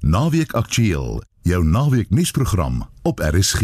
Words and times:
Naweek 0.00 0.52
Aktueel, 0.52 1.22
jou 1.42 1.64
naweek 1.64 2.10
nuusprogram 2.10 2.82
op 3.02 3.18
RSG. 3.18 3.60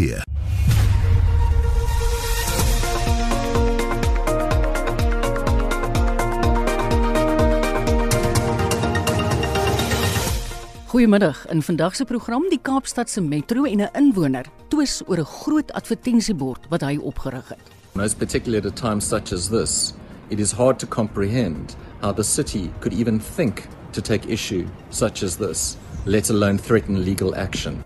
Goeiemiddag. 10.85 11.47
In 11.47 11.61
vandag 11.61 11.95
se 11.95 12.05
program 12.05 12.49
die 12.49 12.59
Kaapstad 12.61 13.09
se 13.09 13.21
metro 13.21 13.63
en 13.63 13.81
'n 13.81 13.89
inwoner 13.93 14.45
twis 14.67 15.01
oor 15.05 15.17
'n 15.17 15.25
groot 15.25 15.71
advertensiebord 15.71 16.67
wat 16.69 16.81
hy 16.81 16.97
opgerig 16.97 17.49
het. 17.49 17.71
Most 17.91 18.17
particularly 18.17 18.67
at 18.67 18.71
a 18.71 18.87
time 18.87 18.99
such 19.01 19.31
as 19.31 19.47
this, 19.47 19.93
it 20.29 20.39
is 20.39 20.51
hard 20.51 20.79
to 20.79 20.87
comprehend 20.87 21.75
how 22.01 22.13
the 22.15 22.23
city 22.23 22.71
could 22.79 22.99
even 22.99 23.21
think 23.35 23.67
to 23.91 24.01
take 24.01 24.27
issue 24.27 24.65
such 24.89 25.23
as 25.23 25.35
this, 25.35 25.77
let 26.05 26.29
alone 26.29 26.57
threaten 26.57 26.99
legal 27.03 27.35
action. 27.35 27.83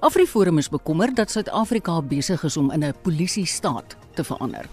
AfriForum 0.00 0.58
is 0.58 0.68
bekommerd 0.68 1.16
dat 1.16 1.30
Suid-Afrika 1.30 2.00
besig 2.02 2.42
is 2.44 2.56
om 2.56 2.70
in 2.70 2.84
'n 2.84 2.94
polisie-staat 3.02 3.96
te 4.14 4.24
verander. 4.24 4.64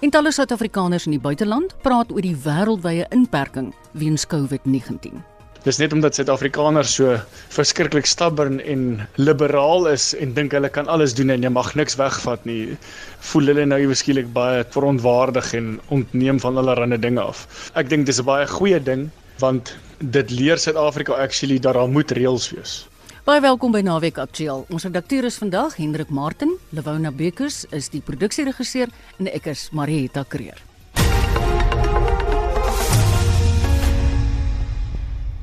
En 0.00 0.10
talle 0.10 0.32
Suid-Afrikaners 0.32 1.04
in 1.04 1.10
die 1.10 1.20
buiteland 1.20 1.74
praat 1.82 2.12
oor 2.12 2.20
die 2.20 2.36
wêreldwye 2.36 3.06
inperking 3.08 3.74
weens 3.92 4.26
COVID-19. 4.26 5.22
Dis 5.62 5.78
net 5.78 5.92
omdat 5.92 6.14
Suid-Afrikaners 6.14 6.94
so 6.94 7.16
verskriklik 7.48 8.06
stubborn 8.06 8.60
en 8.60 9.08
liberaal 9.14 9.88
is 9.88 10.14
en 10.14 10.34
dink 10.34 10.52
hulle 10.52 10.68
kan 10.68 10.86
alles 10.86 11.14
doen 11.14 11.30
en 11.30 11.42
jy 11.42 11.48
mag 11.48 11.74
niks 11.74 11.96
wegvat 11.96 12.44
nie. 12.44 12.76
Voel 13.18 13.46
hulle 13.46 13.64
nou 13.66 13.80
eweskielik 13.80 14.32
baie 14.32 14.64
verontwaardig 14.70 15.54
en 15.54 15.80
ontneem 15.88 16.40
van 16.40 16.56
allerlei 16.56 16.98
dinge 16.98 17.20
af. 17.20 17.70
Ek 17.74 17.88
dink 17.88 18.06
dis 18.06 18.20
'n 18.20 18.24
baie 18.24 18.46
goeie 18.46 18.82
ding 18.82 19.10
want 19.38 19.76
dit 19.98 20.30
leer 20.30 20.58
Suid-Afrika 20.58 21.12
actually 21.12 21.58
dat 21.58 21.74
daar 21.74 21.88
moet 21.88 22.10
reëls 22.10 22.50
wees. 22.50 22.88
Baie 23.24 23.40
welkom 23.40 23.72
by 23.74 23.80
Naweek 23.82 24.18
Aktueel. 24.18 24.66
Ons 24.70 24.84
redakteur 24.86 25.24
is 25.24 25.38
vandag 25.40 25.76
Hendrik 25.76 26.12
Martin, 26.14 26.52
Lewona 26.70 27.10
Bekes 27.10 27.64
is 27.74 27.88
die 27.90 28.00
produksieregisseur 28.00 28.92
en 29.18 29.30
ek 29.32 29.48
is 29.50 29.68
Marieta 29.72 30.22
Kreer. 30.28 30.62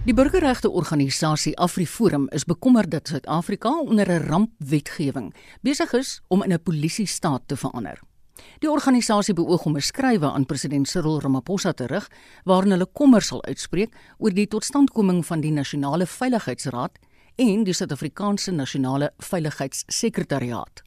Die 0.03 0.15
burgerregte 0.15 0.69
organisasie 0.69 1.53
AfriForum 1.59 2.29
is 2.35 2.43
bekommerd 2.43 2.91
dat 2.91 3.07
Suid-Afrika 3.07 3.71
onder 3.79 4.07
'n 4.11 4.27
rampwetgewing 4.27 5.33
besig 5.61 5.93
is 5.93 6.21
om 6.27 6.43
in 6.43 6.53
'n 6.53 6.63
polisie-staat 6.63 7.41
te 7.47 7.55
verander. 7.55 7.99
Die 8.59 8.69
organisasie 8.71 9.33
beoog 9.33 9.65
om 9.65 9.75
'n 9.75 9.81
skrywe 9.81 10.31
aan 10.31 10.45
president 10.45 10.87
Cyril 10.87 11.19
Ramaphosa 11.21 11.73
te 11.73 11.85
rig 11.85 12.09
waarin 12.43 12.71
hulle 12.71 12.87
kommer 12.93 13.21
sal 13.21 13.43
uitspreek 13.43 13.91
oor 14.17 14.33
die 14.33 14.47
totstandkoming 14.47 15.25
van 15.25 15.41
die 15.41 15.51
Nasionale 15.51 16.05
Veiligheidsraad 16.05 16.97
en 17.35 17.63
die 17.63 17.73
Suid-Afrikaanse 17.73 18.51
Nasionale 18.51 19.11
Veiligheidssekretariaat. 19.17 20.83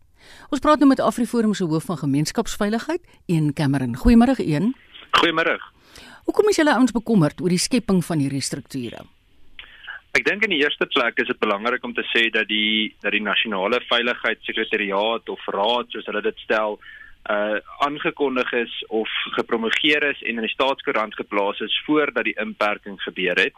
Ons 0.50 0.60
praat 0.60 0.78
nou 0.78 0.88
met 0.88 1.00
AfriForum 1.00 1.54
se 1.54 1.64
hoof 1.64 1.84
van 1.84 1.98
gemeenskapsveiligheid, 1.98 3.00
Een 3.26 3.52
Cameron. 3.52 3.96
Goeiemôre, 3.96 4.38
Een. 4.38 4.74
Goeiemôre. 5.20 5.58
Hoekom 6.24 6.48
is 6.48 6.56
julle 6.56 6.74
ouens 6.74 6.92
bekommerd 6.92 7.40
oor 7.40 7.48
die 7.48 7.58
skepping 7.58 8.04
van 8.04 8.18
hierdie 8.18 8.42
strukture? 8.42 9.04
Ek 10.16 10.24
dink 10.24 10.42
in 10.42 10.50
die 10.54 10.62
eerste 10.64 10.86
plek 10.86 11.18
is 11.20 11.28
dit 11.28 11.38
belangrik 11.38 11.84
om 11.84 11.92
te 11.94 12.02
sê 12.08 12.30
dat 12.32 12.48
die 12.48 12.94
dat 13.04 13.12
die 13.12 13.22
nasionale 13.22 13.82
veiligheidssekretariaat 13.90 15.28
of 15.28 15.48
raad 15.52 15.92
soos 15.92 16.08
hulle 16.08 16.22
dit 16.24 16.38
stel 16.44 16.78
uh 17.30 17.58
aangekondig 17.78 18.52
is 18.52 18.84
of 18.88 19.08
gepromoveer 19.34 20.02
is 20.02 20.22
en 20.22 20.36
in 20.36 20.46
die 20.46 20.52
staatskoerant 20.52 21.14
geplaas 21.14 21.60
is 21.60 21.82
voordat 21.86 22.24
die 22.24 22.38
inperking 22.38 23.00
gebeur 23.02 23.38
het. 23.40 23.54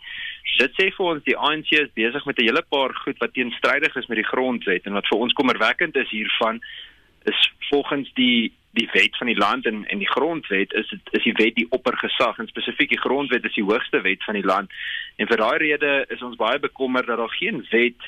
Dit 0.58 0.72
sê 0.78 0.88
vir 0.96 1.06
ons 1.06 1.24
die 1.24 1.36
ANC 1.36 1.72
is 1.76 1.92
besig 1.94 2.24
met 2.24 2.38
'n 2.38 2.48
hele 2.48 2.64
paar 2.68 2.94
goed 2.94 3.18
wat 3.18 3.34
teenstrydig 3.34 3.96
is 3.96 4.06
met 4.06 4.16
die 4.16 4.30
grondwet 4.32 4.86
en 4.86 4.92
wat 4.92 5.08
vir 5.08 5.18
ons 5.18 5.32
kommerwekkend 5.32 5.96
is 5.96 6.10
hiervan 6.10 6.60
is 7.24 7.52
volgens 7.70 8.10
die 8.14 8.52
die 8.70 8.88
wet 8.92 9.16
van 9.16 9.26
die 9.26 9.36
land 9.36 9.66
en 9.66 9.86
en 9.86 9.98
die 9.98 10.12
grondwet 10.16 10.72
is 10.72 10.88
dit 10.88 11.00
is 11.10 11.22
die 11.22 11.36
wet 11.42 11.54
die 11.54 11.70
oppergesag 11.70 12.38
en 12.38 12.48
spesifiek 12.48 12.88
die 12.88 13.04
grondwet 13.06 13.44
is 13.44 13.54
die 13.54 13.68
hoogste 13.70 14.00
wet 14.00 14.24
van 14.24 14.34
die 14.34 14.48
land. 14.52 14.70
En 15.16 15.26
vir 15.26 15.36
daai 15.36 15.58
rede 15.58 16.04
is 16.08 16.22
ons 16.22 16.36
baie 16.36 16.58
bekommerd 16.58 17.06
dat 17.06 17.18
daar 17.18 17.36
geen 17.40 17.66
wet 17.70 18.00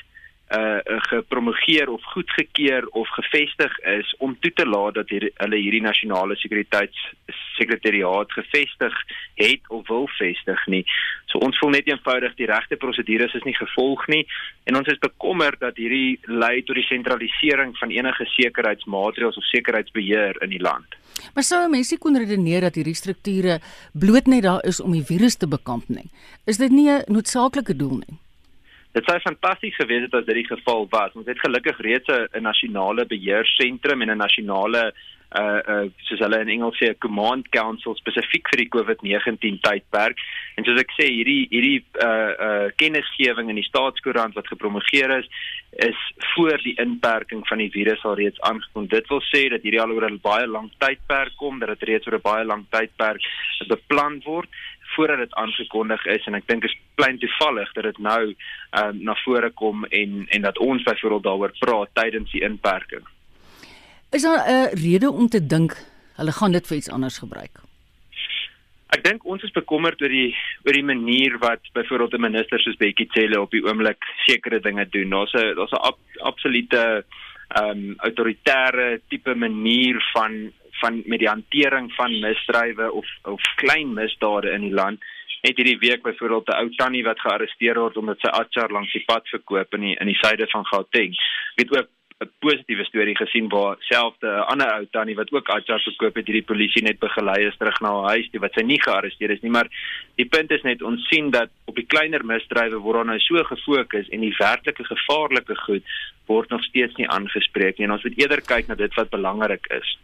uh 0.51 0.79
gepromoveer 1.09 1.89
of 1.89 2.03
goedgekeur 2.03 2.87
of 2.87 3.07
gevestig 3.09 3.79
is 3.79 4.15
om 4.17 4.37
toe 4.39 4.53
te 4.53 4.65
laat 4.65 4.93
dat 4.93 5.09
hier, 5.09 5.31
hulle 5.33 5.55
hierdie 5.55 5.81
nasionale 5.81 6.35
sekuriteitssekretariaat 6.35 8.31
gevestig 8.31 8.93
het 9.35 9.61
of 9.67 9.87
wil 9.87 10.07
vestig 10.17 10.65
nie. 10.67 10.85
So 11.25 11.39
ons 11.39 11.57
voel 11.59 11.69
net 11.77 11.87
eenvoudig 11.87 12.35
die 12.35 12.49
regte 12.51 12.75
prosedures 12.75 13.33
is 13.39 13.45
nie 13.47 13.55
gevolg 13.55 14.07
nie 14.11 14.27
en 14.67 14.75
ons 14.79 14.87
is 14.91 14.99
bekommerd 14.99 15.59
dat 15.63 15.79
hierdie 15.79 16.19
lei 16.27 16.61
tot 16.67 16.75
die 16.75 16.87
sentralisering 16.89 17.77
van 17.79 17.89
enige 17.95 18.25
sekuriteitsmaatreëls 18.35 19.37
of 19.39 19.47
sekuriteitsbeheer 19.51 20.41
in 20.43 20.51
die 20.51 20.63
land. 20.63 20.99
Maar 21.35 21.47
sou 21.47 21.69
mense 21.71 21.97
kon 21.97 22.17
redeneer 22.19 22.67
dat 22.67 22.75
hierdie 22.75 22.97
strukture 22.97 23.59
bloot 23.93 24.27
net 24.27 24.43
daar 24.43 24.63
is 24.67 24.81
om 24.83 24.91
die 24.91 25.05
virus 25.05 25.39
te 25.39 25.47
bekamp 25.47 25.87
nie? 25.87 26.09
Is 26.45 26.57
dit 26.57 26.71
nie 26.71 26.89
'n 26.89 27.03
noodsaaklike 27.07 27.75
doel 27.75 28.03
nie? 28.03 28.19
Dit 28.91 29.07
sou 29.07 29.17
fantasties 29.23 29.75
gewees 29.79 30.03
het 30.03 30.15
as 30.19 30.25
dit 30.27 30.41
die 30.41 30.49
geval 30.49 30.87
was. 30.91 31.13
Ons 31.15 31.29
het 31.31 31.39
gelukkig 31.39 31.77
reeds 31.79 32.09
'n 32.11 32.43
nasionale 32.43 33.05
beheersentrum 33.05 34.01
en 34.01 34.11
'n 34.11 34.17
nasionale 34.17 34.93
uh 35.31 35.59
uh 35.73 35.85
soos 36.07 36.19
hulle 36.19 36.41
in 36.43 36.49
Engels 36.49 36.77
sê 36.77 36.89
'n 36.89 36.99
command 36.99 37.47
council 37.49 37.95
spesifiek 37.95 38.49
vir 38.51 38.59
die 38.63 38.71
COVID-19 38.75 39.61
tydperk. 39.63 40.17
En 40.57 40.65
soos 40.65 40.79
ek 40.79 40.91
sê, 40.91 41.07
hierdie 41.07 41.47
hierdie 41.53 41.79
uh 42.03 42.31
uh 42.47 42.67
kennisgewing 42.75 43.49
in 43.49 43.55
die 43.55 43.69
staatskoerant 43.71 44.35
wat 44.35 44.47
gepromoveer 44.47 45.19
is, 45.19 45.27
is 45.71 45.99
voor 46.35 46.57
die 46.63 46.75
inperking 46.75 47.47
van 47.47 47.57
die 47.57 47.71
virus 47.71 48.03
al 48.03 48.15
reeds 48.15 48.41
aangekom. 48.41 48.87
Dit 48.87 49.07
wil 49.07 49.23
sê 49.33 49.47
dat 49.49 49.63
hierdie 49.63 49.81
al 49.81 49.91
oor 49.91 50.09
'n 50.09 50.19
baie 50.19 50.47
lang 50.47 50.69
tydperk 50.79 51.35
kom, 51.37 51.59
dat 51.59 51.79
dit 51.79 51.87
reeds 51.89 52.07
oor 52.07 52.19
'n 52.19 52.27
baie 52.27 52.45
lang 52.45 52.65
tydperk 52.69 53.21
beplan 53.67 54.21
word 54.25 54.49
voordat 54.95 55.17
dit 55.17 55.33
aangekondig 55.33 56.05
is 56.05 56.25
en 56.25 56.35
ek 56.35 56.47
dink 56.47 56.63
is 56.63 56.77
klein 56.95 57.17
toevallig 57.19 57.73
dat 57.73 57.83
dit 57.83 57.97
nou 57.97 58.21
ehm 58.33 58.89
um, 58.89 59.03
na 59.03 59.15
vore 59.23 59.49
kom 59.49 59.85
en 59.85 60.25
en 60.27 60.41
dat 60.41 60.57
ons 60.57 60.83
byvoorbeeld 60.83 61.23
daaroor 61.23 61.53
praat 61.59 61.89
tydens 61.93 62.31
die 62.31 62.43
inperking. 62.43 63.03
Is 64.11 64.21
daar 64.21 64.43
'n 64.47 64.75
rede 64.75 65.11
om 65.11 65.27
te 65.27 65.45
dink 65.45 65.75
hulle 66.15 66.31
gaan 66.31 66.51
dit 66.51 66.67
vir 66.67 66.77
iets 66.77 66.91
anders 66.91 67.17
gebruik? 67.17 67.61
Ek 68.91 69.03
dink 69.03 69.25
ons 69.25 69.43
is 69.43 69.51
bekommerd 69.55 70.01
oor 70.01 70.11
die 70.11 70.35
oor 70.67 70.75
die 70.75 70.83
manier 70.83 71.37
wat 71.39 71.63
byvoorbeeld 71.73 72.13
'n 72.13 72.27
minister 72.27 72.59
soos 72.59 72.75
Bekkie 72.75 73.07
Cele 73.11 73.41
op 73.41 73.51
die 73.51 73.63
oomblik 73.63 74.03
sekere 74.27 74.59
dinge 74.59 74.85
doen. 74.89 75.09
Daar's 75.09 75.33
'n 75.33 75.55
daar's 75.55 75.71
'n 75.71 75.85
ab, 75.89 75.97
absolute 76.19 77.05
ehm 77.47 77.69
um, 77.69 77.93
autoritaire 77.97 79.01
tipe 79.09 79.35
manier 79.35 79.95
van 80.13 80.51
van 80.83 81.01
met 81.05 81.23
die 81.23 81.29
hantering 81.29 81.89
van 81.95 82.19
misdrywe 82.25 82.91
of 82.91 83.07
of 83.23 83.41
klein 83.63 83.93
misdade 83.93 84.51
in 84.51 84.67
die 84.67 84.77
land 84.81 85.09
het 85.41 85.57
hierdie 85.57 85.79
week 85.81 86.03
byvoorbeeld 86.05 86.49
'n 86.49 86.59
ou 86.61 86.69
tannie 86.75 87.03
wat 87.03 87.19
gearresteer 87.19 87.79
word 87.79 87.97
omdat 87.97 88.19
sy 88.19 88.29
atchar 88.41 88.71
langs 88.71 88.93
die 88.93 89.05
pad 89.05 89.27
verkoop 89.27 89.73
in 89.73 89.81
die 89.81 89.95
in 89.95 90.07
die 90.07 90.19
suide 90.21 90.47
van 90.47 90.65
Gauteng. 90.65 91.15
Ek 91.55 91.65
het 91.65 91.77
ook 91.77 91.89
'n 92.21 92.29
positiewe 92.39 92.85
storie 92.85 93.15
gesien 93.15 93.47
waar 93.49 93.75
selfde 93.79 94.27
'n 94.27 94.47
ander 94.53 94.69
ou 94.73 94.85
tannie 94.91 95.15
wat 95.15 95.31
ook 95.31 95.49
atchar 95.49 95.81
verkoop 95.81 96.15
het 96.15 96.27
hierdie 96.27 96.49
polisie 96.51 96.83
net 96.83 96.99
begelei 96.99 97.47
is 97.47 97.57
terug 97.57 97.79
na 97.81 97.89
haar 97.93 98.09
huis 98.15 98.29
toe 98.29 98.41
wat 98.41 98.53
sy 98.53 98.63
nie 98.63 98.81
gearresteer 98.81 99.31
is 99.31 99.41
nie, 99.41 99.51
maar 99.51 99.67
die 100.15 100.25
punt 100.25 100.51
is 100.51 100.61
net 100.61 100.81
ons 100.81 101.07
sien 101.07 101.31
dat 101.31 101.49
op 101.65 101.75
die 101.75 101.89
kleiner 101.93 102.25
misdrywe 102.25 102.77
word 102.77 102.95
daar 102.95 103.05
nou 103.05 103.19
so 103.19 103.43
gefokus 103.43 104.09
en 104.09 104.21
die 104.21 104.35
werklike 104.37 104.83
gevaarlike 104.83 105.55
goed 105.55 105.83
word 106.27 106.49
nog 106.49 106.63
steeds 106.63 106.95
nie 106.95 107.07
aangespreek 107.07 107.77
nie 107.77 107.85
en 107.87 107.91
ons 107.97 108.03
moet 108.03 108.19
eerder 108.21 108.41
kyk 108.41 108.67
na 108.67 108.75
dit 108.75 108.93
wat 108.93 109.09
belangrik 109.09 109.65
is. 109.81 109.97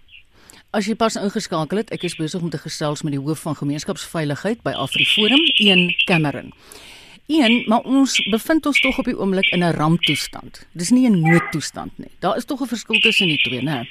As 0.75 0.83
jy 0.83 0.97
pas 0.99 1.15
ingeskakel 1.15 1.79
het, 1.79 1.91
ek 1.95 2.03
is 2.03 2.17
besig 2.19 2.43
om 2.43 2.49
te 2.51 2.59
gesels 2.59 2.99
met 3.07 3.13
die 3.15 3.21
hoof 3.23 3.45
van 3.45 3.55
gemeenskapsveiligheid 3.55 4.65
by 4.65 4.73
AfriForum, 4.75 5.39
een 5.63 5.93
Cameron. 6.09 6.51
Een, 7.31 7.61
maar 7.71 7.87
ons 7.87 8.17
bevind 8.31 8.67
ons 8.67 8.81
tog 8.83 8.99
op 8.99 9.07
die 9.07 9.15
oomblik 9.15 9.47
in 9.55 9.63
'n 9.63 9.77
ramptoestand. 9.79 10.67
Dis 10.73 10.91
nie 10.91 11.07
'n 11.07 11.21
noodtoestand 11.23 11.97
nie. 11.97 12.11
Daar 12.19 12.35
is 12.35 12.45
tog 12.45 12.61
'n 12.61 12.67
verskil 12.67 12.99
tussen 12.99 13.27
die 13.27 13.37
twee, 13.37 13.61
né? 13.61 13.87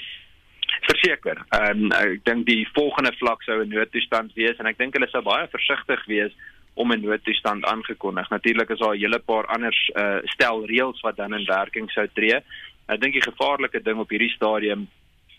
Verseker. 0.81 1.45
Ehm 1.49 1.85
um, 1.85 1.93
ek 1.93 2.25
dink 2.25 2.47
die 2.47 2.69
volgende 2.73 3.13
vlak 3.13 3.43
sou 3.43 3.65
'n 3.65 3.69
noodtoestand 3.69 4.33
wees 4.35 4.57
en 4.59 4.67
ek 4.67 4.79
dink 4.79 4.93
hulle 4.93 5.09
sou 5.09 5.23
baie 5.23 5.49
versigtig 5.49 6.05
wees 6.07 6.33
om 6.75 6.93
'n 6.93 7.01
noodtoestand 7.01 7.65
aangekondig. 7.65 8.31
Natuurlik 8.31 8.71
is 8.71 8.79
daar 8.79 8.95
'n 8.95 9.01
hele 9.01 9.19
paar 9.19 9.47
ander 9.47 9.75
uh, 9.95 10.19
stel 10.25 10.67
reëls 10.67 11.01
wat 11.01 11.17
dan 11.17 11.35
in 11.35 11.45
werking 11.47 11.91
sou 11.91 12.07
tree. 12.13 12.41
Ek 12.87 13.01
dink 13.01 13.13
die 13.13 13.31
gevaarlike 13.33 13.83
ding 13.83 13.99
op 13.99 14.11
hierdie 14.11 14.31
stadium 14.37 14.89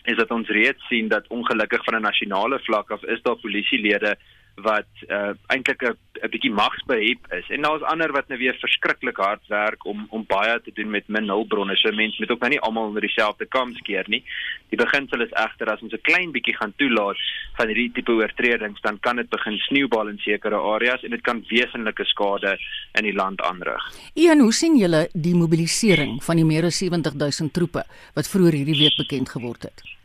is 0.08 0.16
dat 0.16 0.30
ons 0.30 0.48
reeds 0.48 0.86
sien 0.88 1.08
dat 1.08 1.28
ongelukkig 1.28 1.84
van 1.84 1.94
'n 1.94 2.08
nasionale 2.10 2.58
vlak 2.58 2.90
af 2.90 3.02
is 3.04 3.22
daar 3.22 3.36
polisielede 3.36 4.16
wat 4.62 4.90
uh, 5.08 5.34
eintlik 5.46 5.82
'n 5.82 6.30
bietjie 6.30 6.50
magsbehep 6.50 7.32
is 7.38 7.48
en 7.54 7.62
daar's 7.62 7.82
ander 7.82 8.12
wat 8.12 8.28
nou 8.28 8.38
weer 8.38 8.56
verskriklik 8.58 9.16
hard 9.16 9.46
werk 9.46 9.84
om 9.84 10.06
om 10.10 10.24
baie 10.26 10.60
te 10.62 10.72
doen 10.74 10.90
met 10.90 11.08
min 11.08 11.28
hulpbronne. 11.28 11.76
So 11.76 11.92
mense 11.92 12.16
moet 12.18 12.30
ook 12.30 12.40
nou 12.40 12.50
nie 12.50 12.60
almal 12.60 12.88
onder 12.90 13.00
dieselfde 13.00 13.46
kam 13.46 13.74
skeer 13.74 14.04
nie. 14.08 14.24
Die 14.68 14.78
beginsel 14.78 15.20
is 15.20 15.30
egter 15.30 15.70
as 15.70 15.82
ons 15.82 15.92
'n 15.92 16.00
klein 16.02 16.32
bietjie 16.32 16.56
gaan 16.56 16.72
toelaat 16.76 17.16
van 17.56 17.66
hierdie 17.66 17.92
tipe 17.92 18.12
oortredings, 18.12 18.80
dan 18.80 18.98
kan 19.00 19.16
dit 19.16 19.28
begin 19.28 19.58
sneeubal 19.58 20.08
in 20.08 20.18
sekere 20.18 20.56
areas 20.56 21.02
en 21.02 21.10
dit 21.10 21.22
kan 21.22 21.44
wesenlike 21.48 22.04
skade 22.04 22.58
in 22.92 23.04
die 23.04 23.14
land 23.14 23.40
aanrig. 23.40 23.82
Ian, 24.14 24.40
hoe 24.40 24.52
sien 24.52 24.76
julle 24.76 25.08
die 25.12 25.34
mobilisering 25.34 26.24
van 26.24 26.36
die 26.36 26.44
meer 26.44 26.64
as 26.64 26.78
70 26.78 27.14
000 27.14 27.50
troepe 27.52 27.84
wat 28.14 28.28
vroeër 28.28 28.52
hierdie 28.52 28.78
week 28.78 28.96
bekend 28.96 29.28
geword 29.28 29.62
het? 29.62 29.97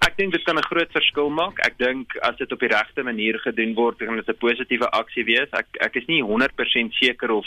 Ek 0.00 0.16
dink 0.16 0.32
dit 0.32 0.44
kan 0.44 0.56
'n 0.56 0.64
groot 0.64 0.92
verskil 0.92 1.28
maak. 1.28 1.58
Ek 1.60 1.76
dink 1.76 2.16
as 2.22 2.36
dit 2.36 2.52
op 2.52 2.60
die 2.60 2.72
regte 2.72 3.02
manier 3.02 3.38
gedoen 3.38 3.74
word, 3.74 3.98
kan 3.98 4.16
dit 4.16 4.28
'n 4.28 4.38
positiewe 4.40 4.88
aksie 4.90 5.24
wees. 5.24 5.48
Ek 5.52 5.66
ek 5.80 5.96
is 5.96 6.06
nie 6.06 6.22
100% 6.22 6.94
seker 6.94 7.30
of 7.30 7.44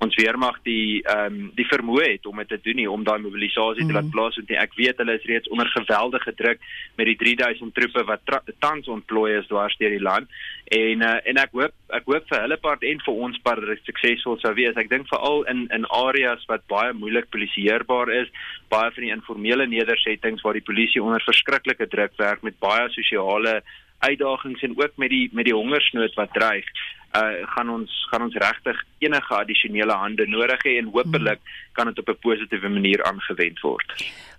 ons 0.00 0.14
weermag 0.14 0.56
die 0.64 1.00
ehm 1.02 1.32
um, 1.32 1.52
die 1.54 1.64
vermoë 1.64 2.10
het 2.12 2.26
om 2.26 2.36
dit 2.36 2.48
te 2.48 2.60
doen 2.62 2.76
nie 2.76 2.90
om 2.90 3.04
daai 3.04 3.18
mobilisasie 3.18 3.84
mm. 3.84 3.88
te 3.88 3.94
laat 3.94 4.04
mhm. 4.04 4.12
plaasvind. 4.12 4.50
Ek 4.50 4.74
weet 4.76 4.98
hulle 4.98 5.14
is 5.14 5.24
reeds 5.24 5.48
onder 5.48 5.66
geweldige 5.66 6.34
druk 6.34 6.60
met 6.96 7.06
die 7.06 7.16
3000 7.16 7.74
troepe 7.74 8.04
wat 8.04 8.20
tans 8.58 8.88
ontplooi 8.88 9.38
is 9.38 9.46
dwars 9.46 9.76
deur 9.76 9.90
die 9.90 10.08
land. 10.10 10.28
En 10.64 11.00
uh, 11.00 11.18
en 11.24 11.36
ek 11.36 11.52
hoop 11.52 11.72
ek 11.88 12.04
hoop 12.04 12.28
vir 12.28 12.40
hulle 12.40 12.56
part 12.56 12.82
en 12.82 13.00
vir 13.00 13.14
ons 13.14 13.38
part 13.38 13.60
dat 13.60 13.68
dit 13.68 13.84
suksesvol 13.84 14.38
sou 14.42 14.54
wees. 14.54 14.76
Ek 14.76 14.90
dink 14.90 15.08
veral 15.08 15.44
in 15.48 15.66
in 15.72 15.88
areas 15.88 16.44
wat 16.52 16.66
baie 16.68 16.92
moeilik 16.92 17.30
polisieerbaar 17.30 18.12
is, 18.12 18.28
baie 18.68 18.90
van 18.92 19.02
die 19.02 19.14
informele 19.14 19.66
nedersettings 19.66 20.42
waar 20.44 20.58
die 20.58 20.68
polisie 20.68 21.02
onder 21.02 21.24
verskriklike 21.24 21.88
druk 21.94 22.16
werk 22.20 22.42
met 22.42 22.58
baie 22.58 22.90
sosiale 22.94 23.62
uitdagings 24.04 24.62
en 24.62 24.76
ook 24.76 24.96
met 25.02 25.10
die 25.10 25.28
met 25.32 25.48
die 25.48 25.56
hongersnood 25.56 26.14
wat 26.20 26.32
dreig. 26.32 26.68
Uh 27.14 27.46
gaan 27.54 27.70
ons 27.70 27.90
gaan 28.10 28.26
ons 28.26 28.38
regtig 28.46 28.80
enige 29.06 29.34
addisionele 29.34 29.96
hande 30.04 30.26
nodig 30.26 30.64
hê 30.66 30.78
en 30.80 30.92
hopelik 30.96 31.40
kan 31.72 31.86
dit 31.90 31.98
op 31.98 32.08
'n 32.08 32.22
positiewe 32.26 32.68
manier 32.68 33.04
aangewend 33.04 33.60
word. 33.60 33.94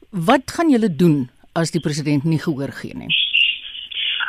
Wat 0.09 0.51
gaan 0.51 0.69
julle 0.69 0.95
doen 0.95 1.29
as 1.53 1.71
die 1.71 1.81
president 1.81 2.23
nie 2.23 2.39
gehoor 2.39 2.71
gee 2.71 2.95
nie? 2.95 3.13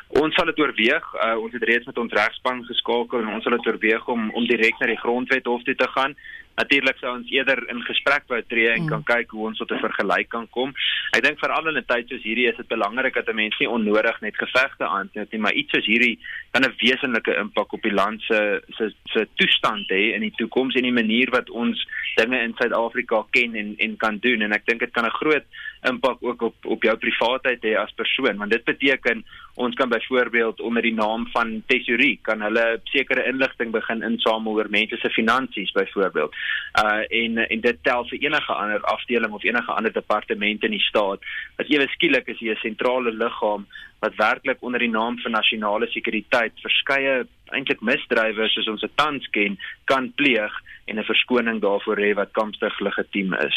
Ons 0.08 0.34
sal 0.34 0.46
dit 0.46 0.58
oorweeg. 0.58 1.04
Uh, 1.14 1.36
ons 1.42 1.52
het 1.52 1.62
reeds 1.62 1.86
met 1.86 1.98
ons 1.98 2.12
regspan 2.12 2.64
geskakel 2.64 3.20
en 3.20 3.34
ons 3.34 3.42
sal 3.42 3.56
dit 3.56 3.66
oorweeg 3.66 4.08
om 4.08 4.30
om 4.30 4.46
direk 4.46 4.78
na 4.80 4.86
die 4.86 5.02
grondwet 5.04 5.44
hof 5.50 5.62
toe 5.62 5.74
te 5.74 5.88
gaan. 5.88 6.14
Natuurlik 6.56 6.96
sou 7.00 7.12
ons 7.12 7.30
eerder 7.30 7.60
in 7.68 7.82
gesprek 7.84 8.24
wou 8.28 8.40
tree 8.48 8.70
en 8.72 8.86
mm. 8.86 8.88
kan 8.88 9.02
kyk 9.04 9.30
hoe 9.30 9.46
ons 9.50 9.58
tot 9.58 9.72
'n 9.72 9.82
vergelyk 9.82 10.28
kan 10.28 10.48
kom. 10.48 10.72
Ek 11.12 11.22
dink 11.22 11.38
veral 11.38 11.68
in 11.68 11.76
'n 11.76 11.84
tyd 11.84 12.08
soos 12.08 12.24
hierdie 12.24 12.48
is 12.48 12.56
dit 12.56 12.68
belangrik 12.68 13.14
dat 13.14 13.28
'n 13.28 13.36
mens 13.36 13.56
nie 13.58 13.68
onnodig 13.68 14.20
net 14.20 14.36
gevegte 14.36 14.86
aansit 14.86 15.32
nie, 15.32 15.40
maar 15.40 15.52
iets 15.52 15.70
soos 15.70 15.86
hierdie 15.86 16.18
kan 16.52 16.64
'n 16.64 16.74
wesenlike 16.80 17.36
impak 17.36 17.72
op 17.72 17.82
die 17.82 17.92
land 17.92 18.22
se 18.22 18.62
se 18.76 18.92
se 19.04 19.28
toestand 19.34 19.88
hê 19.90 20.14
in 20.14 20.20
die 20.20 20.36
toekoms 20.36 20.74
en 20.74 20.82
die 20.82 21.00
manier 21.02 21.30
wat 21.30 21.50
ons 21.50 21.86
dinge 22.16 22.40
in 22.40 22.54
Suid-Afrika 22.56 23.26
ken 23.30 23.54
en 23.54 23.74
en 23.78 23.96
kan 23.96 24.18
doen 24.18 24.42
en 24.42 24.52
ek 24.52 24.66
dink 24.66 24.80
dit 24.80 24.92
kan 24.92 25.04
'n 25.04 25.18
groot 25.20 25.44
impak 25.90 26.18
ook 26.20 26.42
op 26.42 26.66
op 26.74 26.82
jou 26.82 26.96
privaatheid 26.96 27.64
hê 27.64 27.74
as 27.80 27.94
persoon 28.00 28.38
want 28.42 28.50
dit 28.50 28.64
beteken 28.64 29.24
ons 29.54 29.74
kan 29.74 29.88
byvoorbeeld 29.88 30.60
onder 30.60 30.82
die 30.82 30.94
naam 30.94 31.26
van 31.32 31.62
tesourie 31.66 32.18
kan 32.22 32.42
hulle 32.44 32.64
sekere 32.92 33.24
inligting 33.30 33.72
begin 33.72 34.02
insamel 34.02 34.58
oor 34.58 34.70
mense 34.70 34.98
se 35.00 35.10
finansies 35.10 35.72
byvoorbeeld 35.72 36.34
uh 36.82 37.02
en 37.22 37.38
en 37.46 37.60
dit 37.68 37.82
tel 37.82 38.08
vir 38.10 38.28
enige 38.28 38.52
ander 38.52 38.84
afdeling 38.96 39.32
of 39.32 39.44
enige 39.44 39.72
ander 39.72 39.92
departement 39.92 40.64
in 40.64 40.76
die 40.76 40.86
staat 40.88 41.20
wat 41.56 41.70
ewe 41.70 41.88
skielik 41.94 42.28
is 42.34 42.38
hier 42.38 42.56
'n 42.56 42.66
sentrale 42.68 43.12
liggaam 43.12 43.66
wat 43.98 44.14
werklik 44.16 44.58
onder 44.60 44.80
die 44.80 44.92
naam 44.92 45.18
van 45.18 45.32
nasionale 45.32 45.86
sekuriteit 45.90 46.52
verskeie 46.62 47.26
eintlik 47.54 47.80
misdrywe 47.80 48.48
soos 48.48 48.68
ons 48.68 48.80
dit 48.80 48.96
tans 48.96 49.28
ken 49.30 49.58
kan 49.84 50.12
pleeg 50.20 50.52
en 50.86 50.98
'n 50.98 51.10
verskoning 51.12 51.60
daarvoor 51.60 51.96
hê 51.96 52.14
wat 52.14 52.32
kampstig 52.32 52.80
legitiem 52.80 53.34
is. 53.34 53.56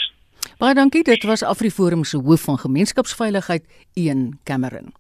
Baie 0.57 0.74
dankie. 0.74 1.04
Dit 1.04 1.24
was 1.24 1.44
Afriforum 1.44 2.04
se 2.04 2.18
hoof 2.18 2.42
van 2.42 2.57
gemeenskapsveiligheid, 2.57 3.66
Ian 3.94 4.40
Cameron. 4.44 4.94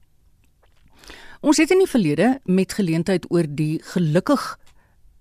Ons 1.41 1.57
het 1.57 1.71
in 1.71 1.77
die 1.77 1.87
verlede 1.89 2.39
met 2.43 2.73
geleentheid 2.73 3.25
oor 3.31 3.47
die 3.47 3.79
gelukkig 3.83 4.57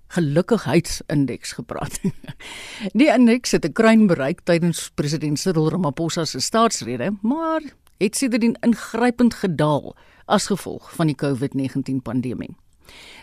gelukkigheidsindeks 0.08 1.52
gepraat. 1.52 2.00
Die 3.00 3.10
indeks 3.12 3.50
het 3.50 3.64
'n 3.64 3.72
kruin 3.72 4.06
bereik 4.06 4.40
tydens 4.40 4.90
president 4.94 5.38
Cyril 5.38 5.68
Ramaphosa 5.68 6.24
se 6.24 6.40
staatsrede, 6.40 7.12
maar 7.22 7.60
het 7.98 8.16
sedertdien 8.16 8.56
ingrypend 8.60 9.34
gedaal 9.34 9.96
as 10.24 10.46
gevolg 10.46 10.94
van 10.94 11.06
die 11.06 11.16
COVID-19 11.16 12.02
pandemie. 12.02 12.56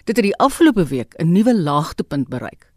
Dit 0.03 0.15
het 0.15 0.25
die 0.25 0.37
afgelope 0.37 0.85
week 0.85 1.13
'n 1.17 1.31
nuwe 1.31 1.55
laagtepunt 1.57 2.27
bereik. 2.27 2.74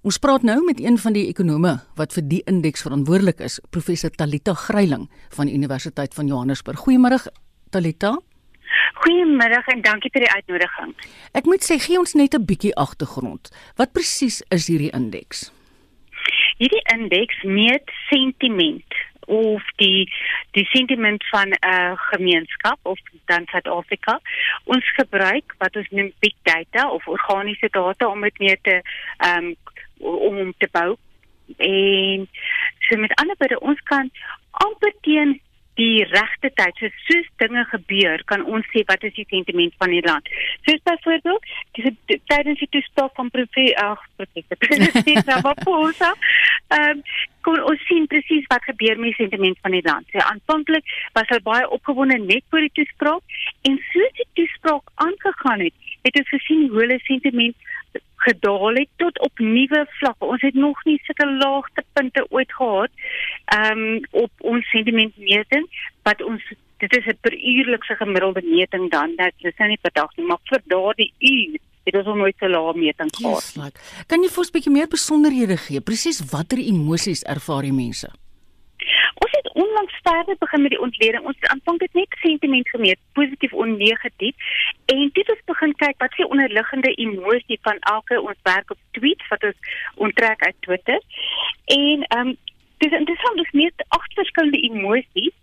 Ons 0.00 0.16
praat 0.16 0.40
nou 0.48 0.56
met 0.64 0.78
een 0.80 0.96
van 0.96 1.12
die 1.12 1.26
ekonome 1.28 1.74
wat 1.98 2.14
vir 2.16 2.24
die 2.24 2.40
indeks 2.48 2.86
verantwoordelik 2.86 3.42
is, 3.44 3.58
professor 3.68 4.08
Talita 4.08 4.54
Gryiling 4.56 5.10
van 5.36 5.50
die 5.50 5.56
Universiteit 5.58 6.16
van 6.16 6.30
Johannesburg. 6.30 6.80
Goeiemôre 6.86 7.18
Talita. 7.70 8.14
Goeiemiddag 9.02 9.68
en 9.74 9.82
dankie 9.84 10.08
vir 10.14 10.24
die 10.24 10.32
uitnodiging. 10.32 10.94
Ek 11.36 11.44
moet 11.44 11.68
sê 11.68 11.76
gee 11.76 12.00
ons 12.00 12.16
net 12.16 12.32
'n 12.34 12.46
bietjie 12.48 12.72
agtergrond. 12.76 13.52
Wat 13.76 13.92
presies 13.92 14.40
is 14.48 14.68
hierdie 14.72 14.90
indeks? 14.96 15.52
Hierdie 16.56 16.84
indeks 16.96 17.42
meet 17.44 17.84
sentiment 18.08 18.88
of 19.26 19.62
die 19.76 20.08
die 20.56 20.66
sentiment 20.72 21.28
van 21.28 21.48
'n 21.48 21.56
uh, 21.60 21.92
gemeenskap 21.94 22.78
of 22.82 22.98
dan 23.24 23.46
Suid-Afrika. 23.46 24.20
Ons 24.64 24.84
gebruik 24.96 25.54
wat 25.58 25.76
ons 25.76 25.88
noem 25.90 26.12
big 26.18 26.34
data 26.42 26.88
of 26.90 27.06
organiese 27.06 27.68
data 27.70 28.08
om 28.08 28.20
dit 28.20 28.38
meer 28.38 28.58
te 28.62 28.82
um, 29.28 29.56
om 30.00 30.54
te 30.58 30.68
bou. 30.72 30.96
En 31.56 32.28
so 32.88 32.96
met 32.96 33.14
ander 33.14 33.36
woorde, 33.38 33.60
ons 33.60 33.80
kan 33.90 34.10
amper 34.50 34.94
teen 35.00 35.40
die 35.80 36.04
regte 36.10 36.50
tyd 36.58 36.80
so 36.80 36.90
soos 37.06 37.28
dinge 37.42 37.62
gebeur 37.72 38.22
kan 38.30 38.44
ons 38.56 38.66
sê 38.72 38.82
wat 38.90 39.04
is 39.08 39.14
die 39.16 39.26
sentiment 39.30 39.74
van 39.82 39.92
die 39.94 40.02
land 40.06 40.28
soos 40.66 40.82
byvoorbeeld 40.88 41.50
dis 41.78 42.18
tydens 42.32 42.62
die 42.62 42.70
toespraak 42.76 43.14
van 43.18 43.32
professor 43.36 43.92
ag 43.94 44.04
professor 44.18 45.22
Ramaphosa 45.30 46.14
ehm 46.78 47.04
kon 47.46 47.62
ons 47.70 47.86
sien 47.88 48.06
presies 48.06 48.46
wat 48.52 48.64
gebeur 48.68 48.98
met 48.98 49.12
die 49.12 49.20
sentiment 49.22 49.58
van 49.64 49.76
die 49.76 49.84
land. 49.86 50.06
So 50.12 50.22
aanvanklik 50.24 50.94
was 51.16 51.28
hy 51.32 51.40
baie 51.46 51.68
opgewonde 51.76 52.18
net 52.18 52.44
voor 52.50 52.66
die 52.66 52.74
toespraak 52.78 53.22
en 53.68 53.80
soos 53.92 54.14
die 54.20 54.28
toespraak 54.40 54.94
aangegaan 54.94 55.66
het, 55.66 55.76
het 56.06 56.16
ons 56.22 56.32
gesien 56.36 56.68
hoe 56.68 56.82
hulle 56.84 56.98
sentiment 57.08 57.56
gedaal 58.20 58.74
het 58.76 58.88
tot 58.96 59.20
op 59.24 59.38
nuwe 59.38 59.86
vlakke. 59.98 60.24
Ons 60.24 60.42
het 60.44 60.54
nog 60.54 60.84
nie 60.84 60.98
sulke 61.04 61.26
laagtepunte 61.26 62.26
ooit 62.28 62.52
gehad 62.52 62.90
ehm 63.56 63.86
um, 63.86 64.02
op 64.10 64.32
ons 64.52 64.68
sentimentmeting 64.70 65.66
wat 66.08 66.22
ons 66.22 66.44
dit 66.80 66.96
is 66.96 67.06
'n 67.06 67.18
per 67.20 67.34
uurlikse 67.34 67.94
gemiddelde 67.96 68.42
meting 68.44 68.90
dan. 68.90 69.16
Dit 69.16 69.34
is 69.38 69.56
nou 69.56 69.68
nie 69.68 69.80
per 69.80 69.92
dag 69.92 70.16
nie, 70.16 70.26
maar 70.26 70.40
vir 70.44 70.62
daardie 70.64 71.12
uur 71.18 71.58
het 71.96 72.06
ons 72.06 72.18
nooit 72.22 72.36
so 72.38 72.48
lae 72.48 72.74
meting 72.78 73.12
gehad. 73.16 73.42
Yes, 73.42 73.54
like. 73.56 73.80
Kan 74.06 74.22
jy 74.22 74.30
vir 74.32 74.42
ons 74.44 74.50
'n 74.50 74.56
bietjie 74.56 74.72
meer 74.72 74.88
besonderhede 74.88 75.56
gee? 75.56 75.80
Presies 75.80 76.20
watter 76.32 76.58
emosies 76.58 77.22
ervaar 77.22 77.62
die 77.62 77.72
mense? 77.72 78.10
Ons 79.20 79.32
het 79.36 79.52
onlangs 79.52 79.96
verder 80.02 80.36
begin 80.38 80.62
met 80.62 80.70
die 80.70 80.80
ontleding. 80.80 81.24
Ons 81.24 81.36
het 81.40 81.50
aanvanklik 81.50 81.92
net 81.92 82.16
sentiment 82.22 82.68
gemeet, 82.68 82.98
positief 83.12 83.52
of 83.52 83.66
negatief. 83.66 84.34
En 84.86 85.10
dit 85.12 85.26
het 85.26 85.42
begin 85.44 85.74
kyk 85.74 85.96
wat 85.98 86.12
se 86.16 86.28
onderliggende 86.28 86.94
emosie 86.94 87.58
van 87.62 87.78
elke 87.78 88.20
ons 88.20 88.40
werk 88.42 88.70
op 88.70 88.78
tweets 88.90 89.28
wat 89.28 89.44
ons 89.44 89.58
onttrek 89.94 90.40
uit 90.46 90.56
Twitter. 90.60 91.00
En 91.64 92.02
ehm 92.02 92.26
um, 92.26 92.36
dis 92.78 92.92
interessant, 92.92 93.36
dis 93.36 93.50
meer 93.50 93.72
agt 93.88 94.12
verskillende 94.14 94.60
emosies. 94.60 95.36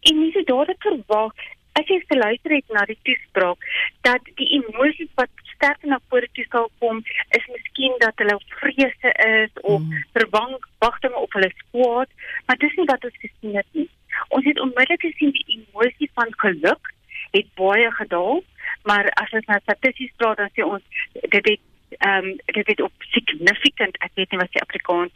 En 0.00 0.18
mense 0.18 0.42
dadelik 0.44 0.82
verwag 0.82 1.32
as 1.78 1.88
jy 1.92 1.98
geluister 2.08 2.54
het 2.56 2.72
na 2.72 2.84
die 2.88 2.98
toespraak 3.08 3.64
dat 4.06 4.28
die 4.40 4.48
emosies 4.60 5.12
wat 5.20 5.32
sterk 5.56 5.84
na 5.84 5.98
vore 6.08 6.28
toe 6.32 6.46
sal 6.48 6.70
kom 6.78 7.02
is 7.38 7.46
miskien 7.52 7.94
dat 8.04 8.22
hulle 8.22 8.38
vrese 8.60 9.12
is 9.28 9.62
of 9.62 9.80
mm. 9.80 10.02
verwagtinge 10.16 11.22
op 11.26 11.38
hulle 11.38 11.52
skwaad, 11.60 12.10
maar 12.46 12.58
dis 12.64 12.76
nie 12.80 12.88
wat 12.90 13.04
ons 13.04 13.22
gesien 13.24 13.56
het 13.60 13.70
nie. 13.78 13.88
Ons 14.28 14.44
het 14.48 14.60
onmiddellik 14.60 15.08
gesien 15.08 15.32
die 15.36 15.46
emosie 15.58 16.10
van 16.14 16.32
geluk 16.44 16.92
het 17.36 17.48
baie 17.60 17.90
gedaal, 18.00 18.42
maar 18.88 19.08
as 19.22 19.32
ons 19.36 19.48
na 19.50 19.58
statistiek 19.64 20.12
praat 20.20 20.40
dan 20.42 20.52
sê 20.54 20.64
ons 20.66 20.84
dit 21.14 21.42
het 21.52 21.64
ehm 21.98 22.24
um, 22.24 22.36
dit 22.46 22.66
het 22.66 22.80
op 22.82 23.04
significant 23.14 23.96
ek 24.04 24.10
weet 24.18 24.30
nie 24.30 24.40
wat 24.40 24.52
die 24.52 24.62
Afrikaans 24.62 25.12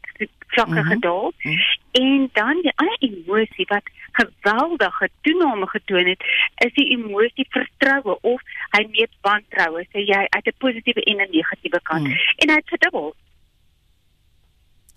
vlakke 0.54 0.70
mm 0.70 0.76
-hmm. 0.76 0.92
gedaal 0.92 1.32
mm 1.34 1.50
-hmm. 1.50 1.58
en 2.04 2.28
dan 2.32 2.62
die 2.62 2.72
ander 2.76 2.96
emosie 3.00 3.66
wat 3.68 3.90
geweldige 4.20 5.08
toename 5.20 5.66
getoon 5.66 6.06
het 6.12 6.22
is 6.66 6.72
die 6.74 6.88
emosie 6.96 7.46
vertroue 7.56 8.18
of 8.20 8.40
hy 8.76 8.84
meet 8.94 9.18
wantroue 9.26 9.84
sê 9.90 10.04
jy 10.12 10.22
uit 10.28 10.46
'n 10.46 10.58
positiewe 10.58 11.02
en 11.02 11.20
'n 11.24 11.30
negatiewe 11.36 11.80
kant 11.82 12.06
mm. 12.08 12.16
en 12.36 12.54
hy 12.54 12.56
het 12.62 12.72
verdubbel 12.74 13.14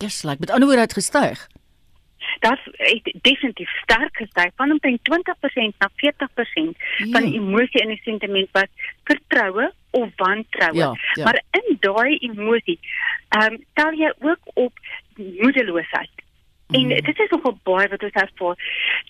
like 0.04 0.40
met 0.40 0.50
ander 0.50 0.68
woorde 0.68 0.80
het 0.88 1.00
gestyg 1.00 1.46
dat 2.40 2.58
het 2.64 3.14
definitief 3.20 3.70
sterk 3.82 4.16
gestyg 4.16 4.50
van 4.56 4.70
omtrent 4.70 5.00
20% 5.00 5.76
na 5.78 5.88
40% 5.96 6.84
van 7.10 7.22
die 7.22 7.34
emosie 7.40 7.80
en 7.80 7.88
die 7.88 8.00
sentiment 8.02 8.48
wat 8.52 8.68
vertroue 9.04 9.72
of 9.90 10.08
wantroue. 10.16 10.76
Ja, 10.76 10.92
ja. 11.12 11.24
Maar 11.24 11.42
in 11.50 11.76
daai 11.80 12.16
emosie, 12.16 12.78
ehm 13.28 13.52
um, 13.52 13.64
tel 13.72 13.92
jy 13.92 14.12
ook 14.18 14.38
op 14.54 14.72
moedeloosheid. 15.16 16.13
En 16.74 16.86
Mhm. 16.86 17.04
dit 17.08 17.18
is 17.20 17.30
nogal 17.30 17.58
baie 17.62 17.88
wat 17.88 18.02
ons 18.02 18.20
ervaar. 18.26 18.56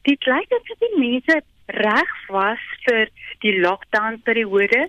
Dit 0.02 0.26
lyk 0.26 0.52
asof 0.59 0.78
die 0.78 0.99
mense 0.99 1.42
reg 1.66 2.12
was 2.28 2.61
vir 2.85 3.09
die 3.40 3.54
lockdown 3.61 4.21
periode, 4.23 4.88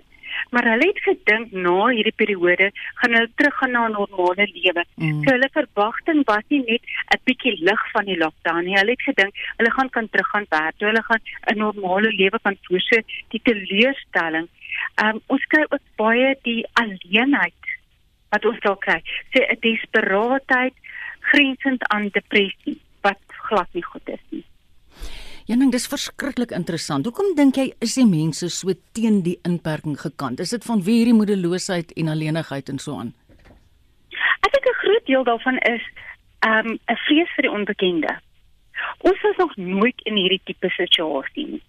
maar 0.50 0.66
hulle 0.68 0.86
het 0.90 1.00
gedink 1.00 1.52
na 1.52 1.86
hierdie 1.96 2.16
periode 2.22 2.70
gaan 3.00 3.14
hulle 3.16 3.30
teruggaan 3.40 3.70
na 3.72 3.86
'n 3.86 3.92
normale 3.92 4.46
lewe. 4.52 4.84
Mm. 4.96 5.22
So 5.24 5.32
hulle 5.32 5.48
verwagting 5.52 6.20
was 6.26 6.44
nie 6.48 6.62
net 6.66 6.82
'n 7.14 7.20
bietjie 7.24 7.56
lig 7.62 7.82
van 7.92 8.04
die 8.04 8.18
lockdown 8.18 8.64
nie. 8.64 8.76
Hulle 8.76 8.90
het 8.96 9.02
gedink 9.02 9.32
hulle 9.56 9.70
gaan 9.70 9.90
kan 9.90 10.08
teruggaan 10.10 10.46
werk, 10.48 10.74
toe 10.76 10.88
hulle 10.88 11.02
gaan 11.02 11.22
'n 11.50 11.58
normale 11.58 12.10
lewe 12.10 12.38
kan 12.42 12.56
voer. 12.62 12.80
So 12.80 13.00
die 13.28 13.40
teleurstelling. 13.42 14.48
Um, 15.02 15.20
ons 15.26 15.44
kry 15.46 15.64
ook 15.68 15.84
baie 15.96 16.36
die 16.42 16.66
alleenheid 16.72 17.54
wat 18.30 18.44
ons 18.44 18.60
daar 18.60 18.78
kry. 18.78 19.00
So 19.32 19.40
'n 19.42 19.56
desperaatheid 19.60 20.74
grensend 21.30 21.86
aan 21.94 22.08
depressie 22.14 22.78
wat 23.06 23.20
glad 23.48 23.68
nie 23.72 23.84
goed 23.84 24.08
is 24.08 24.22
nie. 24.30 24.44
Janing, 25.46 25.70
dis 25.70 25.86
verskriklik 25.86 26.50
interessant. 26.50 27.06
Hoekom 27.06 27.36
dink 27.38 27.58
jy 27.60 27.68
is 27.84 27.94
die 27.94 28.06
mense 28.06 28.48
so 28.50 28.74
teen 28.98 29.20
die 29.22 29.36
inperking 29.46 29.94
gekant? 30.00 30.40
Is 30.42 30.50
dit 30.50 30.64
vanweë 30.66 30.96
hierdie 31.04 31.14
moedeloosheid 31.14 31.92
en 32.02 32.10
alleenigheid 32.10 32.72
en 32.72 32.82
so 32.82 32.98
aan? 32.98 33.12
Ek 34.42 34.50
dink 34.50 34.66
'n 34.66 34.80
groot 34.82 35.06
deel 35.06 35.24
daarvan 35.24 35.58
is 35.70 35.84
ehm 36.46 36.66
um, 36.66 36.78
'n 36.90 36.98
vrees 37.06 37.30
vir 37.36 37.46
die 37.46 37.54
onbekende. 37.58 38.18
Ons 38.98 39.20
was 39.22 39.36
nog 39.36 39.56
nooit 39.56 40.00
in 40.04 40.16
hierdie 40.16 40.42
tipe 40.44 40.68
situasie 40.68 41.46
nie. 41.46 41.62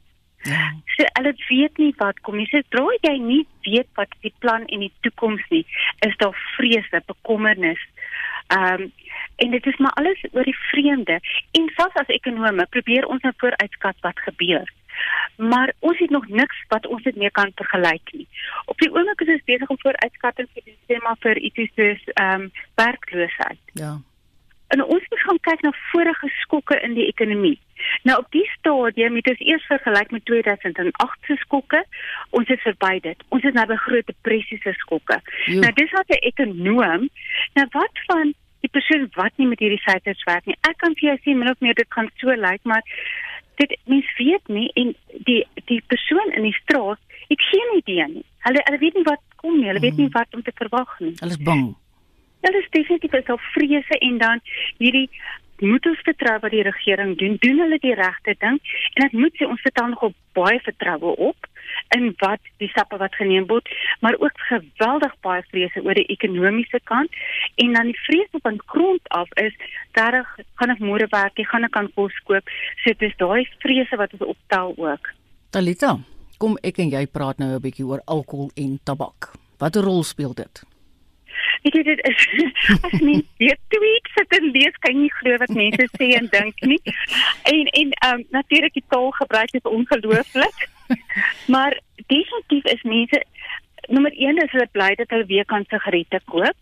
Ja. 0.43 0.73
So 0.95 1.05
hulle 1.13 1.33
weet 1.49 1.77
nie 1.77 1.93
wat 1.97 2.19
kom 2.21 2.37
nie. 2.37 2.47
Sodra 2.49 2.85
jy 3.01 3.17
nie 3.17 3.43
weet 3.61 3.89
wat 3.93 4.09
die 4.21 4.33
plan 4.39 4.65
en 4.65 4.79
die 4.79 4.93
toekoms 5.01 5.43
nie, 5.49 5.65
is 6.07 6.17
daar 6.17 6.35
vrese, 6.55 7.01
bekommernis. 7.05 7.81
Ehm 8.47 8.81
um, 8.81 8.91
en 9.37 9.51
dit 9.51 9.65
is 9.65 9.77
maar 9.77 9.95
alles 10.01 10.25
oor 10.31 10.43
die 10.43 10.57
vreemde. 10.69 11.19
En 11.51 11.71
selfs 11.75 12.01
as 12.01 12.13
ekonome 12.17 12.65
probeer 12.75 13.05
ons 13.05 13.21
nou 13.21 13.33
vooruitskat 13.37 13.95
wat 14.01 14.19
gebeur. 14.19 14.73
Maar 15.37 15.73
ons 15.79 15.99
het 15.99 16.09
nog 16.09 16.27
niks 16.27 16.63
wat 16.67 16.87
ons 16.87 17.03
dit 17.03 17.15
mee 17.15 17.31
kan 17.31 17.51
vergelyk 17.55 18.13
nie. 18.13 18.27
Op 18.65 18.77
die 18.77 18.91
oomblik 18.93 19.21
is 19.21 19.33
ons 19.35 19.49
besig 19.49 19.69
om 19.69 19.79
vooruitskattings 19.79 20.53
te 20.53 20.61
doen 20.65 20.79
sê 20.89 21.01
maar 21.03 21.19
vir 21.25 21.37
iets 21.37 21.73
soos 21.75 22.05
ehm 22.13 22.41
um, 22.41 22.51
werkloosheid. 22.75 23.61
Ja. 23.73 23.97
En 24.67 24.83
ons 24.83 25.03
moet 25.09 25.19
gaan 25.19 25.39
kyk 25.39 25.61
na 25.61 25.71
vorige 25.91 26.27
skokke 26.41 26.79
in 26.83 26.93
die 26.93 27.05
ekonomie. 27.07 27.59
Nou 28.03 28.17
op 28.19 28.31
die 28.35 28.45
stadium 28.57 29.15
het 29.15 29.29
ons 29.29 29.43
eers 29.45 29.65
vergelyk 29.69 30.11
met 30.11 30.25
2008 30.25 31.29
se 31.29 31.37
skokke. 31.43 31.83
Ons 32.29 32.49
is 32.49 32.65
verby 32.65 32.97
dit. 33.05 33.23
Ons 33.29 33.47
is 33.47 33.55
nou 33.55 33.65
by 33.69 33.77
groot 33.85 34.09
depressie 34.09 34.59
se 34.63 34.73
skokke. 34.81 35.21
Jo. 35.45 35.61
Nou 35.61 35.71
dis 35.79 35.95
wat 35.95 36.09
'n 36.09 36.25
ekonoom. 36.31 37.09
Nou 37.53 37.67
wat 37.71 38.03
van 38.09 38.33
die 38.65 38.71
persoon 38.73 39.07
wat 39.15 39.33
nie 39.37 39.47
met 39.47 39.61
hierdie 39.63 39.81
syfers 39.83 40.23
werk 40.29 40.45
nie. 40.49 40.57
Ek 40.69 40.77
kan 40.81 40.95
vir 40.97 41.11
jou 41.11 41.17
sê 41.23 41.35
min 41.37 41.51
of 41.51 41.59
meer 41.63 41.77
dit 41.77 41.89
kan 41.93 42.09
so 42.21 42.33
lyk, 42.33 42.63
maar 42.63 42.83
dit 43.61 43.73
mens 43.89 44.09
weet 44.17 44.53
nie 44.53 44.67
en 44.81 44.93
die 45.29 45.41
die 45.71 45.81
persoon 45.93 46.33
in 46.37 46.45
die 46.47 46.55
straat 46.61 47.01
het 47.27 47.41
geen 47.51 47.73
idee 47.77 48.07
nie. 48.13 48.25
Hulle 48.45 48.61
hulle 48.69 48.81
weet 48.83 48.99
nie 48.99 49.07
wat 49.07 49.23
kom 49.41 49.59
nie. 49.59 49.67
Hulle 49.71 49.83
weet 49.83 49.99
nie 50.01 50.09
wat 50.13 50.37
om 50.37 50.43
te 50.45 50.53
verwag 50.55 50.93
nie. 51.03 51.15
Hulle 51.19 51.35
is 51.35 51.43
bang. 51.49 51.67
Dit 52.45 52.55
is 52.61 52.69
definitief 52.69 53.13
is 53.17 53.25
daar 53.27 53.43
vrese 53.53 53.99
en 54.09 54.17
dan 54.21 54.41
hierdie 54.77 55.09
moet 55.61 55.85
ons 55.85 56.01
vertrou 56.05 56.37
wat 56.39 56.51
die 56.51 56.63
regering 56.65 57.17
doen. 57.17 57.37
Doen 57.39 57.59
hulle 57.59 57.79
die 57.81 57.95
regte 57.97 58.35
ding? 58.39 58.59
En 58.95 59.05
ek 59.05 59.13
moet 59.13 59.35
sê 59.37 59.47
ons 59.47 59.61
vertel 59.61 59.93
nogal 59.93 60.13
baie 60.37 60.59
vertroue 60.65 61.15
op 61.31 61.49
in 61.95 62.13
wat 62.21 62.41
die 62.61 62.69
stappe 62.71 62.97
wat 62.97 63.15
geneem 63.15 63.47
word, 63.47 63.67
maar 64.01 64.15
ook 64.19 64.37
geweldig 64.49 65.13
baie 65.25 65.43
vrese 65.51 65.83
oor 65.83 65.97
die 65.97 66.07
ekonomiese 66.13 66.79
kant 66.83 67.11
en 67.55 67.73
dan 67.73 67.91
die 67.91 67.99
vrese 68.05 68.41
van 68.43 68.59
grond 68.65 69.09
af 69.15 69.29
is 69.41 69.55
regtig 69.97 70.29
gaan 70.59 70.73
ek 70.75 70.83
môre 70.83 71.07
werk, 71.11 71.39
ek 71.39 71.49
gaan 71.51 71.65
ek 71.65 71.73
kan 71.73 71.89
kos 71.95 72.15
koop. 72.29 72.45
So 72.83 72.93
dit 72.93 73.09
is 73.09 73.17
daai 73.17 73.47
vrese 73.63 73.97
wat 73.97 74.13
ons 74.17 74.29
optel 74.33 74.73
ook. 74.77 75.11
Talita, 75.51 75.97
kom 76.37 76.57
ek 76.63 76.79
en 76.83 76.93
jy 76.93 77.05
praat 77.07 77.39
nou 77.39 77.55
'n 77.55 77.61
bietjie 77.61 77.85
oor 77.85 78.01
alkohol 78.05 78.51
en 78.55 78.79
tabak. 78.83 79.33
Watter 79.59 79.81
rol 79.81 80.03
speel 80.03 80.33
dit? 80.33 80.76
Weet 81.63 81.75
jy 81.75 81.83
dit 81.83 82.03
is 82.09 82.27
as 82.87 82.99
mens 82.99 83.25
weer 83.37 83.57
tweets 83.73 84.13
sit 84.13 84.37
en 84.39 84.51
lees 84.51 84.77
kan 84.83 84.93
jy 84.93 85.05
nie 85.05 85.13
glo 85.19 85.37
wat 85.43 85.53
mense 85.59 85.87
sê 85.97 86.11
en 86.19 86.29
dink 86.33 86.61
nie. 86.61 86.81
En 87.53 87.65
en 87.81 87.91
ehm 87.91 88.13
um, 88.13 88.25
natuurlik 88.37 88.73
die 88.73 88.85
taalgebruik 88.93 89.53
is 89.59 89.71
ongelooflik. 89.77 90.69
maar 91.53 91.79
definitief 92.07 92.71
is 92.73 92.83
mense 92.83 93.23
nommer 93.87 94.11
1 94.11 94.43
is 94.43 94.51
hulle 94.51 94.69
bly 94.71 94.93
dat 94.95 95.09
hulle 95.09 95.25
weer 95.25 95.45
kan 95.45 95.65
sigarette 95.67 96.21
koop. 96.25 96.55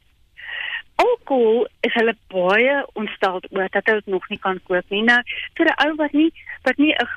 Alkohol 0.96 1.68
is 1.82 1.94
hulle 1.94 2.16
baie 2.32 2.76
ontstel 2.94 3.42
oor 3.50 3.70
dat 3.72 3.86
hulle 3.86 4.04
dit 4.04 4.14
nog 4.14 4.30
nie 4.30 4.40
kan 4.40 4.60
koop 4.68 4.94
nie. 4.94 5.04
Nou 5.04 5.22
vir 5.58 5.72
'n 5.72 5.88
ou 5.88 5.96
wat 6.02 6.14
nie 6.14 6.32
wat 6.64 6.78
nie 6.78 6.94
'n 6.94 7.08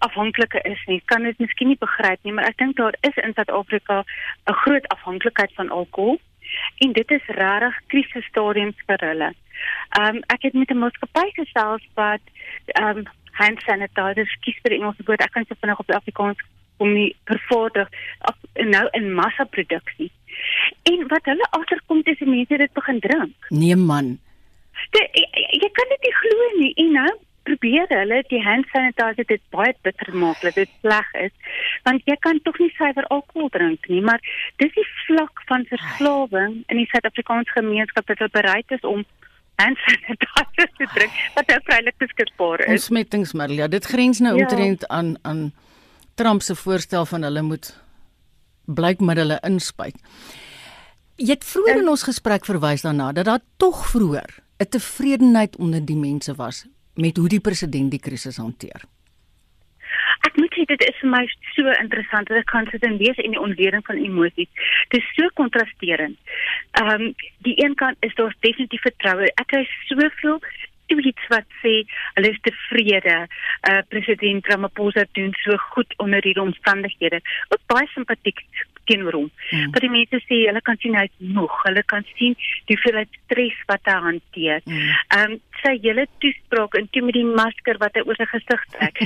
afhanklike 0.00 0.60
is 0.64 0.80
nie, 0.86 1.02
kan 1.04 1.22
dit 1.22 1.38
miskien 1.38 1.68
nie 1.68 1.80
begryp 1.80 2.22
nie, 2.24 2.32
maar 2.32 2.48
ek 2.48 2.56
dink 2.56 2.76
daar 2.76 2.94
is 3.00 3.16
in 3.20 3.34
Suid-Afrika 3.36 4.04
'n 4.48 4.60
groot 4.64 4.88
afhanklikheid 4.88 5.52
van 5.54 5.68
alkohol 5.68 6.20
en 6.78 6.92
dit 6.92 7.10
is 7.10 7.26
regtig 7.26 7.80
krisisstadiums 7.86 8.86
vir 8.86 9.06
hulle. 9.10 9.32
Ehm 9.98 10.16
um, 10.16 10.22
ek 10.34 10.42
het 10.48 10.54
met 10.54 10.70
'n 10.70 10.82
maatskappy 10.82 11.28
gesels 11.40 11.84
wat 11.94 12.24
ehm 12.66 12.98
um, 12.98 13.04
hand 13.40 13.62
sanitizer 13.62 14.26
skies 14.26 14.58
vir 14.62 14.70
die 14.74 14.80
Engelse 14.80 15.04
woord. 15.06 15.22
Ek 15.24 15.32
kan 15.32 15.44
dit 15.48 15.58
vinnig 15.60 15.78
op 15.78 15.86
die 15.86 15.96
Afrikaans 15.96 16.40
kom 16.80 16.92
nie 16.92 17.16
vervaardig 17.24 17.88
af, 18.18 18.36
nou 18.54 18.88
in 18.96 19.12
massaproduksie. 19.14 20.10
En 20.82 21.08
wat 21.08 21.24
hulle 21.28 21.46
agterkom 21.50 22.00
is 22.04 22.18
mense 22.18 22.56
dit 22.56 22.72
begin 22.72 23.00
drink. 23.00 23.48
Nee 23.48 23.76
man. 23.76 24.18
De, 24.90 25.02
jy, 25.12 25.26
jy 25.62 25.70
kan 25.76 25.92
dit 25.92 26.06
nie 26.06 26.14
glo 26.22 26.48
nie. 26.58 26.72
En 26.84 26.92
nou 26.92 27.10
probeer 27.42 27.86
hulle 27.88 28.22
die 28.28 28.42
hand 28.44 28.66
sanitizer 28.72 29.24
dit 29.26 29.42
baie 29.50 29.74
bitter 29.82 30.14
maak 30.16 30.40
dat 30.40 30.54
dit 30.54 30.68
sleg 30.80 31.08
is. 31.14 31.32
Want 31.84 32.02
jy 32.04 32.16
kan 32.20 32.40
tog 32.44 32.58
nie 32.58 32.70
suiwer 32.76 33.06
alkohol 33.10 33.48
drink 33.48 33.88
nie, 33.88 34.00
maar 34.00 34.20
dis 34.56 34.72
die 34.74 34.86
vlak 35.06 35.42
van 35.48 35.64
verslawing 35.70 36.64
in 36.68 36.76
die 36.76 36.86
Suid-Afrikaanse 36.92 37.50
gemeenskap 37.56 38.06
dat 38.06 38.18
hulle 38.18 38.30
bereid 38.30 38.70
is 38.70 38.84
om 38.84 39.04
hand 39.60 39.78
sanitizer 39.86 40.70
te 40.78 40.86
drink 40.94 41.12
wat 41.34 41.46
nou 41.52 41.58
vrylik 41.68 41.96
beskikbaar 41.98 42.60
is. 42.60 42.68
Ontsmettingsmiddel. 42.70 43.56
Ja, 43.56 43.68
dit 43.68 43.84
grens 43.84 44.20
nou 44.20 44.36
Ja. 44.36 44.42
omtrent 44.42 44.88
aan 44.88 45.16
aan 45.22 45.52
Trump 46.14 46.42
se 46.42 46.54
voorstel 46.54 47.06
van 47.06 47.22
hulle 47.22 47.42
moet 47.42 47.72
blykmiddele 48.64 49.38
inspuit. 49.42 49.96
Jy 51.16 51.34
het 51.36 51.44
vroeër 51.44 51.80
in 51.82 51.88
ons 51.88 52.02
gesprek 52.02 52.44
verwys 52.44 52.82
daarna 52.82 53.12
dat 53.12 53.24
daar 53.24 53.40
tog 53.56 53.86
vroeër 53.90 54.38
'n 54.58 54.68
tevredenheid 54.68 55.56
onder 55.56 55.84
die 55.84 55.96
mense 55.96 56.34
was 56.34 56.66
met 56.94 57.16
hoe 57.16 57.28
die 57.28 57.40
president 57.40 57.90
die 57.90 58.02
krisis 58.02 58.36
hanteer. 58.36 58.86
Ek 60.28 60.36
moet 60.36 60.52
sê 60.54 60.66
dit 60.68 60.82
is 60.84 60.98
vir 61.00 61.10
my 61.10 61.22
so 61.54 61.72
interessant 61.80 62.28
dat 62.28 62.42
ek 62.42 62.50
kan 62.52 62.68
sit 62.70 62.84
en 62.86 62.98
lees 63.00 63.18
en 63.22 63.34
die 63.34 63.40
ontleding 63.40 63.82
van 63.86 64.00
emosies. 64.00 64.50
Dit 64.92 65.00
is 65.00 65.12
so 65.16 65.30
kontrasterend. 65.40 66.18
Ehm 66.80 66.90
um, 67.08 67.14
die 67.46 67.56
een 67.64 67.74
kant 67.74 67.96
is 68.06 68.14
daar 68.18 68.34
definitief 68.46 68.84
vertroue. 68.84 69.30
Ek 69.40 69.48
kry 69.52 69.64
soveel 69.88 70.38
tweets 70.90 71.30
wat 71.32 71.46
sê 71.62 71.74
hulle 72.16 72.32
is 72.34 72.42
tevrede. 72.46 73.16
Uh 73.70 73.80
president 73.92 74.50
Ramaphosa 74.50 75.06
doen 75.18 75.32
so 75.44 75.56
goed 75.70 75.94
onder 76.02 76.22
hierdie 76.26 76.42
omstandighede. 76.42 77.22
Ook 77.48 77.64
baie 77.72 77.88
simpatiek 77.94 78.42
teenoor 78.90 79.16
hom. 79.18 79.28
Mm. 79.50 79.70
Wat 79.74 79.84
die 79.84 79.92
mense 79.92 80.20
sê, 80.26 80.40
hulle 80.48 80.62
kan 80.66 80.78
sien 80.82 80.96
hy 80.98 81.06
is 81.06 81.32
moeg. 81.36 81.54
Hulle 81.66 81.82
kan 81.92 82.06
sien 82.16 82.36
die 82.68 82.76
hoeveelheid 82.76 83.20
stres 83.24 83.58
wat 83.70 83.90
hy 83.90 83.98
hanteer. 84.08 84.64
Mm. 84.66 84.90
Ehm 85.18 85.36
um, 85.36 85.38
sy 85.60 85.74
hele 85.84 86.06
toespraak 86.24 86.72
en 86.78 86.86
toe 86.88 87.02
met 87.04 87.18
die 87.18 87.26
masker 87.26 87.76
wat 87.82 87.98
hy 87.98 88.00
oor 88.08 88.16
sy 88.16 88.26
gesig 88.30 88.62
trek. 88.72 89.02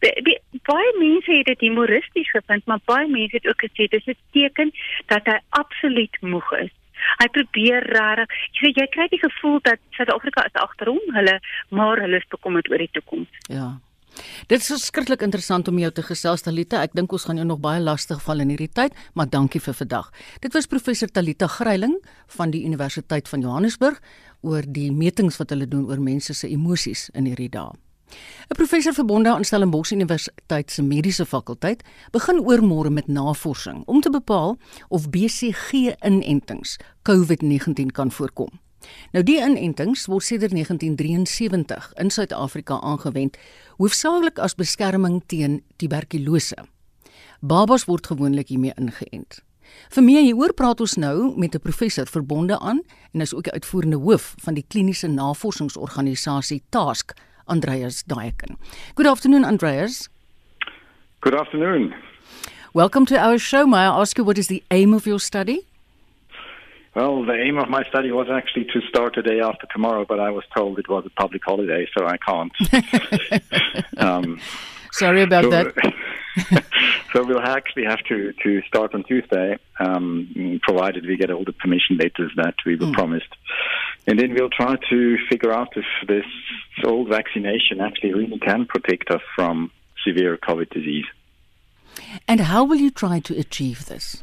baie 0.70 0.92
mense 0.96 1.28
het 1.28 1.50
dit 1.50 1.66
humoristies 1.68 2.30
gevind, 2.32 2.64
maar 2.70 2.80
baie 2.88 3.10
mense 3.12 3.36
het 3.36 3.48
ook 3.50 3.66
gesê 3.66 3.88
dis 3.92 4.08
'n 4.08 4.16
teken 4.32 4.72
dat 5.12 5.28
hy 5.28 5.38
absoluut 5.60 6.16
moeg 6.20 6.52
is. 6.64 6.72
Hy 7.20 7.28
probeer 7.38 7.86
regtig. 7.94 8.36
Jy 8.56 8.66
weet 8.66 8.82
jy 8.82 8.86
kry 8.94 9.08
die 9.12 9.22
gevoel 9.22 9.58
dat 9.66 9.82
Suid-Afrika 9.96 10.46
is 10.48 10.60
agter 10.60 10.92
hom, 10.92 11.02
hulle 11.16 11.38
maar 11.74 12.00
hulle 12.02 12.22
is 12.22 12.30
bekommerd 12.32 12.70
oor 12.70 12.82
die 12.82 12.92
toekoms. 12.92 13.42
Ja. 13.52 13.76
Dit 14.48 14.62
is 14.62 14.70
verskriklik 14.70 15.22
interessant 15.26 15.68
om 15.68 15.78
jou 15.80 15.90
te 15.92 16.04
gesels 16.06 16.44
Talita. 16.46 16.80
Ek 16.86 16.94
dink 16.96 17.12
ons 17.12 17.26
gaan 17.28 17.40
jou 17.40 17.46
nog 17.48 17.60
baie 17.64 17.82
lastig 17.82 18.22
val 18.24 18.40
in 18.44 18.52
hierdie 18.54 18.72
tyd, 18.72 18.96
maar 19.14 19.28
dankie 19.28 19.60
vir 19.60 19.76
vandag. 19.76 20.08
Dit 20.40 20.56
was 20.56 20.70
professor 20.70 21.10
Talita 21.12 21.48
Gryiling 21.52 21.98
van 22.38 22.54
die 22.54 22.64
Universiteit 22.64 23.28
van 23.28 23.44
Johannesburg 23.44 24.00
oor 24.46 24.64
die 24.64 24.90
metings 24.92 25.40
wat 25.40 25.52
hulle 25.52 25.68
doen 25.68 25.88
oor 25.90 26.00
mense 26.00 26.34
se 26.34 26.48
emosies 26.48 27.10
in 27.14 27.28
hierdie 27.28 27.52
dae. 27.52 27.74
'n 28.48 28.56
Professor 28.56 28.92
verbonde 28.92 29.30
aan 29.30 29.44
Stellenbosch 29.44 29.92
Universiteit 29.92 30.70
se 30.70 30.82
mediese 30.82 31.26
fakulteit 31.26 31.82
begin 32.10 32.44
oormôre 32.44 32.90
met 32.90 33.06
navorsing 33.06 33.82
om 33.86 34.00
te 34.00 34.10
bepaal 34.10 34.58
of 34.88 35.10
BCG-inentings 35.10 36.76
COVID-19 37.02 37.86
kan 37.92 38.10
voorkom. 38.10 38.48
Nou 39.12 39.24
die 39.24 39.40
inentings 39.40 40.06
word 40.06 40.24
sedert 40.24 40.52
1973 40.52 41.92
in 41.94 42.10
Suid-Afrika 42.10 42.80
aangewend, 42.80 43.36
hoofsaaklik 43.76 44.38
as 44.38 44.54
beskerming 44.54 45.22
teen 45.26 45.62
tuberkulose. 45.76 46.56
Babas 47.40 47.84
word 47.84 48.06
gewoonlik 48.06 48.48
hiermee 48.48 48.74
ingeënt. 48.74 49.42
Vir 49.90 50.02
meer 50.02 50.22
hieroor 50.22 50.54
praat 50.54 50.80
ons 50.80 50.94
nou 50.94 51.32
met 51.36 51.54
'n 51.54 51.60
professor 51.60 52.06
verbonde 52.06 52.58
aan 52.58 52.82
en 53.12 53.20
is 53.20 53.34
ook 53.34 53.44
die 53.44 53.52
uitvoerende 53.52 53.96
hoof 53.96 54.34
van 54.38 54.54
die 54.54 54.64
kliniese 54.68 55.06
navorsingsorganisasie 55.06 56.62
TASK, 56.68 57.14
Andreas 57.48 58.02
Daeken. 58.02 58.56
Good 58.94 59.06
afternoon 59.06 59.44
Andreas. 59.44 60.08
Good 61.20 61.34
afternoon. 61.34 61.94
Welcome 62.74 63.06
to 63.06 63.18
our 63.18 63.38
show. 63.38 63.66
May 63.66 63.78
I 63.78 64.00
ask 64.00 64.18
you 64.18 64.24
what 64.24 64.38
is 64.38 64.48
the 64.48 64.62
aim 64.70 64.92
of 64.94 65.06
your 65.06 65.18
study? 65.18 65.66
Well, 66.94 67.24
the 67.24 67.34
aim 67.34 67.58
of 67.58 67.68
my 67.68 67.84
study 67.84 68.10
was 68.10 68.28
actually 68.30 68.64
to 68.72 68.80
start 68.88 69.16
the 69.16 69.22
day 69.22 69.40
after 69.40 69.66
tomorrow, 69.72 70.06
but 70.08 70.18
I 70.18 70.30
was 70.30 70.44
told 70.56 70.78
it 70.78 70.88
was 70.88 71.04
a 71.04 71.10
public 71.10 71.42
holiday, 71.44 71.86
so 71.96 72.06
I 72.06 72.16
can't. 72.16 72.52
um, 73.98 74.40
Sorry 74.92 75.22
about 75.22 75.44
so, 75.44 75.50
that. 75.50 76.64
so 77.12 77.24
we'll 77.24 77.40
actually 77.40 77.84
have 77.84 78.02
to, 78.08 78.32
to 78.42 78.62
start 78.62 78.94
on 78.94 79.04
Tuesday, 79.04 79.58
um, 79.78 80.58
provided 80.62 81.04
we 81.04 81.18
get 81.18 81.30
all 81.30 81.44
the 81.44 81.52
permission 81.52 81.98
letters 81.98 82.32
that 82.36 82.54
we 82.64 82.76
were 82.76 82.86
mm. 82.86 82.94
promised. 82.94 83.28
And 84.06 84.18
then 84.18 84.34
we'll 84.34 84.50
try 84.50 84.76
to 84.90 85.16
figure 85.28 85.52
out 85.52 85.76
if 85.76 85.84
this 86.06 86.24
old 86.84 87.08
vaccination 87.08 87.80
actually 87.80 88.14
really 88.14 88.38
can 88.38 88.66
protect 88.66 89.10
us 89.10 89.22
from 89.34 89.70
severe 90.06 90.36
COVID 90.36 90.70
disease. 90.70 91.06
And 92.28 92.40
how 92.40 92.64
will 92.64 92.76
you 92.76 92.90
try 92.90 93.20
to 93.20 93.38
achieve 93.38 93.86
this? 93.86 94.22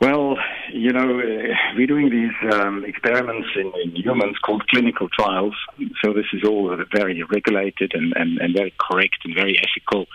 Well, 0.00 0.36
you 0.72 0.92
know, 0.92 1.18
uh, 1.18 1.54
we're 1.76 1.88
doing 1.88 2.10
these 2.10 2.52
um, 2.52 2.84
experiments 2.84 3.48
in, 3.56 3.72
in, 3.82 3.96
humans 3.96 4.36
called 4.44 4.68
clinical 4.68 5.08
trials. 5.08 5.54
So 6.04 6.12
this 6.12 6.26
is 6.32 6.44
all 6.44 6.72
a 6.72 6.84
very 6.94 7.22
regulated 7.24 7.92
and, 7.94 8.12
and, 8.14 8.38
and 8.38 8.54
very 8.54 8.72
correct 8.78 9.16
and 9.24 9.34
very 9.34 9.58
ethical 9.58 10.06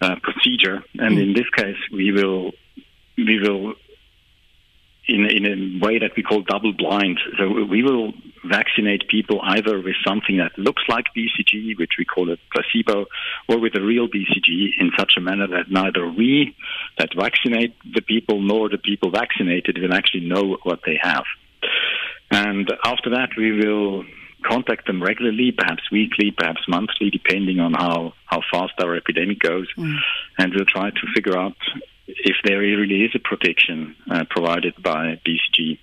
uh, 0.00 0.14
procedure. 0.22 0.84
And 0.98 1.18
mm. 1.18 1.22
in 1.22 1.32
this 1.32 1.48
case, 1.56 1.76
we 1.92 2.12
will 2.12 2.52
we 3.16 3.40
will 3.40 3.74
in, 5.08 5.24
in 5.30 5.46
a 5.46 5.84
way 5.84 5.98
that 5.98 6.12
we 6.16 6.22
call 6.22 6.42
double 6.42 6.72
blind. 6.72 7.20
So 7.38 7.64
we 7.64 7.82
will 7.82 8.12
vaccinate 8.44 9.08
people 9.08 9.40
either 9.42 9.80
with 9.80 9.96
something 10.06 10.38
that 10.38 10.58
looks 10.58 10.82
like 10.88 11.06
BCG, 11.16 11.78
which 11.78 11.92
we 11.98 12.04
call 12.04 12.30
a 12.30 12.36
placebo, 12.52 13.06
or 13.48 13.58
with 13.58 13.76
a 13.76 13.82
real 13.82 14.08
BCG 14.08 14.70
in 14.78 14.90
such 14.98 15.12
a 15.16 15.20
manner 15.20 15.46
that 15.48 15.70
neither 15.70 16.08
we 16.08 16.56
that 16.98 17.10
vaccinate 17.16 17.74
the 17.94 18.02
people 18.02 18.40
nor 18.40 18.68
the 18.68 18.78
people 18.78 19.10
vaccinated 19.10 19.78
will 19.78 19.94
actually 19.94 20.26
know 20.26 20.58
what 20.62 20.80
they 20.84 20.98
have. 21.00 21.24
And 22.30 22.70
after 22.84 23.10
that, 23.10 23.30
we 23.36 23.52
will 23.52 24.04
contact 24.44 24.86
them 24.86 25.02
regularly, 25.02 25.52
perhaps 25.52 25.90
weekly, 25.90 26.30
perhaps 26.30 26.62
monthly, 26.68 27.10
depending 27.10 27.60
on 27.60 27.72
how, 27.74 28.12
how 28.26 28.40
fast 28.52 28.72
our 28.80 28.96
epidemic 28.96 29.40
goes. 29.40 29.66
Mm. 29.76 29.96
And 30.38 30.52
we'll 30.54 30.66
try 30.66 30.90
to 30.90 31.12
figure 31.14 31.36
out 31.36 31.56
if 32.26 32.36
there 32.44 32.58
really 32.58 33.04
is 33.04 33.12
a 33.14 33.20
protection 33.20 33.94
uh, 34.10 34.24
provided 34.28 34.74
by 34.82 35.20
BCG. 35.24 35.78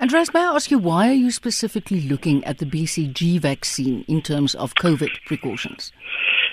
Andreas, 0.00 0.32
may 0.32 0.40
I 0.40 0.54
ask 0.54 0.70
you 0.70 0.78
why 0.78 1.08
are 1.08 1.20
you 1.24 1.30
specifically 1.30 2.00
looking 2.00 2.44
at 2.44 2.58
the 2.58 2.66
BCG 2.66 3.40
vaccine 3.40 4.04
in 4.06 4.22
terms 4.22 4.54
of 4.54 4.74
COVID 4.74 5.10
precautions? 5.26 5.92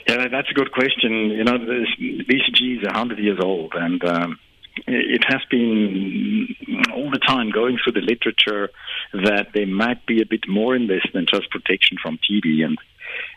Yeah, 0.08 0.28
that's 0.30 0.50
a 0.50 0.54
good 0.54 0.72
question. 0.72 1.30
You 1.30 1.44
know, 1.44 1.58
the 1.58 1.86
BCG 2.00 2.80
is 2.80 2.84
100 2.86 3.20
years 3.20 3.40
old, 3.42 3.74
and 3.76 4.04
um, 4.04 4.40
it 4.88 5.24
has 5.28 5.42
been 5.52 6.56
all 6.94 7.12
the 7.12 7.20
time 7.20 7.52
going 7.52 7.78
through 7.84 7.94
the 7.94 8.02
literature 8.02 8.70
that 9.14 9.48
there 9.54 9.68
might 9.68 10.06
be 10.06 10.22
a 10.22 10.26
bit 10.26 10.48
more 10.48 10.76
in 10.76 10.88
this 10.88 11.04
than 11.14 11.26
just 11.32 11.52
protection 11.52 11.98
from 12.02 12.18
TB. 12.18 12.66
And 12.66 12.78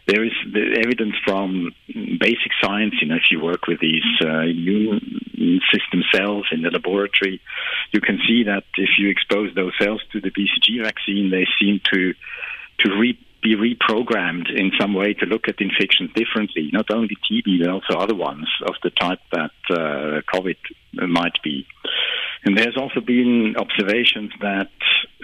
there 0.06 0.24
is 0.24 0.32
the 0.52 0.82
evidence 0.84 1.14
from 1.24 1.70
basic 1.88 2.52
science. 2.62 2.94
You 3.00 3.08
know, 3.08 3.16
if 3.16 3.30
you 3.30 3.40
work 3.40 3.66
with 3.66 3.80
these 3.80 4.04
uh, 4.22 4.40
immune 4.40 5.20
system 5.72 6.02
cells 6.12 6.46
in 6.52 6.62
the 6.62 6.70
laboratory, 6.70 7.40
you 7.92 8.00
can 8.00 8.18
see 8.26 8.44
that 8.44 8.64
if 8.76 8.90
you 8.98 9.08
expose 9.08 9.54
those 9.54 9.72
cells 9.80 10.02
to 10.12 10.20
the 10.20 10.30
BCG 10.30 10.82
vaccine, 10.82 11.30
they 11.30 11.46
seem 11.60 11.80
to 11.92 12.14
to 12.80 12.98
re- 12.98 13.18
be 13.42 13.56
reprogrammed 13.56 14.50
in 14.54 14.72
some 14.78 14.94
way 14.94 15.14
to 15.14 15.26
look 15.26 15.48
at 15.48 15.60
infections 15.60 16.10
differently, 16.14 16.70
not 16.72 16.90
only 16.90 17.16
TB, 17.30 17.60
but 17.60 17.70
also 17.70 17.98
other 17.98 18.14
ones 18.14 18.48
of 18.66 18.74
the 18.82 18.90
type 18.90 19.20
that 19.32 19.50
uh, 19.70 20.20
COVID 20.32 20.56
might 20.92 21.42
be. 21.42 21.66
And 22.44 22.56
there's 22.56 22.76
also 22.76 23.00
been 23.00 23.54
observations 23.56 24.32
that 24.40 24.70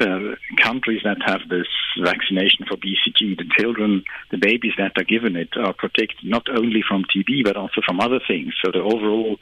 uh, 0.01 0.37
countries 0.63 1.01
that 1.05 1.19
have 1.25 1.41
this 1.49 1.69
vaccination 2.03 2.67
for 2.69 2.77
BCG, 2.77 3.39
the 3.39 3.49
children, 3.59 4.05
the 4.31 4.37
babies 4.37 4.73
that 4.77 4.93
are 4.97 5.05
given 5.05 5.37
it, 5.37 5.49
are 5.57 5.73
protected 5.73 6.19
not 6.25 6.47
only 6.49 6.83
from 6.87 7.05
TB 7.05 7.45
but 7.45 7.57
also 7.57 7.81
from 7.85 8.01
other 8.01 8.21
things. 8.27 8.53
So 8.63 8.71
the 8.71 8.83
overall 8.83 9.39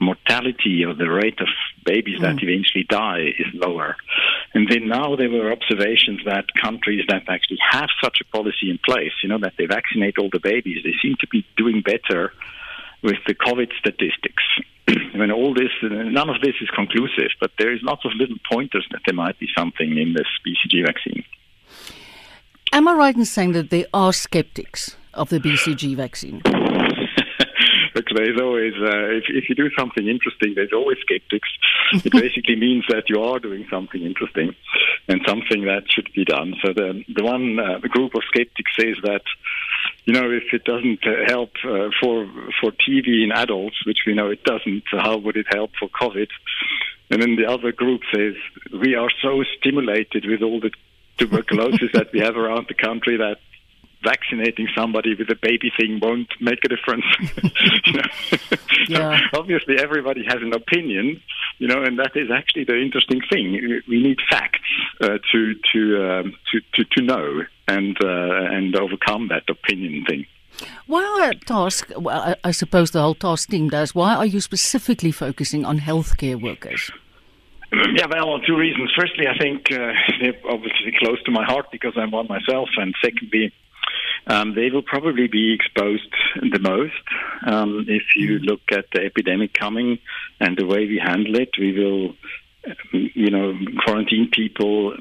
mortality 0.00 0.84
or 0.84 0.94
the 0.94 1.08
rate 1.08 1.40
of 1.40 1.48
babies 1.84 2.18
mm. 2.18 2.22
that 2.22 2.42
eventually 2.42 2.84
die 2.88 3.32
is 3.38 3.46
lower. 3.54 3.96
And 4.52 4.68
then 4.68 4.88
now 4.88 5.16
there 5.16 5.30
were 5.30 5.52
observations 5.52 6.20
that 6.26 6.46
countries 6.60 7.04
that 7.08 7.22
actually 7.28 7.58
have 7.70 7.88
such 8.02 8.18
a 8.20 8.36
policy 8.36 8.70
in 8.70 8.78
place, 8.84 9.12
you 9.22 9.28
know, 9.28 9.38
that 9.38 9.54
they 9.56 9.66
vaccinate 9.66 10.18
all 10.18 10.30
the 10.30 10.40
babies, 10.40 10.82
they 10.84 10.94
seem 11.00 11.14
to 11.20 11.28
be 11.28 11.46
doing 11.56 11.82
better 11.82 12.32
with 13.04 13.18
the 13.26 13.34
COVID 13.34 13.70
statistics. 13.78 14.42
I 14.88 15.16
mean, 15.16 15.30
all 15.30 15.54
this, 15.54 15.70
none 15.82 16.30
of 16.30 16.40
this 16.40 16.54
is 16.60 16.68
conclusive, 16.74 17.30
but 17.40 17.52
there 17.58 17.72
is 17.72 17.80
lots 17.82 18.04
of 18.04 18.12
little 18.16 18.38
pointers 18.50 18.86
that 18.90 19.02
there 19.06 19.14
might 19.14 19.38
be 19.38 19.48
something 19.56 19.96
in 19.96 20.14
this 20.14 20.26
BCG 20.44 20.84
vaccine. 20.86 21.22
Am 22.72 22.88
I 22.88 22.94
right 22.94 23.14
in 23.14 23.24
saying 23.24 23.52
that 23.52 23.70
there 23.70 23.86
are 23.94 24.12
skeptics 24.12 24.96
of 25.12 25.28
the 25.28 25.38
BCG 25.38 25.94
vaccine? 25.94 26.42
Look, 27.94 28.06
there's 28.12 28.40
always, 28.40 28.72
uh, 28.74 29.14
if, 29.14 29.24
if 29.28 29.48
you 29.48 29.54
do 29.54 29.70
something 29.78 30.08
interesting, 30.08 30.54
there's 30.56 30.72
always 30.72 30.98
skeptics. 31.02 31.48
it 31.92 32.10
basically 32.24 32.56
means 32.56 32.84
that 32.88 33.04
you 33.08 33.22
are 33.22 33.38
doing 33.38 33.66
something 33.70 34.02
interesting 34.02 34.56
and 35.06 35.20
something 35.28 35.64
that 35.66 35.84
should 35.88 36.08
be 36.14 36.24
done. 36.24 36.54
So 36.64 36.72
the, 36.72 37.04
the 37.14 37.22
one 37.22 37.60
uh, 37.60 37.78
group 37.78 38.16
of 38.16 38.22
skeptics 38.26 38.72
says 38.76 38.96
that 39.04 39.22
you 40.04 40.12
know, 40.12 40.30
if 40.30 40.44
it 40.52 40.64
doesn't 40.64 41.06
uh, 41.06 41.24
help 41.26 41.50
uh, 41.64 41.88
for 42.00 42.26
for 42.60 42.72
TB 42.72 43.24
in 43.24 43.32
adults, 43.32 43.76
which 43.86 44.00
we 44.06 44.14
know 44.14 44.30
it 44.30 44.44
doesn't, 44.44 44.84
how 44.90 45.16
would 45.16 45.36
it 45.36 45.46
help 45.50 45.70
for 45.78 45.88
COVID? 45.88 46.28
And 47.10 47.22
then 47.22 47.36
the 47.36 47.46
other 47.46 47.72
group 47.72 48.02
says 48.12 48.34
we 48.72 48.94
are 48.94 49.10
so 49.22 49.42
stimulated 49.58 50.26
with 50.26 50.42
all 50.42 50.60
the 50.60 50.70
tuberculosis 51.16 51.90
that 51.94 52.12
we 52.12 52.20
have 52.20 52.36
around 52.36 52.66
the 52.68 52.74
country 52.74 53.16
that 53.16 53.38
vaccinating 54.04 54.68
somebody 54.76 55.14
with 55.14 55.30
a 55.30 55.34
baby 55.34 55.72
thing 55.78 55.98
won't 56.00 56.28
make 56.40 56.60
a 56.64 56.68
difference. 56.68 57.04
yeah. 58.88 59.18
so 59.32 59.38
obviously, 59.38 59.78
everybody 59.78 60.24
has 60.24 60.42
an 60.42 60.52
opinion, 60.54 61.20
you 61.58 61.68
know, 61.68 61.82
and 61.82 61.98
that 61.98 62.12
is 62.14 62.30
actually 62.30 62.64
the 62.64 62.80
interesting 62.80 63.20
thing. 63.30 63.82
We 63.88 64.02
need 64.02 64.18
facts 64.30 64.60
uh, 65.00 65.18
to 65.32 65.54
to, 65.72 66.10
um, 66.10 66.36
to 66.52 66.60
to 66.74 66.84
to 66.96 67.02
know 67.02 67.42
and 67.68 67.96
uh, 68.02 68.56
and 68.56 68.76
overcome 68.76 69.28
that 69.28 69.44
opinion 69.48 70.04
thing. 70.08 70.26
Why 70.86 71.02
are 71.22 71.34
task? 71.46 71.90
Well, 71.96 72.36
I 72.44 72.50
suppose 72.52 72.92
the 72.92 73.00
whole 73.00 73.14
task 73.14 73.50
team 73.50 73.70
does. 73.70 73.94
Why 73.94 74.14
are 74.14 74.26
you 74.26 74.40
specifically 74.40 75.10
focusing 75.10 75.64
on 75.64 75.80
healthcare 75.80 76.40
workers? 76.40 76.90
Yeah, 77.72 78.06
well, 78.08 78.38
two 78.40 78.56
reasons. 78.56 78.92
Firstly, 78.96 79.26
I 79.26 79.36
think 79.36 79.72
uh, 79.72 79.92
they're 80.20 80.38
obviously 80.48 80.92
close 80.98 81.20
to 81.24 81.30
my 81.30 81.44
heart 81.44 81.66
because 81.72 81.94
I'm 81.96 82.10
one 82.10 82.28
myself, 82.28 82.68
and 82.76 82.94
secondly, 83.02 83.52
um, 84.26 84.54
they 84.54 84.70
will 84.70 84.82
probably 84.82 85.26
be 85.26 85.54
exposed 85.54 86.12
the 86.40 86.58
most. 86.58 86.92
Um, 87.46 87.86
if 87.88 88.02
you 88.16 88.38
mm. 88.38 88.46
look 88.46 88.60
at 88.72 88.86
the 88.92 89.04
epidemic 89.04 89.52
coming 89.52 89.98
and 90.40 90.56
the 90.56 90.66
way 90.66 90.86
we 90.86 90.98
handle 91.02 91.36
it, 91.36 91.50
we 91.58 91.78
will 91.78 92.14
you 92.92 93.30
know, 93.30 93.54
quarantine 93.84 94.30
people, 94.32 94.94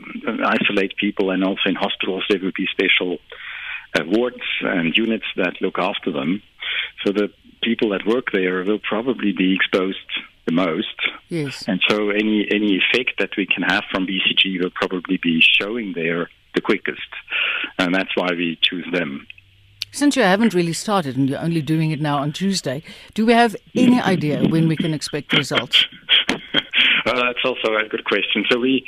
isolate 0.45 0.95
people, 0.97 1.31
and 1.31 1.43
also 1.43 1.61
in 1.69 1.75
hospitals 1.75 2.23
there 2.29 2.39
will 2.39 2.51
be 2.55 2.67
special 2.71 3.19
uh, 3.95 4.03
wards 4.05 4.43
and 4.61 4.95
units 4.97 5.25
that 5.35 5.61
look 5.61 5.77
after 5.77 6.11
them. 6.11 6.41
So 7.05 7.13
the 7.13 7.31
people 7.61 7.89
that 7.89 8.05
work 8.05 8.31
there 8.33 8.63
will 8.63 8.79
probably 8.79 9.31
be 9.31 9.55
exposed 9.55 9.97
the 10.45 10.51
most. 10.51 10.95
Yes. 11.29 11.63
And 11.67 11.81
so 11.87 12.09
any 12.09 12.45
any 12.51 12.77
effect 12.77 13.19
that 13.19 13.31
we 13.37 13.45
can 13.45 13.63
have 13.63 13.83
from 13.91 14.05
BCG 14.05 14.61
will 14.61 14.71
probably 14.71 15.17
be 15.17 15.41
showing 15.41 15.93
there 15.93 16.29
the 16.53 16.61
quickest, 16.61 17.01
and 17.77 17.93
that's 17.93 18.15
why 18.15 18.29
we 18.31 18.57
choose 18.61 18.87
them. 18.91 19.27
Since 19.91 20.15
you 20.15 20.23
haven't 20.23 20.55
really 20.55 20.73
started 20.73 21.15
and 21.15 21.29
you're 21.29 21.39
only 21.39 21.61
doing 21.61 21.91
it 21.91 22.01
now 22.01 22.17
on 22.17 22.31
Tuesday, 22.31 22.81
do 23.13 23.27
we 23.27 23.33
have 23.33 23.55
any 23.75 24.01
idea 24.13 24.43
when 24.47 24.67
we 24.67 24.75
can 24.75 24.91
expect 24.91 25.33
results? 25.33 25.85
well, 27.05 27.23
that's 27.23 27.45
also 27.45 27.75
a 27.75 27.87
good 27.87 28.03
question. 28.05 28.43
So 28.49 28.59
we 28.59 28.85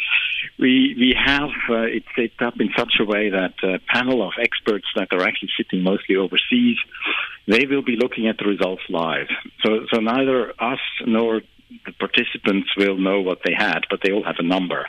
we 0.57 0.95
we 0.97 1.15
have 1.15 1.49
uh, 1.69 1.81
it 1.81 2.03
set 2.15 2.45
up 2.45 2.55
in 2.59 2.69
such 2.75 2.93
a 2.99 3.05
way 3.05 3.29
that 3.29 3.53
a 3.63 3.79
panel 3.93 4.27
of 4.27 4.33
experts 4.41 4.87
that 4.95 5.09
are 5.11 5.21
actually 5.21 5.51
sitting 5.57 5.83
mostly 5.83 6.15
overseas, 6.15 6.77
they 7.47 7.65
will 7.67 7.83
be 7.83 7.97
looking 7.97 8.27
at 8.27 8.37
the 8.37 8.45
results 8.45 8.83
live. 8.89 9.27
So 9.63 9.85
so 9.93 9.99
neither 9.99 10.53
us 10.59 10.79
nor 11.05 11.41
the 11.85 11.91
participants 11.93 12.69
will 12.77 12.97
know 12.97 13.21
what 13.21 13.39
they 13.43 13.53
had, 13.53 13.81
but 13.89 13.99
they 14.03 14.11
all 14.11 14.23
have 14.23 14.35
a 14.39 14.43
number. 14.43 14.87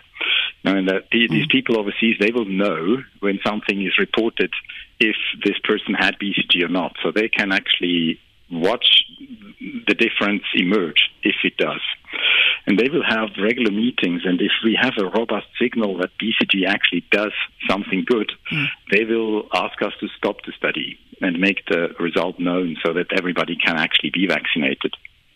And 0.64 0.88
that 0.88 1.04
the, 1.12 1.28
these 1.28 1.46
mm. 1.46 1.50
people 1.50 1.78
overseas, 1.78 2.16
they 2.20 2.32
will 2.32 2.44
know 2.44 2.98
when 3.20 3.38
something 3.44 3.80
is 3.80 3.98
reported 3.98 4.50
if 4.98 5.16
this 5.44 5.58
person 5.64 5.94
had 5.94 6.16
BCG 6.18 6.62
or 6.64 6.68
not. 6.68 6.96
So 7.02 7.12
they 7.12 7.28
can 7.28 7.52
actually 7.52 8.18
watch 8.50 9.04
the 9.86 9.94
difference 9.94 10.42
emerge 10.54 11.10
if 11.22 11.36
it 11.44 11.56
does. 11.56 11.80
And 12.66 12.78
they 12.78 12.88
will 12.88 13.04
have 13.06 13.30
regular 13.40 13.70
meetings, 13.70 14.22
and 14.24 14.40
if 14.40 14.52
we 14.64 14.78
have 14.80 14.94
a 14.98 15.08
robust 15.08 15.46
signal 15.60 15.98
that 15.98 16.10
BCG 16.20 16.66
actually 16.66 17.04
does 17.10 17.32
something 17.68 18.04
good, 18.04 18.32
mm. 18.50 18.66
they 18.90 19.04
will 19.04 19.46
ask 19.52 19.80
us 19.82 19.92
to 20.00 20.08
stop 20.16 20.36
the 20.44 20.52
study 20.56 20.98
and 21.20 21.38
make 21.38 21.64
the 21.66 21.94
result 21.98 22.38
known 22.38 22.76
so 22.84 22.92
that 22.92 23.12
everybody 23.16 23.56
can 23.56 23.76
actually 23.76 24.10
be 24.10 24.26
vaccinated. 24.26 24.94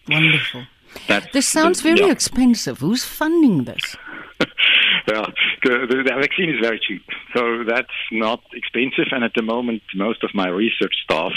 Wonderful. 0.09 0.65
That's 1.09 1.33
this 1.33 1.47
sounds 1.47 1.81
very 1.81 2.01
yeah. 2.01 2.11
expensive. 2.11 2.79
Who's 2.79 3.05
funding 3.05 3.65
this? 3.65 3.97
well, 5.09 5.27
the, 5.63 5.87
the, 5.89 6.03
the, 6.07 6.15
vaccine 6.21 6.51
is 6.51 6.61
very 6.63 6.81
cheap, 6.81 7.03
so 7.35 7.65
that's 7.65 7.89
not 8.11 8.43
expensive. 8.53 9.07
And 9.13 9.25
at 9.25 9.33
the 9.35 9.43
moment, 9.43 9.83
most 9.95 10.25
of 10.25 10.31
my 10.35 10.49
research 10.49 10.95
staff, 11.05 11.33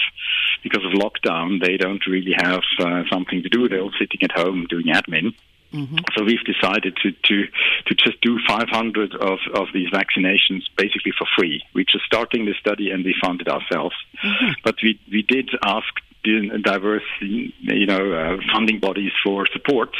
because 0.63 0.83
of 0.85 0.91
lockdown, 0.93 1.61
they 1.61 1.77
don't 1.77 2.05
really 2.07 2.33
have 2.37 2.61
uh, 2.79 3.03
something 3.11 3.43
to 3.43 3.49
do. 3.49 3.67
They're 3.67 3.81
all 3.81 3.91
sitting 3.99 4.23
at 4.23 4.31
home 4.31 4.67
doing 4.69 4.87
admin. 4.87 5.33
Mm-hmm. 5.73 5.97
So 6.15 6.23
we've 6.23 6.43
decided 6.45 6.95
to, 7.01 7.11
to, 7.11 7.47
to 7.87 7.95
just 7.95 8.21
do 8.21 8.37
500 8.47 9.15
of, 9.15 9.39
of 9.55 9.67
these 9.73 9.89
vaccinations 9.89 10.61
basically 10.77 11.11
for 11.17 11.27
free. 11.37 11.63
We're 11.73 11.85
just 11.91 12.05
starting 12.05 12.45
the 12.45 12.53
study 12.59 12.91
and 12.91 13.03
we 13.03 13.15
fund 13.23 13.41
it 13.41 13.47
ourselves. 13.47 13.95
Mm-hmm. 14.23 14.51
But 14.63 14.75
we, 14.83 14.99
we 15.11 15.23
did 15.23 15.49
ask 15.65 15.89
diverse, 16.63 17.03
you 17.21 17.85
know, 17.85 18.11
uh, 18.13 18.37
funding 18.53 18.79
bodies 18.79 19.11
for 19.23 19.45
support. 19.51 19.95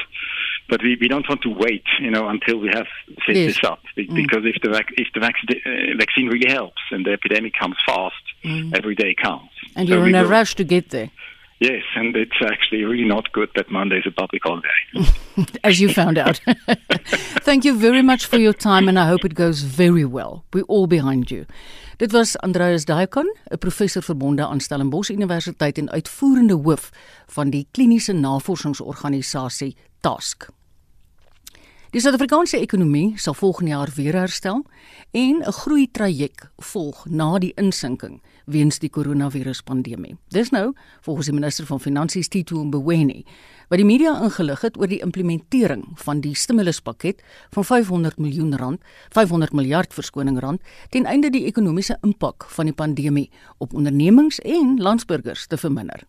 But 0.70 0.82
we, 0.82 0.98
we 1.00 1.08
don't 1.10 1.28
want 1.28 1.42
to 1.42 1.50
wait, 1.50 1.84
you 2.00 2.10
know, 2.10 2.30
until 2.30 2.58
we 2.58 2.70
have 2.70 2.88
set 3.26 3.36
yes. 3.36 3.56
this 3.56 3.64
up. 3.64 3.80
Mm. 3.98 4.16
Because 4.16 4.44
mm. 4.44 4.56
if 4.56 4.62
the 4.62 4.70
vac- 4.70 4.94
if 4.98 5.08
the 5.14 5.20
vac- 5.20 5.36
uh, 5.50 5.98
vaccine 5.98 6.28
really 6.28 6.50
helps 6.50 6.82
and 6.92 7.06
the 7.06 7.12
epidemic 7.12 7.54
comes 7.60 7.76
fast, 7.86 8.16
mm. 8.44 8.76
every 8.76 8.96
day 8.96 9.14
counts. 9.14 9.54
And 9.76 9.88
so 9.88 9.96
you're 9.96 10.08
in 10.08 10.16
a 10.16 10.26
rush 10.26 10.56
to 10.56 10.64
get 10.64 10.90
there. 10.90 11.12
Yes, 11.64 11.84
and 11.96 12.14
it's 12.18 12.42
actually 12.42 12.84
really 12.84 13.06
not 13.06 13.32
good 13.32 13.50
that 13.56 13.72
Monday 13.72 14.00
is 14.00 14.06
a 14.06 14.12
public 14.12 14.44
holiday. 14.44 15.48
As 15.64 15.80
you 15.80 15.88
found 15.94 16.18
out. 16.18 16.42
Thank 17.48 17.64
you 17.64 17.80
very 17.80 18.02
much 18.02 18.26
for 18.26 18.38
your 18.38 18.52
time 18.52 18.90
and 18.90 19.00
I 19.00 19.08
hope 19.08 19.24
it 19.24 19.34
goes 19.34 19.62
very 19.62 20.04
well. 20.04 20.44
We're 20.52 20.68
all 20.68 20.88
behind 20.88 21.32
you. 21.32 21.46
Dit 21.98 22.12
was 22.12 22.36
Andreas 22.44 22.84
Daikon, 22.86 23.36
'n 23.50 23.58
professor 23.58 24.04
verbonde 24.04 24.46
aan 24.46 24.60
Stellenbosch 24.60 25.10
Universiteit 25.10 25.78
en 25.78 25.90
uitvoerende 25.90 26.54
hoof 26.54 26.92
van 27.28 27.50
die 27.50 27.68
kliniese 27.72 28.14
navorsingsorganisasie 28.14 29.76
TASK. 30.02 30.50
Die 31.92 32.02
Suid-Afrikaanse 32.02 32.60
ekonomie 32.60 33.14
sal 33.16 33.34
volgende 33.34 33.72
jaar 33.72 33.90
weer 33.96 34.14
herstel 34.14 34.66
en 35.12 35.36
'n 35.48 35.52
groei 35.52 35.88
traject 35.92 36.50
volg 36.58 37.06
na 37.06 37.38
die 37.40 37.54
insinking 37.56 38.22
weens 38.46 38.80
die 38.80 38.90
koronaviruspandemie. 38.90 40.16
Dis 40.34 40.52
nou 40.52 40.74
volgens 41.02 41.30
die 41.30 41.36
minister 41.36 41.66
van 41.66 41.80
Finansies 41.80 42.28
Tito 42.28 42.64
Mboweni 42.64 43.24
wat 43.70 43.80
die 43.80 43.88
media 43.88 44.14
ingelig 44.22 44.62
het 44.62 44.78
oor 44.78 44.88
die 44.92 45.02
implementering 45.02 45.86
van 46.06 46.22
die 46.22 46.36
stimuluspakket 46.38 47.24
van 47.56 47.66
500 47.66 48.20
miljoen 48.22 48.56
rand, 48.60 48.82
500 49.16 49.54
miljard 49.54 49.94
verskoning 49.94 50.40
rand 50.40 50.62
ten 50.90 51.06
einde 51.10 51.32
die 51.34 51.46
ekonomiese 51.50 51.98
impak 52.02 52.46
van 52.54 52.70
die 52.70 52.76
pandemie 52.76 53.30
op 53.58 53.74
ondernemings 53.74 54.40
en 54.44 54.78
landsburgers 54.78 55.48
te 55.48 55.58
verminder. 55.58 56.06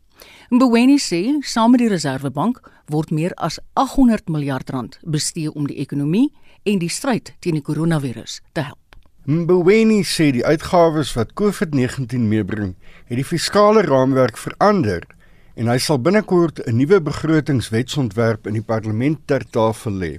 Mboweni 0.51 0.99
sê 1.01 1.21
saam 1.43 1.75
met 1.75 1.83
die 1.83 1.91
Reserwebank 1.91 2.61
word 2.93 3.11
meer 3.11 3.35
as 3.37 3.59
800 3.81 4.29
miljard 4.29 4.71
rand 4.71 4.99
bestee 5.03 5.53
om 5.53 5.67
die 5.67 5.81
ekonomie 5.83 6.31
en 6.65 6.81
die 6.81 6.93
stryd 6.93 7.35
teen 7.41 7.59
die 7.59 7.65
koronavirus 7.65 8.41
te 8.53 8.69
help. 8.69 8.84
Mboweni 9.25 10.03
sê 10.05 10.27
die 10.37 10.43
uitgawes 10.45 11.15
wat 11.17 11.31
COVID-19 11.33 12.27
meebring, 12.29 12.75
het 13.09 13.17
die 13.17 13.25
fiskale 13.25 13.81
raamwerk 13.87 14.37
verander 14.37 15.07
en 15.57 15.71
hy 15.73 15.79
sal 15.81 15.97
binnekort 15.97 16.61
'n 16.61 16.77
nuwe 16.77 17.01
begrotingswetsontwerp 17.01 18.45
in 18.47 18.61
die 18.61 18.67
parlement 18.73 19.19
ter 19.25 19.41
tafel 19.49 19.97
lê. 19.97 20.13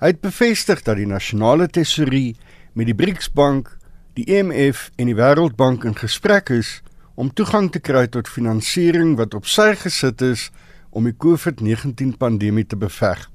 Hy 0.00 0.06
het 0.06 0.22
bevestig 0.24 0.80
dat 0.82 0.96
die 0.96 1.06
nasionale 1.06 1.68
tesourie 1.68 2.36
met 2.72 2.86
die 2.86 2.94
BRICS-bank, 2.96 3.76
die 4.14 4.24
IMF 4.24 4.90
en 4.96 5.06
die 5.06 5.20
Wêreldbank 5.20 5.84
in 5.84 5.94
gesprek 5.94 6.48
is 6.48 6.80
om 7.16 7.28
toegang 7.28 7.70
te 7.70 7.80
kry 7.80 8.06
tot 8.06 8.28
finansiering 8.28 9.16
wat 9.16 9.34
op 9.34 9.44
sy 9.44 9.74
gesit 9.74 10.22
is 10.22 10.50
om 10.90 11.04
die 11.04 11.16
COVID-19 11.18 12.16
pandemie 12.16 12.64
te 12.64 12.76
beveg. 12.76 13.28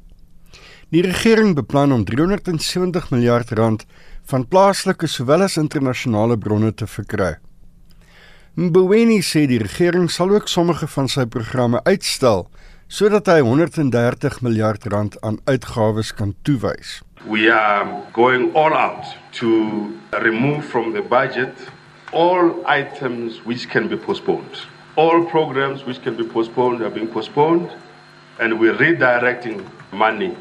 Die 0.90 1.04
regering 1.06 1.54
beplan 1.54 1.92
om 1.94 2.04
370 2.04 3.12
miljard 3.14 3.52
rand 3.52 3.86
van 4.30 4.46
plaaslike 4.46 5.08
sowel 5.10 5.42
as 5.42 5.58
internasionale 5.58 6.38
bronne 6.38 6.70
te 6.74 6.86
verkry. 6.88 7.36
Mboweni 8.60 9.22
sê 9.26 9.46
die 9.50 9.58
regering 9.62 10.10
sal 10.12 10.34
ook 10.36 10.50
sommige 10.52 10.88
van 10.94 11.08
sy 11.10 11.26
programme 11.26 11.82
uitstel 11.88 12.46
sodat 12.90 13.30
hy 13.30 13.40
130 13.46 14.40
miljard 14.46 14.86
rand 14.90 15.18
aan 15.26 15.38
uitgawes 15.46 16.12
kan 16.14 16.34
toewys. 16.44 17.00
We 17.26 17.50
are 17.54 17.86
going 18.14 18.50
all 18.56 18.74
out 18.74 19.06
to 19.40 19.50
remove 20.26 20.66
from 20.66 20.94
the 20.94 21.02
budget 21.02 21.54
all 22.12 22.52
items 22.66 23.42
which 23.46 23.70
can 23.70 23.88
be 23.88 23.98
postponed. 23.98 24.66
All 24.96 25.26
programs 25.26 25.86
which 25.86 26.02
can 26.02 26.18
be 26.18 26.26
postponed 26.26 26.82
are 26.82 26.94
being 26.94 27.10
postponed 27.10 27.70
and 28.40 28.60
we're 28.60 28.78
redirecting 28.78 29.66
money 29.92 30.36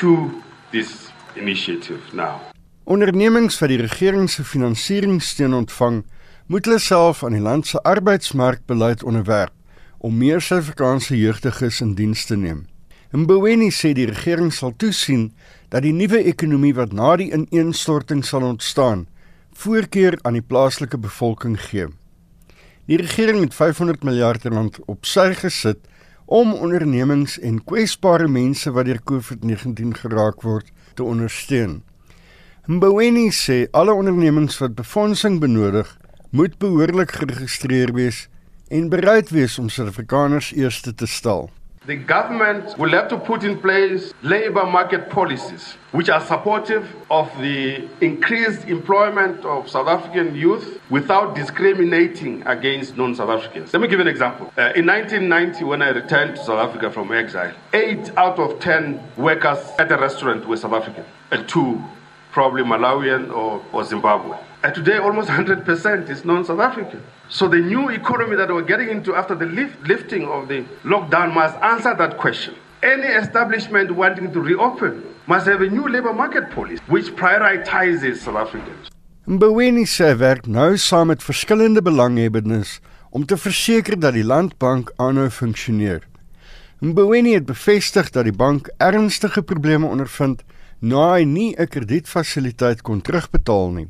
to 0.00 0.42
this 0.72 1.12
initiative 1.36 2.00
now. 2.14 2.55
Ondernemings 2.86 3.56
wat 3.58 3.72
die 3.72 3.80
regering 3.80 4.28
se 4.30 4.44
finansieringssteun 4.46 5.56
ontvang, 5.56 6.04
moet 6.46 6.68
hulle 6.68 6.78
self 6.78 7.24
aan 7.26 7.34
die 7.34 7.42
land 7.42 7.66
se 7.66 7.80
arbeidsmarkbeleid 7.82 9.00
onderwerp 9.02 9.50
om 10.06 10.14
meer 10.14 10.38
Suid-Afrikaanse 10.38 11.16
jeugdiges 11.18 11.80
in 11.82 11.96
diens 11.98 12.22
te 12.28 12.36
neem. 12.38 12.60
Mboweni 13.10 13.72
sê 13.74 13.90
die 13.96 14.06
regering 14.06 14.52
sal 14.54 14.70
toesien 14.78 15.32
dat 15.74 15.82
die 15.82 15.90
nuwe 15.96 16.20
ekonomie 16.30 16.76
wat 16.78 16.94
na 16.94 17.16
die 17.18 17.26
ineenstorting 17.34 18.22
sal 18.22 18.46
ontstaan, 18.46 19.08
voorkeur 19.58 20.20
aan 20.22 20.38
die 20.38 20.46
plaaslike 20.46 21.02
bevolking 21.02 21.58
gee. 21.66 21.88
Die 22.86 23.00
regering 23.02 23.42
het 23.42 23.58
500 23.58 24.06
miljard 24.06 24.46
rand 24.46 24.78
op 24.86 25.10
sy 25.10 25.32
gesit 25.34 25.82
om 26.30 26.54
ondernemings 26.54 27.34
en 27.42 27.58
kwesbare 27.66 28.30
mense 28.30 28.70
wat 28.70 28.86
deur 28.86 29.02
COVID-19 29.10 29.98
geraak 30.04 30.46
word 30.46 30.70
te 30.94 31.02
ondersteun. 31.02 31.80
Mboweni 32.68 33.30
sê 33.30 33.68
alle 33.70 33.92
ondernemings 33.94 34.58
wat 34.58 34.74
befondsing 34.74 35.38
benodig, 35.38 35.86
moet 36.30 36.58
behoorlik 36.58 37.12
geregistreer 37.14 37.92
wees 37.94 38.24
en 38.68 38.88
bereid 38.90 39.30
wees 39.30 39.54
om 39.62 39.68
Suid-Afrikaners 39.70 40.48
eerste 40.52 40.94
te 40.94 41.06
stel. 41.06 41.46
The 41.86 41.96
government 41.96 42.74
will 42.76 42.90
have 42.90 43.06
to 43.08 43.18
put 43.18 43.44
in 43.44 43.60
place 43.60 44.10
labor 44.20 44.66
market 44.66 45.08
policies 45.08 45.76
which 45.92 46.10
are 46.10 46.20
supportive 46.20 46.82
of 47.08 47.30
the 47.38 47.86
increased 48.00 48.66
employment 48.66 49.44
of 49.44 49.70
South 49.70 49.86
African 49.86 50.34
youth 50.34 50.80
without 50.90 51.36
discriminating 51.36 52.42
against 52.46 52.96
non 52.96 53.14
South 53.14 53.30
Africans. 53.30 53.72
Let 53.72 53.82
me 53.82 53.86
give 53.86 54.00
an 54.00 54.08
example. 54.08 54.52
Uh, 54.58 54.72
in 54.74 54.86
1990, 54.86 55.62
when 55.62 55.82
I 55.82 55.90
returned 55.90 56.34
to 56.34 56.42
South 56.42 56.58
Africa 56.68 56.90
from 56.90 57.12
exile, 57.12 57.54
eight 57.72 58.10
out 58.16 58.40
of 58.40 58.58
ten 58.58 59.00
workers 59.16 59.58
at 59.78 59.92
a 59.92 59.96
restaurant 59.96 60.48
were 60.48 60.56
South 60.56 60.72
African, 60.72 61.04
and 61.30 61.48
two 61.48 61.80
probably 62.36 62.62
Malawian 62.62 63.24
or, 63.32 63.64
or 63.72 63.82
Zimbabwe. 63.82 64.36
And 64.62 64.74
today, 64.74 64.98
almost 64.98 65.28
100% 65.40 66.10
is 66.14 66.24
non 66.30 66.44
South 66.44 66.60
African. 66.60 67.02
So 67.30 67.48
the 67.48 67.62
new 67.72 67.88
economy 68.00 68.36
that 68.36 68.50
we're 68.54 68.68
getting 68.72 68.90
into 68.96 69.14
after 69.20 69.34
the 69.34 69.46
lift, 69.58 69.76
lifting 69.92 70.24
of 70.28 70.48
the 70.48 70.60
lockdown 70.84 71.32
must 71.32 71.56
answer 71.72 71.94
that 72.02 72.18
question. 72.18 72.54
Any 72.82 73.08
establishment 73.22 73.88
wanting 74.02 74.28
to 74.34 74.40
reopen 74.50 74.92
must 75.26 75.46
have 75.46 75.62
a 75.62 75.70
new 75.78 75.88
labor 75.88 76.12
market 76.12 76.50
policy 76.56 76.82
which 76.94 77.08
prioritizes 77.22 78.16
South 78.24 78.40
Africans. 78.44 78.92
Mboweni 79.26 79.86
sê 79.90 80.12
werk 80.20 80.44
nou 80.46 80.76
saam 80.78 81.08
met 81.10 81.24
verskillende 81.28 81.82
belanghebbendes 81.82 82.76
om 83.10 83.24
te 83.26 83.36
verseker 83.36 83.96
dat 83.98 84.14
die 84.14 84.26
landbank 84.32 84.92
aanhou 85.02 85.30
funksioneer. 85.30 86.04
Mboweni 86.84 87.32
het 87.34 87.48
bevestig 87.48 88.12
dat 88.14 88.28
die 88.28 88.36
bank 88.44 88.68
ernstige 88.76 89.42
probleme 89.42 89.88
ondervind 89.88 90.44
na 90.86 91.16
hy 91.16 91.24
nie 91.24 91.54
'n 91.58 91.66
kredietfasiliteit 91.66 92.82
kon 92.86 93.00
terugbetaal 93.02 93.70
nie. 93.74 93.88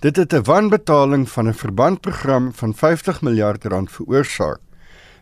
Dit 0.00 0.16
het 0.16 0.32
'n 0.32 0.44
wanbetaling 0.44 1.26
van 1.28 1.48
'n 1.48 1.60
verbandprogram 1.64 2.52
van 2.52 2.74
50 2.74 3.22
miljard 3.22 3.64
rand 3.64 3.90
veroorsaak. 3.90 4.60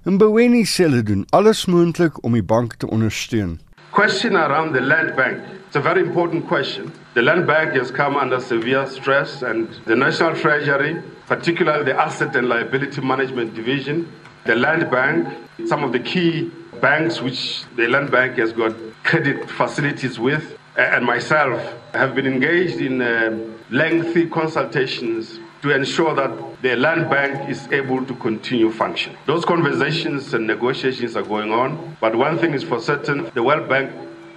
En 0.05 0.19
Boweni 0.19 0.65
sê 0.65 0.85
hulle 0.85 1.03
doen 1.03 1.27
alles 1.31 1.67
moontlik 1.67 2.25
om 2.25 2.33
die 2.33 2.43
bank 2.43 2.75
te 2.75 2.87
ondersteun. 2.87 3.61
Question 3.91 4.37
around 4.37 4.75
the 4.75 4.81
land 4.81 5.15
bank. 5.17 5.39
It's 5.67 5.77
a 5.77 5.81
very 5.81 6.01
important 6.01 6.47
question. 6.47 6.93
The 7.15 7.23
land 7.23 7.47
bank 7.47 7.77
has 7.77 7.91
come 7.91 8.21
under 8.23 8.41
severe 8.41 8.87
stress 8.87 9.43
and 9.43 9.69
the 9.87 9.95
National 9.95 10.35
Treasury, 10.35 10.97
particularly 11.27 11.85
the 11.85 11.97
Asset 11.99 12.37
and 12.37 12.49
Liability 12.49 13.01
Management 13.01 13.55
Division, 13.55 14.07
the 14.45 14.55
land 14.55 14.91
bank, 14.91 15.29
some 15.67 15.85
of 15.85 15.93
the 15.93 16.03
key 16.03 16.51
banks 16.81 17.23
which 17.23 17.65
the 17.77 17.87
land 17.89 18.11
bank 18.11 18.39
has 18.39 18.53
got 18.53 18.73
credit 19.03 19.51
facilities 19.51 20.19
with 20.19 20.45
and 20.77 21.05
myself 21.05 21.61
have 21.93 22.15
been 22.15 22.27
engaged 22.27 22.81
in 22.81 23.01
uh, 23.01 23.39
lengthy 23.71 24.29
consultations 24.29 25.39
to 25.63 25.71
ensure 25.71 26.15
that 26.15 26.63
the 26.63 26.77
land 26.77 27.09
bank 27.09 27.49
is 27.49 27.67
able 27.73 28.05
to 28.05 28.15
continue 28.17 28.71
functioning. 28.71 29.19
Those 29.27 29.45
conversations 29.45 30.35
and 30.35 30.47
negotiations 30.47 31.17
are 31.17 31.23
going 31.23 31.53
on, 31.53 31.97
but 32.01 32.15
one 32.15 32.39
thing 32.39 32.53
is 32.53 32.63
for 32.63 32.81
certain, 32.81 33.31
the 33.35 33.43
World 33.43 33.69
Bank 33.69 33.91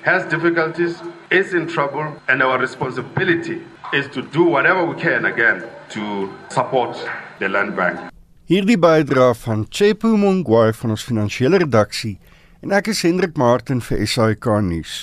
has 0.03 0.25
difficulties, 0.25 1.01
is 1.29 1.53
in 1.53 1.67
trouble, 1.67 2.15
and 2.29 2.41
our 2.41 2.57
responsibility 2.57 3.61
is 3.91 4.07
to 4.09 4.21
do 4.21 4.43
whatever 4.43 4.85
we 4.85 4.95
can 5.01 5.25
again 5.25 5.65
to 5.89 6.33
support 6.49 6.95
the 7.39 7.49
land 7.49 7.75
bank. 7.75 7.99
Hierdie 8.47 8.77
bydra 8.79 9.33
van 9.35 9.65
Chepu 9.67 10.13
Mongwai 10.15 10.71
van 10.71 10.95
ons 10.95 11.03
finansiële 11.03 11.59
redaksie 11.65 12.15
en 12.63 12.71
ek 12.71 12.93
is 12.93 13.03
Hendrik 13.03 13.35
Martin 13.35 13.81
vir 13.83 14.05
SAK 14.07 14.47
nuus. 14.63 15.01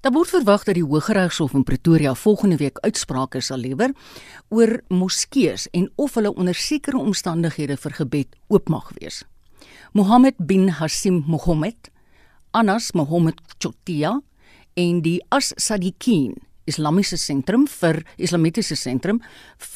Daar 0.00 0.12
word 0.14 0.30
verwag 0.30 0.62
dat 0.62 0.76
die 0.78 0.84
Hooggeregshof 0.86 1.56
in 1.58 1.64
Pretoria 1.66 2.12
volgende 2.14 2.56
week 2.56 2.78
uitsprake 2.86 3.40
sal 3.42 3.58
lewer 3.58 3.90
oor 4.54 4.76
moskeeë 4.94 5.56
en 5.74 5.88
of 5.98 6.14
hulle 6.14 6.30
onder 6.34 6.54
sekere 6.54 7.00
omstandighede 7.02 7.74
vir 7.82 7.96
gebed 7.96 8.36
oop 8.46 8.70
mag 8.70 8.92
wees. 9.00 9.24
Mohammed 9.92 10.38
bin 10.38 10.68
Hassim 10.78 11.24
Mohammed, 11.26 11.90
Anas 12.50 12.92
Mohammed 12.94 13.40
Chotia 13.58 14.20
en 14.78 15.02
die 15.02 15.18
As-Sadiqin 15.34 16.36
Islamiese 16.68 17.18
sentrum 17.18 17.66
vir 17.66 18.04
Islamitiese 18.22 18.76
sentrum 18.76 19.18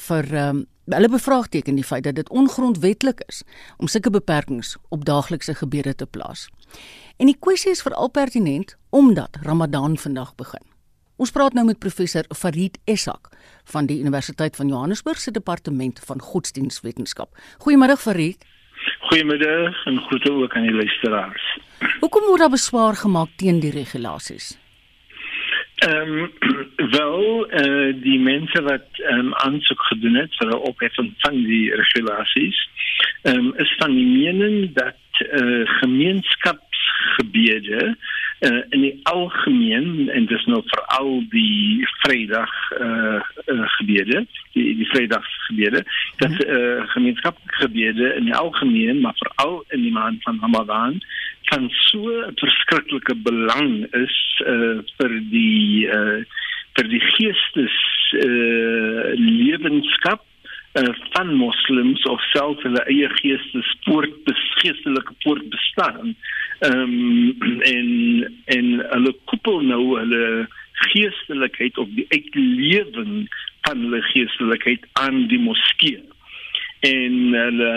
vir 0.06 0.28
um, 0.38 0.64
hulle 0.92 1.10
bevraagteken 1.10 1.78
die 1.78 1.86
feit 1.86 2.06
dat 2.06 2.20
dit 2.20 2.30
ongrondwettig 2.30 3.26
is 3.26 3.42
om 3.78 3.90
sulke 3.90 4.12
beperkings 4.14 4.76
op 4.94 5.06
daaglikse 5.08 5.56
gebede 5.58 5.94
te 5.98 6.06
plaas. 6.06 6.46
En 7.16 7.26
die 7.26 7.38
kwessie 7.38 7.70
is 7.70 7.82
veral 7.82 8.10
pertinent 8.10 8.76
omdat 8.90 9.38
Ramadan 9.42 9.98
vandag 9.98 10.34
begin. 10.34 10.62
Ons 11.16 11.30
praat 11.30 11.54
nou 11.54 11.62
met 11.68 11.78
professor 11.78 12.26
Farid 12.34 12.78
Essak 12.84 13.28
van 13.70 13.86
die 13.86 14.00
Universiteit 14.00 14.56
van 14.56 14.68
Johannesburg 14.68 15.20
se 15.20 15.30
departement 15.30 16.00
van 16.06 16.20
godsdienstwetenskap. 16.20 17.36
Goeiemôre 17.62 17.96
Farid. 17.98 18.42
Goeiemiddag 19.10 19.84
en 19.86 20.00
groete 20.08 20.32
ook 20.32 20.56
aan 20.56 20.66
die 20.66 20.74
luisteraars. 20.74 21.44
Hoekom 22.00 22.26
word 22.26 22.40
daar 22.40 22.50
beswaar 22.50 22.96
gemaak 22.96 23.28
teen 23.36 23.60
die 23.60 23.70
regulasies? 23.70 24.56
Ehm 25.82 26.18
um, 26.18 26.32
wel 26.90 27.50
uh, 27.50 27.94
die 28.02 28.18
mense 28.18 28.62
wat 28.62 28.86
ehm 28.96 29.18
um, 29.18 29.34
aansoek 29.34 29.82
gedoen 29.82 30.14
het 30.14 30.34
vir 30.38 30.48
'n 30.48 30.64
opheffing 30.70 31.14
van 31.18 31.44
die 31.44 31.74
regulasies 31.74 32.68
ehm 33.22 33.38
um, 33.38 33.54
is 33.56 33.74
van 33.78 33.94
die 33.94 34.06
mening 34.06 34.72
dat 34.72 34.96
uh, 35.32 35.68
gemeenskapsgebede 35.80 37.96
eh 38.38 38.50
uh, 38.50 38.62
in 38.68 38.80
die 38.80 39.00
algemeen 39.02 40.08
en 40.08 40.26
dis 40.26 40.44
nou 40.44 40.62
veral 40.66 41.22
die 41.30 41.88
Vrydag 42.02 42.70
uh, 42.80 43.20
uh, 43.46 43.68
gebede 43.78 44.26
die 44.52 44.76
die 44.76 44.86
Vrydagsgebede 44.86 45.84
dat 46.16 46.46
uh, 46.46 46.88
gemeenskapsgebede 46.94 48.14
in 48.14 48.24
die 48.24 48.34
algemeen 48.34 49.00
maar 49.00 49.16
veral 49.16 49.64
in 49.68 49.82
die 49.82 49.92
maand 49.92 50.22
van 50.22 50.38
Ramadan 50.40 51.02
van 51.42 51.70
so 51.70 52.08
'n 52.08 52.32
verskriklike 52.34 53.14
belang 53.14 53.86
is 53.92 54.42
uh 54.46 54.78
vir 54.96 55.12
die 55.30 55.86
uh 55.86 56.24
vir 56.76 56.88
die 56.92 57.02
geestes 57.14 57.78
uh 58.24 59.12
lewenskap 59.16 60.24
uh 60.80 60.94
van 61.12 61.34
moslems 61.36 62.04
of 62.12 62.20
self 62.32 62.62
hulle 62.66 62.84
eie 62.92 63.08
geestes 63.20 63.72
poort 63.86 64.32
geestelike 64.62 65.16
poort 65.24 65.48
bestaan. 65.52 66.14
Ehm 66.68 66.96
um, 66.96 67.60
en 67.74 67.90
en 68.56 68.72
hulle 68.94 69.14
koppel 69.30 69.60
nou 69.68 69.82
hulle 69.98 70.48
geestelikheid 70.92 71.78
of 71.78 71.88
die 71.98 72.06
uitlewing 72.08 73.28
van 73.66 73.84
hulle 73.84 74.02
geestelikheid 74.12 74.88
aan 75.04 75.26
die 75.30 75.38
moskee 75.38 76.02
en 76.82 77.18
hulle 77.30 77.72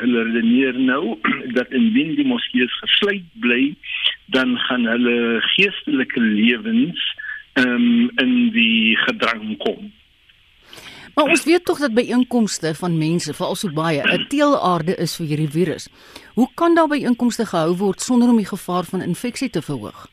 hulle 0.00 0.22
redeneer 0.28 0.78
nou 0.80 1.18
dat 1.58 1.72
indien 1.76 2.14
die 2.16 2.28
moskeeë 2.28 2.68
gesluit 2.78 3.26
bly 3.44 3.74
dan 4.32 4.54
gaan 4.68 4.88
hulle 4.88 5.42
geestelike 5.52 6.20
lewens 6.22 7.02
um, 7.54 8.10
in 8.16 8.50
die 8.54 8.96
gedrang 8.96 9.56
kom. 9.58 9.92
Maar 11.14 11.24
ons 11.24 11.44
weet 11.44 11.64
tog 11.64 11.78
dat 11.78 11.92
by 11.92 12.04
inkomste 12.08 12.72
van 12.74 12.96
mense, 12.98 13.34
veral 13.36 13.54
so 13.54 13.72
baie, 13.72 14.00
'n 14.00 14.26
teelaarde 14.32 14.96
is 14.96 15.16
vir 15.16 15.26
hierdie 15.26 15.50
virus. 15.50 15.88
Hoe 16.34 16.48
kan 16.54 16.74
daar 16.74 16.88
by 16.88 17.02
inkomste 17.04 17.46
gehou 17.46 17.76
word 17.76 18.00
sonder 18.00 18.28
om 18.28 18.40
die 18.40 18.48
gevaar 18.48 18.84
van 18.84 19.02
infeksie 19.02 19.50
te 19.50 19.62
verhoog? 19.62 20.08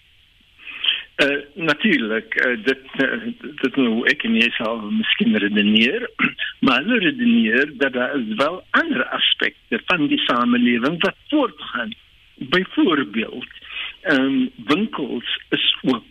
Uh, 1.20 1.40
natuurlijk, 1.56 2.36
uh, 2.46 2.64
dit, 2.64 2.84
uh, 3.04 3.24
dit 3.62 3.76
nou 3.76 4.06
ek 4.08 4.24
en 4.24 4.36
jy 4.40 4.50
sal 4.56 4.78
miskien 4.92 5.36
redeneer, 5.36 6.06
maar 6.64 6.84
hulle 6.84 7.00
redeneer 7.00 7.74
dat 7.78 7.94
daar 7.94 8.16
is 8.20 8.36
wel 8.40 8.64
ander 8.72 9.04
aspekte 9.06 9.82
van 9.86 10.08
die 10.08 10.20
samelewing 10.28 10.96
wat 11.04 11.16
voortgaan. 11.30 11.92
Byvoorbeeld, 12.36 13.52
ehm 14.02 14.22
um, 14.22 14.50
winkels 14.72 15.40
is 15.50 15.76
oop. 15.82 16.06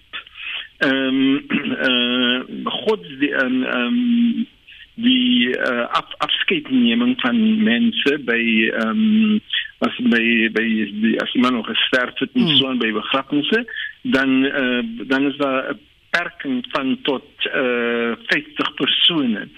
Ehm 0.78 0.90
um, 0.90 1.46
uh, 1.88 2.72
God 2.84 3.02
die 3.18 3.32
ehm 3.32 3.62
um, 3.62 4.46
die 4.94 5.48
uh, 5.48 5.86
af, 5.90 6.14
afskeidneming 6.18 7.20
van 7.20 7.62
mense 7.62 8.18
by 8.26 8.42
ehm 8.70 8.90
um, 8.90 9.40
as 9.86 9.98
by 10.10 10.48
by 10.54 10.66
die 11.02 11.16
as 11.22 11.34
iemand 11.34 11.54
nog 11.54 11.66
gesterf 11.66 12.18
het 12.18 12.30
en 12.34 12.46
hmm. 12.46 12.56
so 12.56 12.70
en 12.70 12.78
by 12.78 12.92
begrafnisse 12.92 13.64
dan 14.02 14.44
uh, 14.44 14.82
dan 15.06 15.26
is 15.30 15.36
daar 15.36 15.70
'n 15.70 15.78
beperking 16.10 16.64
van 16.68 16.98
tot 17.02 17.24
uh, 17.46 18.12
50 18.26 18.74
persone. 18.74 19.48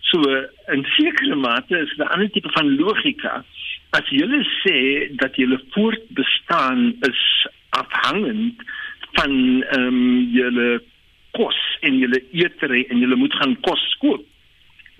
So 0.00 0.20
in 0.66 0.84
sekere 0.84 1.34
mate 1.34 1.76
is 1.76 1.96
daar 1.96 2.06
'n 2.08 2.12
ander 2.12 2.30
tipe 2.30 2.50
van 2.52 2.76
logika. 2.76 3.44
As 3.90 4.08
jy 4.08 4.44
sê 4.62 4.78
dat 5.16 5.36
jy 5.36 5.58
voortbestaan 5.70 6.96
is 7.00 7.48
afhangend 7.68 8.54
van 9.18 9.62
ehm 9.62 9.86
um, 9.86 10.30
julle 10.34 10.82
kos 11.36 11.58
en 11.80 11.98
julle 11.98 12.22
eetery 12.32 12.86
en 12.90 12.98
julle 12.98 13.16
moet 13.16 13.34
gaan 13.34 13.56
kos 13.60 13.84
koop 14.02 14.26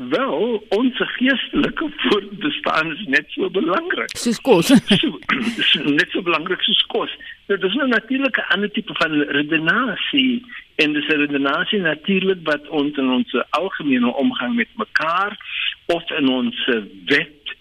Wel, 0.09 0.63
ons 0.69 0.97
geestelike 0.97 1.91
voortbestaan 1.97 2.93
is 2.93 3.03
net 3.07 3.27
so 3.29 3.51
belangrik. 3.53 4.15
Soos 4.17 4.39
kos. 4.41 4.71
so, 5.71 5.83
net 5.85 6.09
so 6.09 6.23
belangrik 6.25 6.63
soos 6.65 6.81
kos. 6.89 7.13
Nou, 7.51 7.59
dit 7.59 7.67
is 7.69 7.77
nou 7.77 7.89
natuurlik 7.89 8.39
'n 8.41 8.49
ander 8.55 8.71
tipe 8.73 8.95
van 8.97 9.13
redenasie 9.37 10.41
en 10.81 10.93
dis 10.93 11.09
'n 11.09 11.21
redenasie 11.25 11.81
natuurlik 11.81 12.41
wat 12.49 12.69
ons 12.69 12.97
in 12.97 13.11
ons 13.11 13.35
algemene 13.51 14.15
omgang 14.15 14.55
met 14.55 14.73
mekaar 14.75 15.37
of 15.87 16.11
in 16.11 16.29
ons 16.29 16.57
wet 17.05 17.55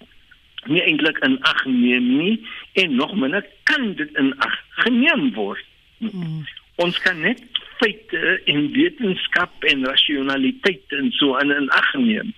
nie 0.66 0.82
eintlik 0.82 1.18
in 1.18 1.42
ag 1.42 1.66
neem 1.66 2.18
nie 2.18 2.48
en 2.74 2.96
nog 2.96 3.16
minder 3.16 3.46
kan 3.64 3.94
dit 3.94 4.10
in 4.16 4.38
ag 4.38 4.56
geneem 4.70 5.34
word. 5.34 5.66
Hmm. 6.00 6.44
Ons 6.80 7.00
kan 7.04 7.18
net 7.20 7.42
feite 7.80 8.42
en 8.46 8.72
wetenskap 8.72 9.66
en 9.72 9.86
rasionaliteit 9.86 10.96
en 11.00 11.12
so 11.18 11.38
in 11.44 11.52
in 11.52 11.70
ag 11.70 11.94
neem. 11.94 12.34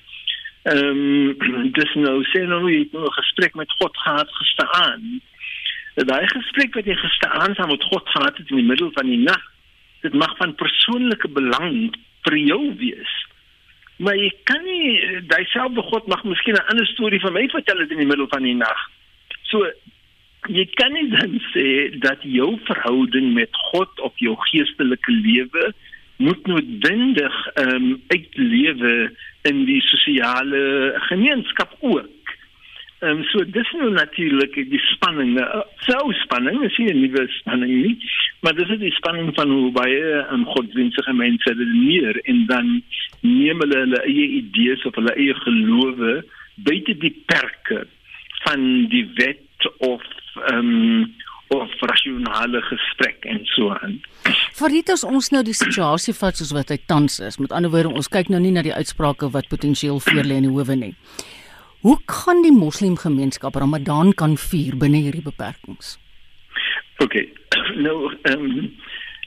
Ehm 0.64 1.02
um, 1.42 1.72
dis 1.78 1.94
nou 1.98 2.20
sê 2.34 2.46
nou 2.50 2.64
jy 2.70 2.84
het 2.84 2.94
nou 2.94 3.06
'n 3.06 3.20
gesprek 3.20 3.56
met 3.56 3.78
God 3.80 3.98
gehad 3.98 4.30
gisteraan. 4.40 5.22
Daai 5.96 6.28
gesprek 6.28 6.76
wat 6.76 6.86
jy 6.86 6.96
gisteraan 6.96 7.56
saam 7.56 7.70
met 7.70 7.84
God 7.84 8.10
gehad 8.10 8.38
het 8.38 8.50
in 8.50 8.62
die 8.62 8.70
middel 8.70 8.92
van 8.94 9.06
die 9.06 9.18
nag, 9.18 9.44
dit 10.02 10.14
mag 10.14 10.38
van 10.38 10.56
persoonlike 10.56 11.28
belang 11.28 11.92
vir 12.26 12.38
jou 12.38 12.76
wees. 12.78 13.14
Maar 13.98 14.16
jy 14.16 14.32
kan 14.44 14.64
nie 14.64 15.22
daai 15.30 15.46
selfde 15.54 15.82
God 15.82 16.08
mag 16.08 16.24
miskien 16.24 16.56
'n 16.56 16.70
ander 16.74 16.88
storie 16.88 17.20
van 17.20 17.34
my 17.34 17.48
vertel 17.50 17.80
het 17.80 17.92
in 17.92 18.02
die 18.02 18.12
middel 18.12 18.28
van 18.28 18.44
die 18.44 18.56
nag. 18.56 18.80
So 19.44 19.70
jy 20.50 20.66
kan 20.74 20.94
nie 20.94 21.10
dan 21.12 21.38
sê 21.52 21.68
dat 22.02 22.24
jou 22.26 22.56
verhouding 22.66 23.34
met 23.34 23.54
God 23.72 24.00
of 24.02 24.14
jou 24.18 24.34
geestelike 24.50 25.12
lewe 25.12 25.74
moet 26.22 26.48
noodwendig 26.48 27.36
ehm 27.54 27.76
um, 27.76 28.02
uitlewe 28.08 29.12
in 29.50 29.66
die 29.66 29.82
sosiale 29.82 30.94
gemeenskap 31.10 31.76
ook. 31.80 32.34
Ehm 33.02 33.22
um, 33.22 33.24
so 33.30 33.46
dis 33.46 33.72
nou 33.78 33.90
natuurlik 33.94 34.56
die 34.70 34.82
spanning, 34.92 35.38
sou 35.88 36.14
spanning, 36.24 36.64
is 36.66 36.78
nie 36.78 36.94
'n 36.94 37.02
nuwe 37.02 37.28
spanning 37.40 37.74
nie, 37.86 37.98
maar 38.42 38.54
dis 38.56 38.78
die 38.80 38.94
spanning 38.98 39.34
van 39.36 39.50
hoe 39.50 39.72
baie 39.72 40.26
um, 40.34 40.46
godsdienstige 40.46 41.14
mense 41.14 41.54
redeneer 41.54 42.22
en 42.26 42.46
dan 42.46 42.84
neem 43.22 43.60
hulle 43.60 43.78
hulle 43.86 44.02
eie 44.06 44.28
idees 44.42 44.86
of 44.86 44.96
hulle 44.96 45.14
eie 45.16 45.34
gelowe 45.34 46.24
buite 46.56 46.98
die 46.98 47.16
perke 47.26 47.86
van 48.46 48.88
die 48.90 49.06
wet 49.16 49.70
of 49.78 50.02
ehm 50.02 50.21
um, 50.52 51.16
of 51.52 51.70
rasionele 51.80 52.62
gesprek 52.62 53.26
en 53.26 53.42
so 53.44 53.74
aan. 53.76 54.00
Veritas 54.56 55.04
ons 55.04 55.32
nou 55.34 55.44
die 55.44 55.56
situasie 55.58 56.14
vat 56.16 56.40
soos 56.40 56.54
wat 56.56 56.72
hy 56.72 56.78
tans 56.88 57.20
is. 57.20 57.40
Met 57.42 57.52
ander 57.56 57.74
woorde, 57.74 57.92
ons 57.92 58.12
kyk 58.12 58.32
nou 58.32 58.40
nie 58.40 58.54
na 58.56 58.64
die 58.64 58.76
uitsprake 58.76 59.32
wat 59.36 59.50
potensieel 59.52 60.00
voor 60.00 60.24
lê 60.24 60.40
in 60.40 60.48
die 60.48 60.54
howe 60.54 60.78
nie. 60.80 60.94
Hoe 61.82 61.98
kan 62.06 62.44
die 62.46 62.54
moslimgemeenskap 62.54 63.58
Ramadan 63.58 64.14
kan 64.14 64.38
vier 64.38 64.78
binne 64.78 65.02
hierdie 65.02 65.26
beperkings? 65.26 65.98
OK. 67.04 67.18
Nou 67.82 68.14
ehm 68.30 68.48
um, 68.48 68.72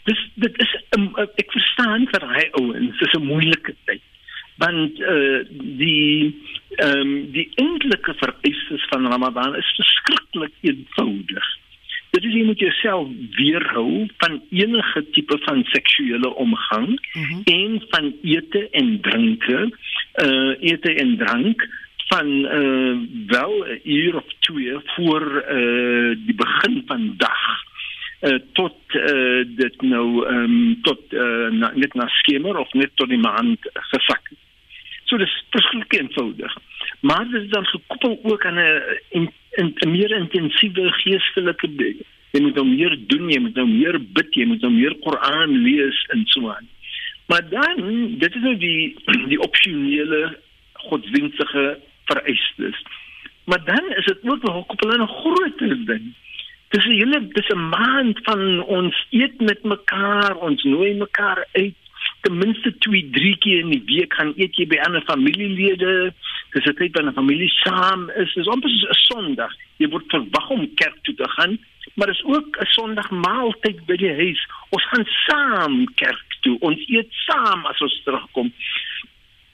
dis 0.09 0.21
dit 0.40 0.59
is 0.62 0.73
um, 0.97 1.11
ek 1.25 1.51
verstaan 1.51 2.07
vir 2.12 2.27
hy 2.31 2.45
ouens, 2.61 2.99
dis 3.01 3.14
'n 3.19 3.27
moeilike 3.27 3.75
tyd. 3.88 4.03
Want 4.57 4.99
uh, 5.01 5.40
die 5.51 6.35
ehm 6.77 7.01
um, 7.01 7.12
die 7.33 7.51
eintlike 7.55 8.14
vereistes 8.19 8.87
van 8.90 9.07
Ramadan 9.07 9.55
is 9.57 9.75
verskriklik 9.77 10.53
eenvoudig. 10.61 11.47
Dit 12.14 12.25
is 12.25 12.35
jy 12.35 12.45
moet 12.47 12.61
jouself 12.62 13.09
weerhou 13.35 14.07
van 14.23 14.40
enige 14.51 15.03
tipe 15.14 15.38
van 15.47 15.64
seksuele 15.71 16.35
omgang 16.35 16.88
mm 16.88 17.23
-hmm. 17.23 17.40
en 17.45 17.83
van 17.90 18.12
ete 18.23 18.69
en 18.71 19.01
drinke, 19.01 19.71
uh 20.25 20.55
ete 20.61 20.95
en 20.95 21.17
drank 21.17 21.67
van 22.09 22.29
uh 22.61 22.97
wel 23.27 23.55
'n 23.67 23.81
uur 23.83 24.17
of 24.17 24.29
twee 24.38 24.75
voor 24.95 25.45
uh 25.51 26.17
die 26.27 26.35
begin 26.35 26.83
van 26.87 27.14
dag 27.17 27.43
uh 28.23 28.38
tot 28.53 28.79
uh 28.95 29.45
dit 29.57 29.81
nou 29.81 30.27
um, 30.27 30.79
tot 30.83 31.01
uh 31.12 31.51
na, 31.51 31.73
net 31.75 31.95
na 31.95 32.09
skemer 32.09 32.57
of 32.57 32.73
net 32.73 32.90
tot 32.95 33.09
die 33.09 33.19
maand 33.19 33.59
gesak. 33.73 34.31
So 35.05 35.17
dis 35.17 35.45
verskriklik 35.51 35.93
eenvoudig. 36.01 36.57
Maar 37.01 37.29
dit 37.31 37.43
is 37.43 37.51
dan 37.51 37.67
gekoppel 37.67 38.19
ook 38.23 38.45
aan 38.47 38.59
'n 38.59 39.31
'n 39.57 39.90
meer 39.90 40.11
intensiewe 40.11 40.93
geestelike 40.93 41.69
jy 42.35 42.43
moet 42.43 42.59
nou 42.59 42.67
meer 42.67 42.95
doen, 43.11 43.31
jy 43.31 43.40
moet 43.45 43.59
nou 43.59 43.67
meer 43.69 43.99
bid, 44.17 44.35
jy 44.35 44.47
moet 44.51 44.64
nou 44.64 44.73
meer 44.75 44.97
Koran 45.05 45.55
lees 45.62 46.01
en 46.14 46.25
so 46.33 46.51
aan. 46.51 46.67
Maar 47.31 47.47
dan, 47.51 47.79
dit 48.19 48.35
is 48.35 48.43
nou 48.43 48.57
die 48.59 48.97
die 49.33 49.40
opsionele 49.40 50.38
godsdienstige 50.88 51.79
vereistes. 52.11 52.83
Maar 53.49 53.62
dan 53.64 53.88
is 54.01 54.05
dit 54.11 54.19
ook 54.23 54.43
nog 54.43 54.67
op 54.67 54.83
'n 54.83 55.07
groter 55.07 55.77
ding. 55.87 56.12
Dis 56.75 56.85
'n 56.85 56.99
hele 56.99 57.29
dis 57.29 57.49
'n 57.49 57.69
maand 57.69 58.19
van 58.23 58.62
ons 58.62 59.07
eet 59.11 59.40
met 59.40 59.62
mekaar, 59.62 60.37
ons 60.37 60.62
nooi 60.62 60.95
mekaar 60.95 61.47
uit 61.53 61.75
ten 62.25 62.38
minste 62.38 62.73
2, 62.79 63.11
3 63.12 63.37
keer 63.38 63.59
in 63.64 63.71
die 63.75 63.83
week 63.87 64.14
gaan 64.17 64.33
eet 64.37 64.57
jy 64.57 64.67
by 64.67 64.81
ander 64.87 65.05
familielede. 65.09 66.12
Dis 66.55 66.67
'n 66.67 66.77
tyd 66.79 66.97
wanneer 66.97 67.12
'n 67.12 67.21
familie 67.21 67.53
saam 67.64 68.11
is. 68.17 68.35
Dis 68.35 68.49
amper 68.49 68.71
soos 68.71 68.88
'n 68.88 69.03
Sondag. 69.09 69.53
Jy 69.77 69.88
word 69.88 70.05
verwag 70.09 70.51
om 70.51 70.75
kerk 70.75 70.99
toe 71.03 71.14
te 71.14 71.29
gaan, 71.29 71.59
maar 71.95 72.07
dis 72.07 72.25
ook 72.25 72.57
'n 72.61 72.71
Sondag 72.77 73.11
maaltyd 73.11 73.87
by 73.87 73.97
die 73.97 74.14
huis. 74.14 74.40
Ons 74.71 74.85
gaan 74.90 75.07
saam 75.27 75.95
kerk 75.95 76.31
toe. 76.40 76.57
Ons 76.61 76.81
eet 76.88 77.11
saam 77.11 77.67
as 77.67 77.81
ons 77.81 78.01
terugkom. 78.05 78.53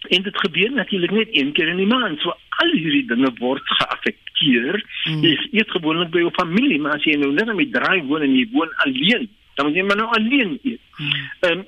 En 0.09 0.23
dit 0.23 0.39
gebeur 0.39 0.71
natuurlik 0.73 1.11
net 1.11 1.29
een 1.33 1.53
keer 1.53 1.69
in 1.69 1.77
die 1.77 1.87
maand. 1.87 2.21
So 2.21 2.33
al 2.63 2.73
hierdie 2.73 3.07
dinge 3.07 3.33
word 3.39 3.63
geaffekteer. 3.65 4.85
Mm. 5.05 5.25
Jy 5.25 5.49
eet 5.53 5.71
gewoonlik 5.71 6.11
by 6.11 6.25
jou 6.25 6.31
familie, 6.39 6.81
maar 6.81 6.99
as 6.99 7.05
jy 7.05 7.17
nou 7.21 7.33
net 7.33 7.55
met 7.55 7.73
draai 7.73 8.03
woon 8.09 8.23
en 8.23 8.37
jy 8.37 8.47
woon 8.53 8.73
alleen, 8.87 9.29
dan 9.55 9.67
moet 9.67 9.77
jy 9.77 9.83
maar 9.83 9.97
nou 9.97 10.09
alleen 10.17 10.59
eet. 10.63 10.81
Mm. 10.97 11.13
Um, 11.51 11.67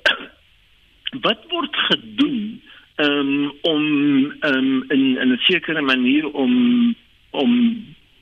wat 1.21 1.43
word 1.49 1.75
gedoen 1.75 2.61
um, 2.95 3.51
om 3.61 3.83
um, 4.39 4.83
in, 4.89 5.17
in 5.17 5.31
'n 5.31 5.39
sekere 5.47 5.81
manier 5.81 6.31
om 6.31 6.95
om 7.29 7.51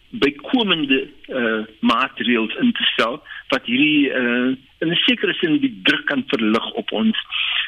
bykomende 0.09 1.07
uh, 1.27 1.63
maatreëls 1.79 2.55
in 2.59 2.71
te 2.71 2.83
stel 2.83 3.21
wat 3.47 3.65
hierdie 3.65 4.09
uh, 4.09 4.51
in 4.79 4.91
'n 4.91 5.03
sekere 5.07 5.33
sin 5.33 5.59
die 5.59 5.79
druk 5.83 6.05
kan 6.05 6.23
verlig 6.27 6.71
op 6.71 6.91
ons. 6.91 7.17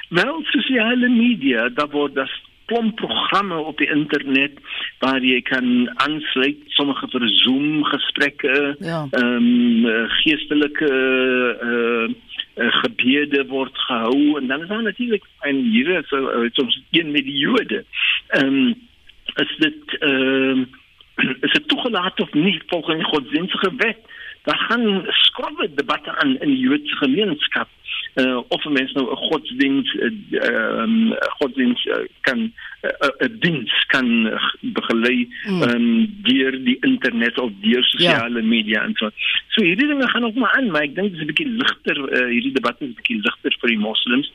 Wel, 0.10 0.44
sosiale 0.44 1.10
media, 1.10 1.70
daar 1.70 1.90
word 1.90 2.16
das 2.16 2.32
klomp 2.66 2.96
programme 2.96 3.58
op 3.58 3.78
die 3.78 3.90
internet 3.90 4.60
waar 5.00 5.24
jy 5.24 5.42
kan 5.42 5.90
aansluit 6.06 6.62
sommige 6.78 7.08
vir 7.12 7.28
Zoom 7.30 7.84
gesprekke, 7.84 8.76
ja. 8.80 9.08
ehm 9.12 9.86
ja. 9.86 10.00
um, 10.00 10.10
geestelike 10.24 10.92
uh, 11.64 12.08
uh, 12.56 12.72
gebede 12.84 13.46
word 13.48 13.78
gehou 13.88 14.40
en 14.40 14.48
dan 14.48 14.62
is 14.62 14.68
daar 14.68 14.84
natuurlik 14.84 15.24
en 15.40 15.56
hier 15.56 15.90
is 16.00 16.12
uh, 16.12 16.50
soms 16.52 16.82
een 16.92 17.12
met 17.12 17.24
die 17.24 17.38
Jode. 17.38 17.86
Ehm 18.28 18.46
um, 18.46 18.74
is 19.36 19.56
dit 19.58 19.98
ehm 20.00 20.60
uh, 20.60 20.66
is 21.46 21.52
dit 21.52 21.68
toegelaat 21.68 22.20
of 22.20 22.34
nie 22.34 22.62
volgens 22.68 23.06
godsdienstige 23.06 23.72
wet? 23.78 23.98
Daar 24.44 24.60
gaan 24.70 25.06
skrowwe 25.08 25.70
debatte 25.76 26.18
aan 26.18 26.38
in 26.38 26.50
die 26.50 26.60
Joodse 26.60 26.96
gemeenskap 26.96 27.70
uh, 28.16 28.40
of 28.48 28.66
mense 28.66 28.94
nou 28.94 29.12
'n 29.12 29.16
godsdienst 29.30 29.96
ehm 29.96 30.16
uh, 30.32 30.82
um, 30.84 31.14
godsdienst 31.40 31.86
uh, 31.86 32.04
kan 32.22 32.40
'n 32.40 32.54
uh, 32.84 33.10
uh, 33.20 33.30
diens 33.40 33.86
kan 33.88 34.40
begelei 34.62 35.30
mm. 35.48 35.62
um, 35.62 36.14
deur 36.28 36.64
die 36.64 36.78
internet 36.82 37.40
of 37.40 37.52
deur 37.62 37.84
sosiale 37.84 38.42
ja. 38.42 38.48
media 38.48 38.84
en 38.84 38.94
so. 38.96 39.10
So 39.48 39.64
hierdie 39.64 39.88
dinge 39.88 40.10
gaan 40.10 40.26
ook 40.26 40.36
maar 40.36 40.52
aan, 40.52 40.72
maar 40.72 40.82
ek 40.82 40.96
dink 40.96 41.12
dit 41.12 41.20
is 41.20 41.24
'n 41.24 41.32
bietjie 41.32 41.56
ligter 41.62 41.98
uh, 41.98 42.28
hierdie 42.30 42.54
debat 42.60 42.82
is 42.82 42.88
'n 42.88 43.00
bietjie 43.00 43.22
ligter 43.22 43.56
vir 43.60 43.70
die 43.70 43.84
moslems. 43.88 44.32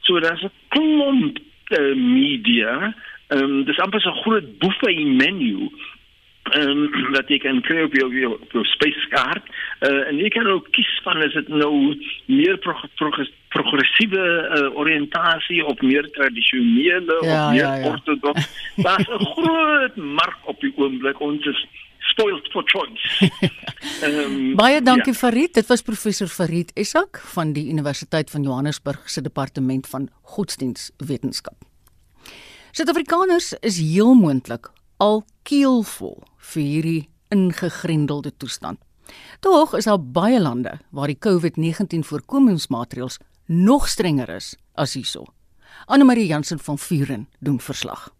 So 0.00 0.20
daar's 0.20 0.42
'n 0.42 0.52
klomp 0.68 1.38
uh, 1.70 1.94
media 1.94 2.94
Ehm 3.30 3.42
um, 3.42 3.64
dis 3.64 3.78
amper 3.78 4.00
so 4.00 4.10
'n 4.10 4.22
groot 4.22 4.58
buffet 4.58 4.98
menu 5.22 5.56
ehm 5.58 5.99
um, 6.56 7.12
dat 7.12 7.28
jy 7.28 7.38
kan 7.42 7.60
kry 7.66 7.82
op 7.84 7.94
jou 7.94 8.08
op 8.34 8.54
jou 8.54 8.64
spyskaart. 8.74 9.46
Uh, 9.80 10.08
en 10.08 10.18
jy 10.20 10.30
kan 10.32 10.46
ook 10.50 10.70
kies 10.74 10.90
van 11.04 11.22
is 11.22 11.34
dit 11.36 11.48
nou 11.48 11.72
meer 12.26 12.58
pro 12.64 12.74
pro 13.00 13.12
progressiewe 13.50 14.22
uh, 14.22 14.66
oriëntasie 14.78 15.64
of 15.66 15.80
meer 15.82 16.06
tradisionele 16.14 17.18
ja, 17.22 17.46
of 17.46 17.52
meer 17.52 17.60
ja, 17.60 17.74
ja. 17.74 17.92
ortodoks. 17.92 18.48
Daar's 18.86 19.08
'n 19.08 19.24
groot 19.34 19.96
mark 19.96 20.38
op 20.44 20.60
die 20.60 20.72
oomblik 20.76 21.20
ons 21.20 21.46
is 21.46 21.66
spoiled 22.10 22.48
for 22.52 22.62
choice. 22.66 23.30
um, 24.02 24.54
Baie 24.60 24.82
dankie 24.82 25.12
ja. 25.12 25.18
Farid. 25.18 25.54
Dit 25.54 25.66
was 25.66 25.82
professor 25.82 26.26
Farid 26.26 26.70
Esak 26.74 27.20
van 27.34 27.52
die 27.52 27.68
Universiteit 27.68 28.30
van 28.30 28.42
Johannesburg 28.42 29.10
se 29.10 29.22
departement 29.22 29.86
van 29.86 30.08
godsdienstwetenskap. 30.22 31.56
Suid-Afrikaners 32.70 33.52
is 33.60 33.78
heel 33.78 34.14
moontlik 34.14 34.70
al 35.00 35.22
keelvol 35.48 36.18
vir 36.52 36.62
hierdie 36.62 37.08
ingegrendelde 37.32 38.32
toestand. 38.36 38.78
Tog 39.40 39.72
is 39.78 39.88
daar 39.88 40.00
baie 40.00 40.40
lande 40.40 40.76
waar 40.94 41.10
die 41.10 41.18
COVID-19 41.18 42.04
voorkomingsmaatreëls 42.06 43.18
nog 43.46 43.88
strenger 43.88 44.28
is 44.36 44.54
as 44.74 44.94
hierso. 44.94 45.24
Anne 45.86 46.04
Marie 46.04 46.26
Jansen 46.26 46.58
van 46.58 46.78
Vuren 46.78 47.28
doen 47.38 47.60
verslag. 47.60 48.10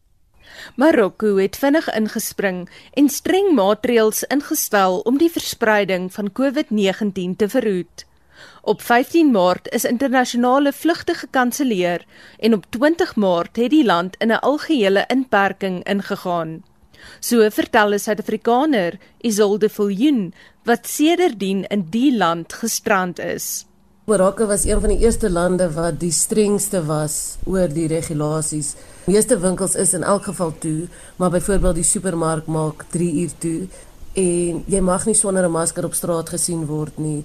Marokko 0.75 1.37
het 1.37 1.57
vinnig 1.57 1.87
ingespring 1.95 2.65
en 2.99 3.09
streng 3.09 3.53
maatreëls 3.55 4.25
ingestel 4.33 4.99
om 5.07 5.19
die 5.19 5.31
verspreiding 5.31 6.09
van 6.13 6.33
COVID-19 6.33 7.37
te 7.37 7.49
verhoed. 7.49 8.07
Op 8.63 8.83
15 8.83 9.31
Maart 9.31 9.69
is 9.69 9.85
internasionale 9.85 10.73
vlugte 10.73 11.15
gekanselleer 11.15 12.05
en 12.39 12.55
op 12.55 12.67
20 12.69 13.17
Maart 13.17 13.57
het 13.57 13.71
die 13.71 13.85
land 13.85 14.17
in 14.17 14.33
'n 14.33 14.41
algehele 14.41 15.05
inperking 15.09 15.85
ingegaan. 15.85 16.63
So 17.21 17.51
vertel 17.51 17.93
'n 17.95 17.99
Suid-Afrikaner, 17.99 18.99
Isolde 19.21 19.69
Viljoen, 19.69 20.33
wat 20.65 20.87
sedertdien 20.87 21.65
in 21.69 21.87
die 21.91 22.17
land 22.17 22.53
gestrand 22.53 23.19
is. 23.19 23.67
Marokko 24.05 24.47
was 24.47 24.65
een 24.65 24.81
van 24.81 24.89
die 24.89 25.05
eerste 25.05 25.31
lande 25.31 25.69
wat 25.73 26.01
die 26.01 26.11
strengste 26.11 26.81
was 26.87 27.37
oor 27.45 27.69
die 27.69 27.87
regulasies. 27.87 28.75
Die 29.05 29.15
meeste 29.15 29.39
winkels 29.39 29.75
is 29.75 29.93
in 29.95 30.03
elk 30.03 30.25
geval 30.25 30.55
toe, 30.59 30.89
maar 31.17 31.31
byvoorbeeld 31.31 31.75
die 31.75 31.85
supermark 31.85 32.47
maak 32.47 32.85
3 32.91 33.13
uur 33.23 33.31
toe 33.39 33.69
en 34.19 34.65
jy 34.67 34.81
mag 34.81 35.07
nie 35.07 35.15
sonder 35.15 35.45
'n 35.45 35.53
masker 35.53 35.85
op 35.85 35.95
straat 35.95 36.29
gesien 36.29 36.67
word 36.67 36.99
nie. 36.99 37.25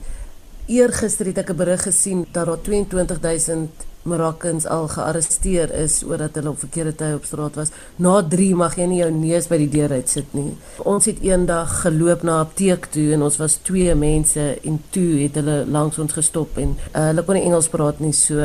Eergister 0.67 1.25
het 1.25 1.37
ek 1.37 1.49
'n 1.49 1.55
berig 1.55 1.81
gesien 1.83 2.25
dat 2.31 2.45
daar 2.45 2.61
22000 2.61 3.69
Morokkans 4.05 4.67
al 4.69 4.85
gearresteer 4.93 5.71
is 5.73 6.03
omdat 6.03 6.35
hulle 6.37 6.51
op 6.53 6.59
verkeerde 6.61 6.91
tye 6.95 7.15
op 7.17 7.23
straat 7.25 7.55
was. 7.57 7.71
Na 7.97 8.19
3 8.21 8.51
mag 8.55 8.75
jy 8.77 8.85
nie 8.89 8.99
jou 8.99 9.09
neus 9.09 9.47
by 9.49 9.57
die 9.63 9.69
deur 9.73 9.95
uit 9.97 10.11
sit 10.13 10.35
nie. 10.37 10.51
Ons 10.85 11.07
het 11.09 11.23
eendag 11.25 11.71
geloop 11.81 12.21
na 12.21 12.35
'n 12.35 12.45
apteek 12.45 12.85
toe 12.93 13.07
en 13.13 13.23
ons 13.25 13.37
was 13.41 13.57
twee 13.65 13.95
mense 13.95 14.59
en 14.61 14.77
toe 14.89 15.23
het 15.23 15.35
hulle 15.41 15.65
langs 15.65 15.97
ons 15.97 16.13
gestop 16.13 16.57
en 16.57 16.77
uh, 16.93 17.07
hulle 17.09 17.23
kon 17.25 17.35
nie 17.35 17.45
Engels 17.49 17.67
praat 17.67 17.99
nie. 17.99 18.13
So 18.13 18.37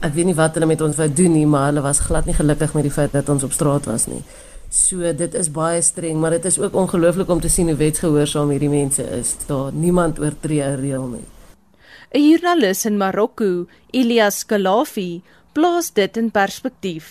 ek 0.00 0.14
weet 0.14 0.26
nie 0.26 0.38
wat 0.40 0.54
hulle 0.54 0.66
met 0.66 0.80
ons 0.80 0.96
wou 0.96 1.08
doen 1.12 1.32
nie, 1.32 1.46
maar 1.46 1.66
hulle 1.66 1.84
was 1.84 2.00
glad 2.00 2.24
nie 2.24 2.34
gelukkig 2.40 2.74
met 2.74 2.82
die 2.82 2.96
feit 2.96 3.12
dat 3.12 3.28
ons 3.28 3.44
op 3.44 3.52
straat 3.52 3.84
was 3.84 4.06
nie. 4.06 4.24
So 4.70 5.12
dit 5.12 5.34
is 5.34 5.52
baie 5.52 5.82
streng, 5.82 6.16
maar 6.20 6.30
dit 6.30 6.44
is 6.44 6.58
ook 6.58 6.74
ongelooflik 6.74 7.28
om 7.28 7.40
te 7.40 7.48
sien 7.48 7.66
hoe 7.66 7.76
wetsgehoorsaam 7.76 8.50
hierdie 8.50 8.72
mense 8.72 9.02
is. 9.20 9.36
Daar 9.46 9.72
niemand 9.72 10.18
oortree 10.18 10.62
'n 10.62 10.80
reël 10.80 11.06
nie. 11.06 11.33
'n 12.14 12.22
Joernalis 12.22 12.86
in 12.86 12.96
Marokko, 12.96 13.66
Elias 13.92 14.44
Kalafi, 14.44 15.22
plaas 15.52 15.90
dit 15.92 16.16
in 16.16 16.30
perspektief. 16.30 17.04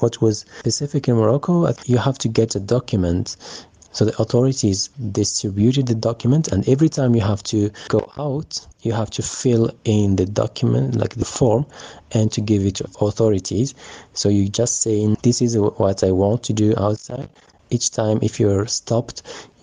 What 0.00 0.20
was 0.20 0.44
specific 0.58 1.06
in 1.06 1.14
Morocco, 1.14 1.72
you 1.86 1.98
have 1.98 2.18
to 2.18 2.28
get 2.28 2.56
a 2.56 2.60
document 2.60 3.36
So 3.92 4.06
the 4.06 4.18
authorities 4.22 4.88
distributed 5.12 5.86
the 5.86 5.94
document, 5.94 6.48
and 6.48 6.66
every 6.66 6.88
time 6.88 7.14
you 7.14 7.20
have 7.20 7.42
to 7.44 7.70
go 7.88 8.10
out, 8.16 8.66
you 8.80 8.92
have 8.92 9.10
to 9.10 9.22
fill 9.22 9.70
in 9.84 10.16
the 10.16 10.24
document, 10.24 10.96
like 10.96 11.14
the 11.16 11.26
form, 11.26 11.66
and 12.12 12.32
to 12.32 12.40
give 12.40 12.64
it 12.64 12.76
to 12.76 12.88
authorities. 13.02 13.74
So 14.14 14.30
you 14.30 14.48
just 14.48 14.80
saying, 14.80 15.18
"This 15.22 15.42
is 15.42 15.58
what 15.58 16.02
I 16.02 16.10
want 16.10 16.42
to 16.44 16.54
do 16.54 16.74
outside," 16.78 17.28
each 17.72 17.90
time 17.90 18.18
if 18.22 18.38
you're 18.38 18.66
stopped, 18.66 19.22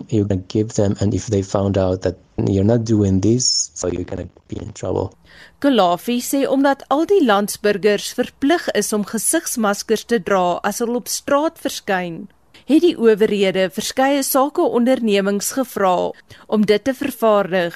you're 0.10 0.26
going 0.26 0.42
to 0.42 0.54
give 0.58 0.74
them, 0.74 0.96
and 1.00 1.14
if 1.14 1.28
they 1.28 1.42
found 1.42 1.78
out 1.78 2.02
that 2.02 2.18
you're 2.48 2.64
not 2.64 2.84
doing 2.84 3.22
this, 3.22 3.72
so 3.74 3.88
you're 3.88 4.04
going 4.04 4.28
to 4.28 4.30
be 4.48 4.58
in 4.58 4.74
trouble. 4.74 5.14
Kalafi 5.60 6.20
sê 6.24 6.46
omdat 6.48 6.84
al 6.90 7.06
die 7.08 7.22
landsburgers 7.26 8.14
verplig 8.18 8.68
is 8.80 8.92
om 8.96 9.06
gesigsmaskers 9.08 10.06
te 10.08 10.20
dra 10.24 10.60
as 10.64 10.80
hulle 10.84 11.00
op 11.02 11.12
straat 11.12 11.60
verskyn, 11.60 12.28
het 12.70 12.84
die 12.86 12.96
owerhede 13.00 13.70
verskeie 13.76 14.24
sakeondernemings 14.24 15.54
gevra 15.58 16.12
om 16.48 16.68
dit 16.68 16.84
te 16.84 16.96
vervaardig. 16.96 17.76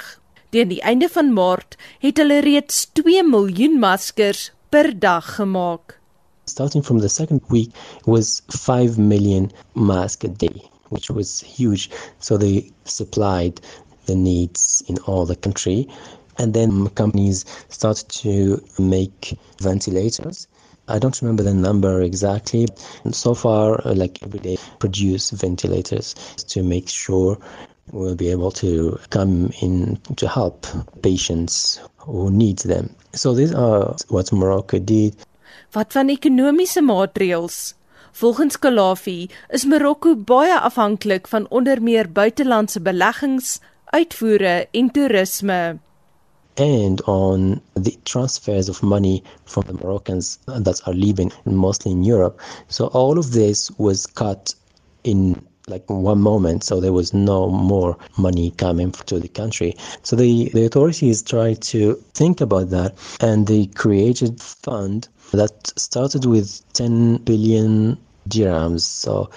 Teen 0.54 0.70
die 0.70 0.84
einde 0.86 1.10
van 1.10 1.34
Maart 1.34 1.76
het 2.04 2.20
hulle 2.22 2.44
reeds 2.46 2.86
2 3.00 3.24
miljoen 3.26 3.80
maskers 3.82 4.52
per 4.70 4.92
dag 5.00 5.36
gemaak. 5.40 6.00
Starting 6.46 6.82
from 6.82 7.00
the 7.00 7.10
second 7.10 7.42
week 7.50 7.72
was 8.06 8.42
5 8.52 8.98
million 8.98 9.52
masks 9.76 10.26
a 10.26 10.28
day, 10.28 10.62
which 10.90 11.10
was 11.10 11.40
huge. 11.40 11.90
So 12.20 12.38
they 12.38 12.72
supplied 12.86 13.62
the 14.06 14.16
needs 14.16 14.84
in 14.88 14.98
all 15.00 15.26
the 15.26 15.36
country. 15.36 15.88
And 16.38 16.54
then 16.54 16.90
companies 16.90 17.46
started 17.70 18.10
to 18.10 18.64
make 18.78 19.38
ventilators. 19.60 20.48
I 20.88 21.00
don't 21.00 21.20
remember 21.22 21.44
the 21.44 21.54
number 21.54 22.02
exactly. 22.02 22.68
and 23.06 23.16
So 23.16 23.34
far, 23.34 23.82
like 23.86 24.22
every 24.22 24.40
day, 24.40 24.58
produce 24.80 25.30
ventilators 25.32 26.14
to 26.48 26.62
make 26.62 26.90
sure 26.90 27.38
we'll 27.92 28.16
be 28.16 28.30
able 28.30 28.52
to 28.52 29.00
come 29.10 29.52
in 29.62 29.98
to 30.18 30.28
help 30.28 30.66
patients 31.02 31.80
who 31.98 32.32
need 32.32 32.60
them. 32.60 32.94
So 33.14 33.34
these 33.34 33.54
are 33.54 33.96
what 34.10 34.32
Morocco 34.34 34.80
did. 34.80 35.16
Wat 35.74 35.96
van 35.96 36.12
ekonomiese 36.14 36.82
maatreëls? 36.86 37.74
Volgens 38.14 38.60
Kalafi 38.62 39.30
is 39.50 39.64
Marokko 39.66 40.12
baie 40.16 40.54
afhanklik 40.54 41.26
van 41.28 41.48
onder 41.50 41.82
meer 41.82 42.12
buitelandse 42.12 42.82
beleggings, 42.82 43.56
uitvoere 43.86 44.68
en 44.72 44.92
toerisme. 44.94 45.80
And 46.62 47.02
on 47.10 47.62
the 47.74 47.96
transfers 48.04 48.70
of 48.70 48.84
money 48.84 49.24
from 49.46 49.64
the 49.66 49.74
Moroccans 49.74 50.38
that 50.46 50.84
are 50.86 50.94
living 50.94 51.34
mostly 51.44 51.92
in 51.92 52.06
Europe. 52.06 52.42
So 52.68 52.92
all 52.94 53.18
of 53.18 53.32
this 53.32 53.72
was 53.78 54.06
cut 54.06 54.56
in 55.02 55.42
like 55.68 55.84
one 55.90 56.20
moment 56.20 56.64
so 56.64 56.80
there 56.80 56.94
was 56.94 57.14
no 57.14 57.50
more 57.50 57.98
money 58.18 58.52
coming 58.52 58.92
to 58.92 59.20
the 59.20 59.28
country. 59.28 59.76
So 60.04 60.16
the, 60.16 60.50
the 60.50 60.66
authorities 60.66 61.22
tried 61.22 61.62
to 61.64 61.96
think 62.14 62.42
about 62.42 62.70
that 62.72 62.96
and 63.22 63.48
they 63.48 63.68
created 63.68 64.42
fund 64.42 65.08
that 65.32 65.72
started 65.80 66.26
with 66.26 66.62
10 66.74 67.18
billion 67.18 67.98
dirhams 68.30 68.82
so 68.82 69.30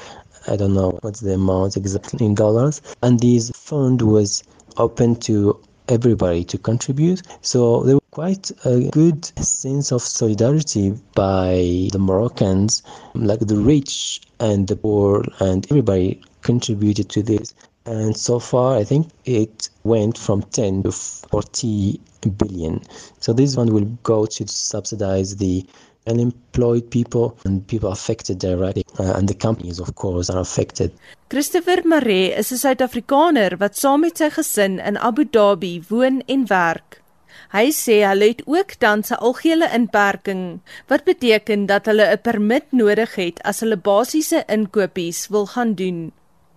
i 0.47 0.55
don't 0.55 0.75
know 0.75 0.97
what's 1.03 1.21
the 1.21 1.35
amount 1.35 1.77
exactly 1.77 2.25
in 2.27 2.35
dollars. 2.35 2.83
And 3.03 3.19
this 3.21 3.51
fund 3.51 4.03
was 4.03 4.45
open 4.77 5.17
to 5.21 5.59
everybody 5.89 6.45
to 6.45 6.59
contribute. 6.59 7.23
So 7.43 7.83
there 7.83 7.97
was 7.97 8.03
quite 8.11 8.51
a 8.65 8.89
good 8.91 9.25
sense 9.45 9.93
of 9.93 10.03
solidarity 10.03 10.95
by 11.15 11.89
the 11.93 11.99
Moroccans. 11.99 12.83
Like 13.15 13.41
the 13.41 13.57
rich 13.57 14.21
and 14.41 14.67
the 14.69 14.77
poor 14.77 15.25
and 15.41 15.67
everybody 15.71 16.23
contributed 16.43 17.09
to 17.11 17.23
this. 17.23 17.55
And 17.85 18.17
so 18.17 18.41
far 18.41 18.77
i 18.77 18.85
think 18.85 19.09
it 19.25 19.69
went 19.85 20.19
from 20.19 20.43
10 20.43 20.83
to 20.85 20.93
40 20.93 22.01
billion. 22.37 22.83
So 23.21 23.33
this 23.33 23.57
one 23.57 23.73
will 23.73 23.85
go 24.03 24.27
to 24.27 24.49
subsidize 24.49 25.37
the 25.37 25.65
unemployed 26.07 26.91
people 26.91 27.37
and 27.45 27.67
people 27.67 27.91
affected 27.91 28.39
directly. 28.39 28.85
Uh, 28.99 29.15
and 29.17 29.29
the 29.29 29.35
companies 29.35 29.79
of 29.81 29.95
course 29.95 30.31
are 30.31 30.41
affected. 30.41 30.91
Christopher 31.29 31.83
Maree 31.85 32.33
is 32.37 32.53
'n 32.53 32.59
Suid-Afrikaner 32.59 33.59
wat 33.59 33.77
saam 33.77 34.01
met 34.01 34.19
sy 34.19 34.31
gesin 34.31 34.79
in 34.79 34.97
Abu 34.97 35.25
Dhabi 35.25 35.83
woon 35.89 36.23
en 36.27 36.47
werk. 36.47 37.03
Hy 37.53 37.71
sê 37.71 37.97
hulle 38.03 38.29
het 38.33 38.43
ook 38.47 38.71
tans 38.83 39.11
'n 39.11 39.23
algehele 39.27 39.69
inperking 39.79 40.61
wat 40.91 41.05
beteken 41.05 41.67
dat 41.67 41.87
hulle 41.87 42.07
'n 42.13 42.23
permit 42.23 42.67
nodig 42.71 43.15
het 43.15 43.43
as 43.43 43.61
hulle 43.61 43.77
basiese 43.77 44.45
inkopies 44.47 45.29
wil 45.29 45.47
gaan 45.47 45.75
doen. 45.75 46.13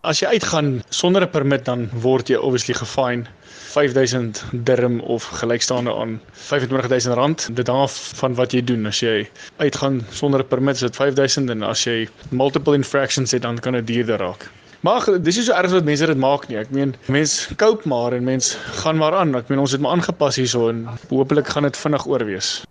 As 0.08 0.22
jy 0.22 0.30
uitgaan 0.32 0.80
sonder 0.96 1.26
'n 1.26 1.30
permit 1.30 1.66
dan 1.66 1.90
word 1.92 2.30
jy 2.30 2.38
obviously 2.38 2.74
gefine 2.74 3.28
5000 3.44 4.44
dirham 4.64 5.00
of 5.02 5.24
gelykstaande 5.42 5.92
aan 5.92 6.22
25000 6.32 7.16
rand. 7.16 7.50
Dit 7.56 7.68
hang 7.68 7.82
af 7.82 8.12
van 8.16 8.36
wat 8.36 8.54
jy 8.54 8.64
doen. 8.64 8.86
As 8.88 9.02
jy 9.02 9.28
uitgaan 9.58 10.02
sonder 10.12 10.40
'n 10.40 10.48
permit 10.48 10.76
is 10.76 10.82
dit 10.82 10.96
5000 10.96 11.50
en 11.50 11.64
as 11.64 11.84
jy 11.84 12.08
multiple 12.32 12.76
infractions 12.76 13.32
het 13.32 13.42
dan 13.42 13.60
kan 13.60 13.74
dit 13.74 13.88
duurder 13.88 14.18
raak. 14.18 14.50
Maar 14.80 15.22
dis 15.22 15.38
is 15.38 15.46
so 15.46 15.54
erg 15.54 15.72
wat 15.72 15.84
mense 15.84 16.06
dit 16.06 16.18
maak 16.18 16.48
nie. 16.48 16.58
Ek 16.58 16.72
meen 16.72 16.96
mense 17.08 17.56
koop 17.56 17.86
maar 17.86 18.14
en 18.14 18.24
mense 18.24 18.58
gaan 18.58 18.98
maar 18.98 19.16
aan. 19.16 19.36
Ek 19.36 19.50
meen 19.50 19.60
ons 19.60 19.72
het 19.72 19.82
maar 19.82 19.92
aangepas 19.92 20.36
hierso 20.36 20.70
en 20.70 20.88
hopelik 21.10 21.48
gaan 21.48 21.64
dit 21.64 21.78
vinnig 21.78 22.08
oor 22.08 22.26
wees. 22.26 22.64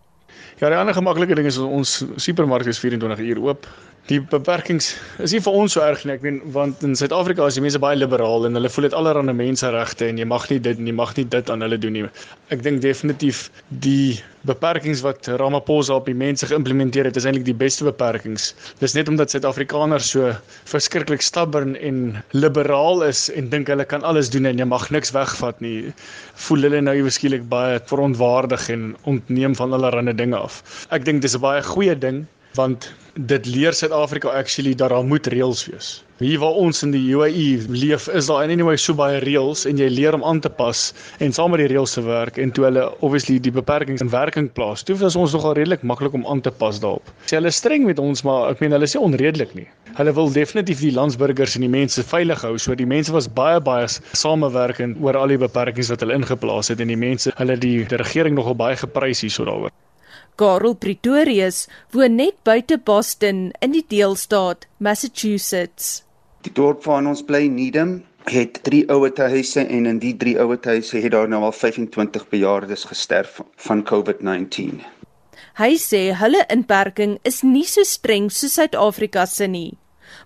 Ja, 0.59 0.69
die 0.69 0.79
ander 0.79 0.95
gemaklike 0.95 1.35
ding 1.35 1.47
is 1.47 1.59
ons 1.59 2.05
supermark 2.17 2.67
is 2.67 2.79
24 2.79 3.19
uur 3.19 3.39
oop 3.43 3.67
die 4.09 4.19
beperkings 4.25 4.95
is 5.21 5.35
nie 5.35 5.41
vir 5.45 5.57
ons 5.61 5.75
so 5.77 5.83
erg 5.85 6.05
nie. 6.09 6.15
Ek 6.17 6.25
meen 6.25 6.39
want 6.55 6.81
in 6.87 6.97
Suid-Afrika 6.97 7.45
is 7.49 7.59
die 7.59 7.65
mense 7.65 7.81
baie 7.83 7.99
liberaal 7.99 8.47
en 8.49 8.57
hulle 8.57 8.71
voel 8.73 8.89
dit 8.89 8.97
allerhande 8.97 9.35
menseregte 9.37 10.07
en 10.09 10.21
jy 10.21 10.27
mag 10.29 10.47
nie 10.49 10.61
dit 10.65 10.81
en 10.81 10.89
jy 10.89 10.95
mag 10.97 11.13
nie 11.19 11.27
dit 11.29 11.53
aan 11.53 11.65
hulle 11.65 11.77
doen 11.81 11.97
nie. 11.99 12.05
Ek 12.55 12.65
dink 12.65 12.81
definitief 12.85 13.49
die 13.85 14.17
beperkings 14.49 15.03
wat 15.05 15.29
Ramaphosa 15.43 15.99
op 15.99 16.09
die 16.09 16.17
mense 16.17 16.49
geïmplementeer 16.49 17.11
het 17.11 17.19
is 17.21 17.27
eintlik 17.29 17.45
die 17.51 17.57
beste 17.61 17.85
beperkings. 17.85 18.55
Dis 18.81 18.97
net 18.97 19.11
omdat 19.13 19.35
Suid-Afrikaners 19.35 20.15
so 20.15 20.33
verskriklik 20.71 21.25
stubborn 21.25 21.77
en 21.77 22.17
liberaal 22.33 23.05
is 23.11 23.27
en 23.37 23.53
dink 23.53 23.69
hulle 23.69 23.85
kan 23.85 24.07
alles 24.09 24.33
doen 24.33 24.49
en 24.49 24.63
jy 24.63 24.69
mag 24.73 24.89
niks 24.95 25.13
wegvat 25.17 25.61
nie. 25.65 25.93
Voel 26.49 26.65
hulle 26.71 26.81
nou 26.87 26.97
eweskielik 26.97 27.45
baie 27.53 27.77
verontwaardig 27.93 28.71
en 28.73 28.89
ontneem 29.11 29.59
van 29.59 29.77
allerlei 29.77 30.17
dinge 30.17 30.41
af. 30.41 30.63
Ek 30.97 31.05
dink 31.05 31.21
dis 31.21 31.37
'n 31.37 31.45
baie 31.45 31.63
goeie 31.75 31.99
ding 31.99 32.25
want 32.59 32.91
dit 33.19 33.47
leer 33.47 33.75
Suid-Afrika 33.75 34.31
actually 34.31 34.75
dat 34.75 34.91
daar 34.91 35.05
moet 35.05 35.27
reëls 35.27 35.65
wees. 35.67 35.89
Hier 36.19 36.39
waar 36.43 36.55
ons 36.59 36.83
in 36.83 36.91
die 36.95 37.03
UAE 37.15 37.67
leef, 37.71 38.09
is 38.15 38.27
daar 38.27 38.43
anyway 38.47 38.77
so 38.79 38.95
baie 38.99 39.19
reëls 39.23 39.65
en 39.71 39.79
jy 39.79 39.89
leer 39.91 40.15
om 40.15 40.25
aan 40.27 40.41
te 40.43 40.51
pas 40.51 40.81
en 41.23 41.35
saam 41.35 41.51
met 41.55 41.63
die 41.63 41.69
reëls 41.73 41.95
te 41.95 42.03
werk 42.07 42.39
en 42.43 42.51
toe 42.55 42.67
hulle 42.69 42.85
obviously 43.07 43.39
die 43.43 43.55
beperkings 43.55 44.03
in 44.03 44.11
werking 44.11 44.51
plaas. 44.55 44.83
Toe 44.87 44.97
was 45.03 45.19
ons 45.19 45.35
nogal 45.35 45.55
redelik 45.59 45.83
maklik 45.87 46.15
om 46.19 46.27
aan 46.27 46.43
te 46.43 46.51
pas 46.51 46.79
daarop. 46.83 47.11
Sê 47.27 47.39
hulle 47.39 47.55
streng 47.55 47.87
met 47.87 48.03
ons, 48.03 48.23
maar 48.27 48.53
ek 48.53 48.63
meen 48.63 48.75
hulle 48.75 48.91
is 48.91 48.95
nie 48.99 49.05
onredelik 49.11 49.55
nie. 49.59 49.67
Hulle 49.99 50.15
wil 50.15 50.31
definitief 50.35 50.83
die 50.83 50.95
landsburgers 50.95 51.59
en 51.59 51.67
die 51.67 51.75
mense 51.75 52.07
veilig 52.07 52.43
hou. 52.47 52.55
So 52.59 52.75
die 52.79 52.87
mense 52.87 53.15
was 53.15 53.31
baie 53.31 53.63
baie 53.63 53.87
samewerkend 54.15 54.99
oor 55.03 55.19
al 55.19 55.35
die 55.35 55.43
beperkings 55.43 55.91
wat 55.95 56.07
hulle 56.07 56.19
ingeplaas 56.19 56.71
het 56.75 56.83
en 56.83 56.95
die 56.95 56.99
mense, 56.99 57.35
hulle 57.39 57.59
die, 57.59 57.77
die 57.87 58.03
regering 58.03 58.39
nogal 58.39 58.59
baie 58.59 58.79
geprys 58.79 59.27
hierso 59.27 59.47
daaroor. 59.47 59.75
Karel 60.39 60.77
Pretorius 60.79 61.65
woon 61.91 62.15
net 62.15 62.37
buite 62.47 62.79
Boston 62.79 63.49
in 63.59 63.73
die 63.75 63.83
deelstaat 63.91 64.69
Massachusetts. 64.79 66.05
Die 66.47 66.53
dorp 66.55 66.85
waar 66.87 67.03
ons 67.03 67.25
bly, 67.27 67.49
Needham, 67.51 68.05
het 68.31 68.61
drie 68.63 68.85
ouer 68.93 69.11
huise 69.33 69.65
en 69.65 69.89
in 69.91 69.99
die 69.99 70.15
drie 70.17 70.37
ouer 70.39 70.61
huise 70.63 71.01
het 71.03 71.13
daar 71.13 71.27
nou 71.29 71.43
al 71.49 71.53
25 71.53 72.29
bejaardes 72.31 72.87
gesterf 72.87 73.41
van 73.67 73.83
COVID-19. 73.83 74.85
Hy 75.59 75.73
sê 75.83 76.03
hulle 76.15 76.45
inperking 76.55 77.17
is 77.27 77.43
nie 77.43 77.67
so 77.67 77.83
streng 77.83 78.29
soos 78.31 78.55
Suid-Afrika 78.61 79.27
se 79.27 79.49
nie, 79.51 79.75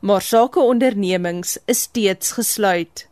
maar 0.02 0.20
sakeondernemings 0.20 1.56
is 1.72 1.86
steeds 1.88 2.34
gesluit. 2.36 3.06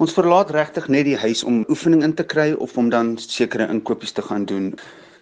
Ons 0.00 0.16
verlaat 0.16 0.54
regtig 0.56 0.88
net 0.88 1.04
die 1.04 1.18
huis 1.20 1.44
om 1.44 1.66
oefening 1.68 2.00
in 2.06 2.16
te 2.16 2.24
kry 2.24 2.54
of 2.56 2.78
om 2.80 2.88
dan 2.88 3.18
sekere 3.20 3.68
inkopies 3.68 4.16
te 4.16 4.24
gaan 4.24 4.48
doen 4.48 4.72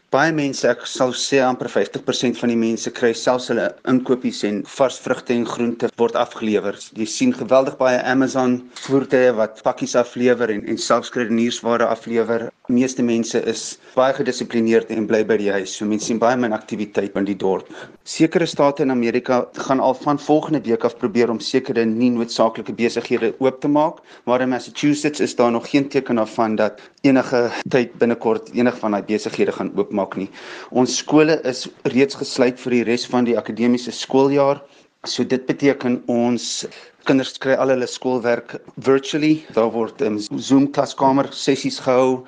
baie 0.09 0.33
mense, 0.33 0.65
ek 0.65 0.87
sal 0.89 1.11
sê 1.13 1.43
amper 1.45 1.69
50% 1.69 2.39
van 2.41 2.49
die 2.49 2.57
mense 2.57 2.89
kry 2.97 3.11
selfs 3.13 3.51
hulle 3.53 3.67
inkopies 3.93 4.41
en 4.49 4.63
vars 4.73 4.97
vrugte 5.05 5.35
en 5.35 5.45
groente 5.45 5.91
word 6.01 6.17
afgelewer. 6.17 6.79
Jy 6.97 7.07
sien 7.13 7.35
geweldig 7.37 7.77
baie 7.81 7.99
Amazon 8.09 8.55
voertuie 8.87 9.35
wat 9.37 9.61
pakkies 9.67 9.97
aflewer 10.01 10.49
en 10.55 10.65
en 10.65 10.81
selfs 10.81 11.13
kredietware 11.13 11.91
aflewer. 11.93 12.47
Meeste 12.73 13.05
mense 13.05 13.41
is 13.53 13.67
baie 13.95 14.15
gedissiplineerd 14.17 14.89
en 14.93 15.07
bly 15.09 15.21
by 15.29 15.37
die 15.41 15.51
huis. 15.53 15.77
So 15.77 15.89
mense 15.89 16.09
sien 16.09 16.21
baie 16.23 16.41
min 16.41 16.57
aktiwiteit 16.57 17.17
in 17.17 17.29
die 17.29 17.37
dorp. 17.37 17.69
Sekere 18.09 18.49
state 18.49 18.87
in 18.87 18.95
Amerika 18.95 19.43
gaan 19.69 19.85
al 19.85 19.97
van 20.01 20.21
volgende 20.21 20.63
week 20.65 20.89
af 20.89 20.97
probeer 20.97 21.29
om 21.29 21.41
sekere 21.41 21.85
nie 21.85 22.09
noodsaaklike 22.17 22.73
besighede 22.81 23.35
oop 23.45 23.61
te 23.61 23.69
maak, 23.69 24.01
maar 24.25 24.41
in 24.41 24.55
Massachusetts 24.55 25.21
is 25.21 25.37
daar 25.37 25.53
nog 25.53 25.69
geen 25.69 25.89
teken 25.89 26.17
daarvan 26.17 26.57
dat 26.57 26.81
enige 27.05 27.51
tyd 27.69 27.93
binnekort 28.01 28.51
enige 28.57 28.81
van 28.81 28.97
daai 28.97 29.05
besighede 29.05 29.53
gaan 29.53 29.73
oop 29.77 29.93
maak 29.99 30.17
nie. 30.21 30.29
Ons 30.71 30.99
skole 31.03 31.39
is 31.53 31.67
reeds 31.95 32.19
gesluit 32.23 32.61
vir 32.65 32.79
die 32.79 32.85
res 32.93 33.07
van 33.15 33.29
die 33.29 33.37
akademiese 33.41 33.95
skooljaar. 33.95 34.63
So 35.07 35.25
dit 35.25 35.45
beteken 35.47 36.01
ons 36.11 36.67
kinders 37.09 37.37
kry 37.43 37.55
al 37.57 37.73
hulle 37.73 37.87
skoolwerk 37.89 38.57
virtually. 38.89 39.45
Daar 39.57 39.71
word 39.75 40.03
um, 40.07 40.19
Zoom 40.37 40.69
klaskamer 40.75 41.31
sessies 41.33 41.79
gehou 41.85 42.25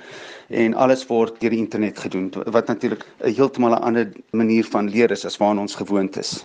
en 0.50 0.74
alles 0.74 1.04
word 1.08 1.36
deur 1.42 1.54
die 1.54 1.62
internet 1.62 1.98
gedoen 2.02 2.30
wat 2.54 2.70
natuurlik 2.70 3.04
'n 3.04 3.34
heeltemal 3.34 3.74
'n 3.74 3.82
ander 3.88 4.06
manier 4.32 4.64
van 4.64 4.90
leer 4.90 5.10
is 5.10 5.24
as 5.24 5.38
waarna 5.38 5.60
ons 5.60 5.74
gewoond 5.74 6.16
is. 6.16 6.44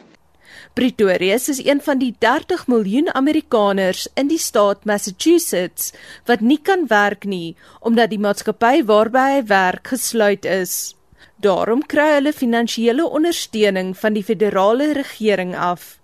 Pretorius 0.74 1.50
is 1.50 1.66
een 1.66 1.82
van 1.82 1.98
die 1.98 2.16
30 2.20 2.68
miljoen 2.68 3.14
Amerikaners 3.14 4.08
in 4.14 4.28
die 4.28 4.38
staat 4.38 4.86
Massachusetts 4.86 5.94
wat 6.26 6.42
nie 6.42 6.60
kan 6.62 6.88
werk 6.88 7.24
nie 7.24 7.56
omdat 7.80 8.10
die 8.10 8.20
maatskappy 8.20 8.84
waarby 8.84 9.26
hy 9.36 9.44
werk 9.48 9.88
gesluit 9.88 10.46
is. 10.46 10.96
Daarom 11.46 11.84
kry 11.86 12.08
hulle 12.16 12.32
finansiële 12.34 13.04
ondersteuning 13.06 13.92
van 13.98 14.16
die 14.16 14.24
federale 14.26 14.88
regering 14.98 15.52
af. 15.54 16.00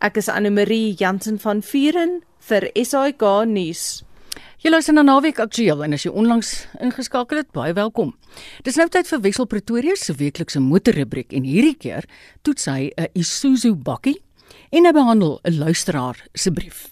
Ek 0.00 0.16
is 0.16 0.30
Anne 0.32 0.48
Marie 0.54 0.94
Jansen 0.96 1.36
van 1.42 1.60
Vuren 1.60 2.22
vir 2.48 2.70
SAK 2.72 3.24
nuus. 3.50 3.82
Jy 4.64 4.72
luister 4.72 4.96
na 4.96 5.04
Naweek 5.04 5.42
Aktueel 5.44 5.84
en 5.84 5.92
as 5.92 6.06
jy 6.06 6.12
onlangs 6.16 6.54
ingeskakel 6.80 7.42
het, 7.42 7.50
baie 7.52 7.74
welkom. 7.76 8.14
Dis 8.64 8.80
nou 8.80 8.88
tyd 8.88 9.10
vir 9.10 9.20
Wessel 9.26 9.50
Pretoria 9.50 9.96
se 9.98 10.16
weeklikse 10.16 10.62
motorrubriek 10.64 11.36
en 11.36 11.44
hierdie 11.44 11.76
keer 11.76 12.08
toets 12.42 12.64
hy 12.72 12.88
'n 12.96 13.12
Isuzu 13.12 13.74
bakkie 13.76 14.22
en 14.72 14.86
hy 14.86 14.92
behandel 14.92 15.40
'n 15.44 15.58
luisteraar 15.58 16.16
se 16.32 16.50
brief. 16.50 16.88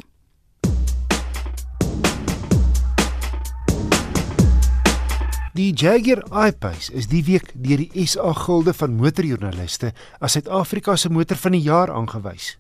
Die 5.57 5.73
Jaguar 5.73 6.21
I-Pace 6.49 6.91
is 6.93 7.07
die 7.09 7.23
week 7.25 7.47
deur 7.57 7.81
die 7.81 8.03
SA 8.05 8.35
Gilde 8.37 8.75
van 8.77 8.93
Motorjoernaliste 9.01 9.95
as 10.21 10.35
Suid-Afrika 10.37 10.99
se 11.01 11.09
motor 11.09 11.39
van 11.41 11.55
die 11.57 11.63
jaar 11.65 11.89
aangewys. 11.97 12.51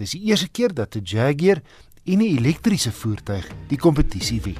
Dis 0.00 0.14
die 0.16 0.22
eerste 0.30 0.48
keer 0.48 0.72
dat 0.72 0.96
'n 0.96 1.04
Jaguar 1.04 1.60
en 2.06 2.18
'n 2.18 2.30
elektriese 2.38 2.92
voertuig 2.92 3.44
die 3.68 3.76
kompetisie 3.76 4.40
wen. 4.40 4.56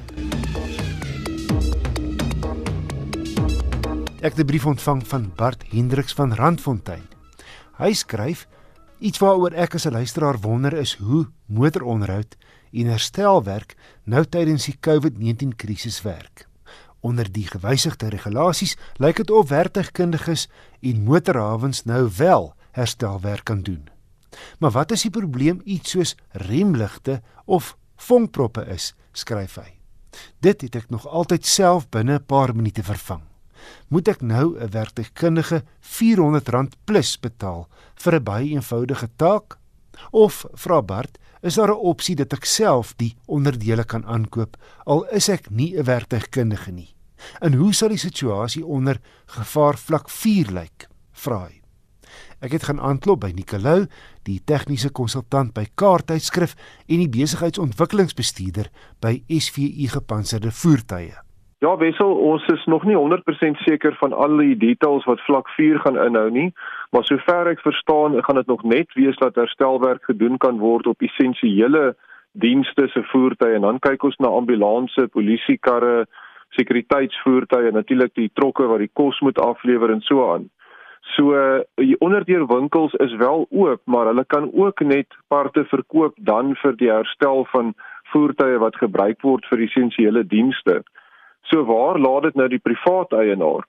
Ek 4.21 4.37
het 4.37 4.39
'n 4.39 4.45
brief 4.45 4.65
ontvang 4.65 5.01
van 5.07 5.31
Bart 5.35 5.63
Hendriks 5.71 6.13
van 6.13 6.33
Randfontein. 6.33 7.07
Hy 7.79 7.93
skryf: 7.93 8.47
"Iets 8.99 9.17
waaroor 9.17 9.53
ek 9.53 9.75
as 9.75 9.87
'n 9.87 9.93
luisteraar 9.93 10.37
wonder 10.39 10.73
is 10.73 10.93
hoe 11.01 11.31
motoronderhoud 11.47 12.37
en 12.73 12.85
herstelwerk 12.85 13.75
nou 14.03 14.23
tydens 14.25 14.65
die 14.65 14.77
COVID-19 14.79 15.55
krisis 15.55 16.01
werk. 16.01 16.50
Onder 17.01 17.31
die 17.31 17.47
gewysigde 17.47 18.09
regulasies 18.09 18.77
lyk 19.01 19.17
dit 19.17 19.31
of 19.31 19.49
werktuigkundiges 19.49 20.47
en 20.81 21.03
motorhawens 21.03 21.83
nou 21.83 22.09
wel 22.17 22.53
herstelwerk 22.71 23.43
kan 23.43 23.61
doen." 23.61 23.89
Maar 24.59 24.71
wat 24.71 24.91
as 24.91 25.01
die 25.01 25.11
probleem 25.11 25.61
iets 25.63 25.89
soos 25.89 26.15
remligte 26.31 27.21
of 27.45 27.77
vonkproppe 27.95 28.65
is, 28.65 28.93
skryf 29.11 29.57
hy. 29.59 29.69
Dit 30.39 30.61
het 30.61 30.75
ek 30.75 30.89
nog 30.89 31.07
altyd 31.07 31.45
self 31.45 31.89
binne 31.89 32.19
'n 32.19 32.25
paar 32.25 32.55
minute 32.55 32.83
vervang. 32.83 33.23
Moet 33.87 34.07
ek 34.07 34.21
nou 34.21 34.57
'n 34.57 34.71
werktuigkundige 34.71 35.63
R400 35.79 36.75
plus 36.85 37.19
betaal 37.19 37.67
vir 37.95 38.15
'n 38.15 38.23
baie 38.23 38.49
eenvoudige 38.49 39.09
taak? 39.15 39.57
Of 40.11 40.45
vra 40.53 40.81
Bart, 40.81 41.17
is 41.41 41.55
daar 41.55 41.71
'n 41.71 41.85
opsie 41.91 42.15
dat 42.15 42.33
ek 42.33 42.45
self 42.45 42.93
die 42.97 43.15
onderdele 43.25 43.83
kan 43.83 44.05
aankoop 44.05 44.57
al 44.85 45.05
is 45.09 45.29
ek 45.29 45.49
nie 45.49 45.77
'n 45.77 45.83
werktuigkundige 45.83 46.71
nie? 46.71 46.95
En 47.39 47.53
hoe 47.53 47.73
sal 47.73 47.89
die 47.89 47.97
situasie 47.97 48.65
onder 48.65 49.01
gevaar 49.25 49.77
vlak 49.77 50.09
4 50.09 50.51
lyk? 50.51 50.87
Vra 51.11 51.45
hy. 51.47 51.61
Ek 52.41 52.51
het 52.51 52.63
gaan 52.63 52.79
aanklop 52.79 53.19
by 53.19 53.31
Nicolou, 53.35 53.87
die 54.23 54.41
tegniese 54.45 54.89
konsultant 54.89 55.53
by 55.53 55.67
Kaarttydskrif 55.75 56.55
en 56.87 56.97
die 56.97 57.09
besigheidsontwikkelingsbestuurder 57.09 58.71
by 58.99 59.23
SVU 59.27 59.87
Gepantserde 59.87 60.51
Voertuie. 60.51 61.30
Ja, 61.61 61.75
Wessel, 61.77 62.15
ons 62.15 62.45
is 62.49 62.63
nog 62.65 62.83
nie 62.89 62.95
100% 62.97 63.59
seker 63.61 63.93
van 63.99 64.13
al 64.17 64.39
die 64.41 64.55
details 64.57 65.03
wat 65.05 65.19
vlak 65.21 65.49
4 65.53 65.79
gaan 65.79 65.97
inhou 66.01 66.29
nie, 66.33 66.47
maar 66.89 67.03
sover 67.05 67.51
ek 67.51 67.59
verstaan, 67.61 68.15
gaan 68.25 68.39
dit 68.39 68.47
nog 68.49 68.63
net 68.65 68.93
wees 68.97 69.19
dat 69.21 69.35
herstelwerk 69.37 70.07
gedoen 70.09 70.39
kan 70.41 70.57
word 70.57 70.87
op 70.89 71.05
essensiële 71.05 71.91
dienste 72.31 72.87
se 72.89 73.03
voertuie 73.11 73.59
en 73.59 73.67
dan 73.67 73.77
kyk 73.79 74.07
ons 74.09 74.17
na 74.17 74.31
ambulanse, 74.33 75.05
polisiekarre, 75.13 76.07
sekuriteitsvoertuie, 76.57 77.69
natuurlik 77.75 78.15
die 78.17 78.31
trokke 78.33 78.65
wat 78.71 78.81
die 78.81 78.89
kos 78.97 79.19
moet 79.21 79.37
aflewer 79.37 79.93
en 79.93 80.01
so 80.07 80.25
aan. 80.31 80.47
So 81.13 81.37
die 81.77 81.99
onderdeur 82.01 82.47
winkels 82.49 82.95
is 83.05 83.13
wel 83.21 83.45
oop, 83.49 83.83
maar 83.85 84.09
hulle 84.09 84.25
kan 84.25 84.49
ook 84.49 84.81
net 84.81 85.13
parte 85.29 85.67
verkoop 85.69 86.17
dan 86.17 86.55
vir 86.63 86.73
die 86.81 86.89
herstel 86.89 87.45
van 87.53 87.75
voertuie 88.15 88.57
wat 88.65 88.81
gebruik 88.81 89.21
word 89.21 89.45
vir 89.53 89.61
essensiële 89.67 90.25
dienste. 90.25 90.79
So 91.51 91.65
waar 91.67 91.99
laat 91.99 92.23
dit 92.23 92.35
nou 92.39 92.47
die 92.47 92.63
privaat 92.63 93.11
eienaar? 93.11 93.65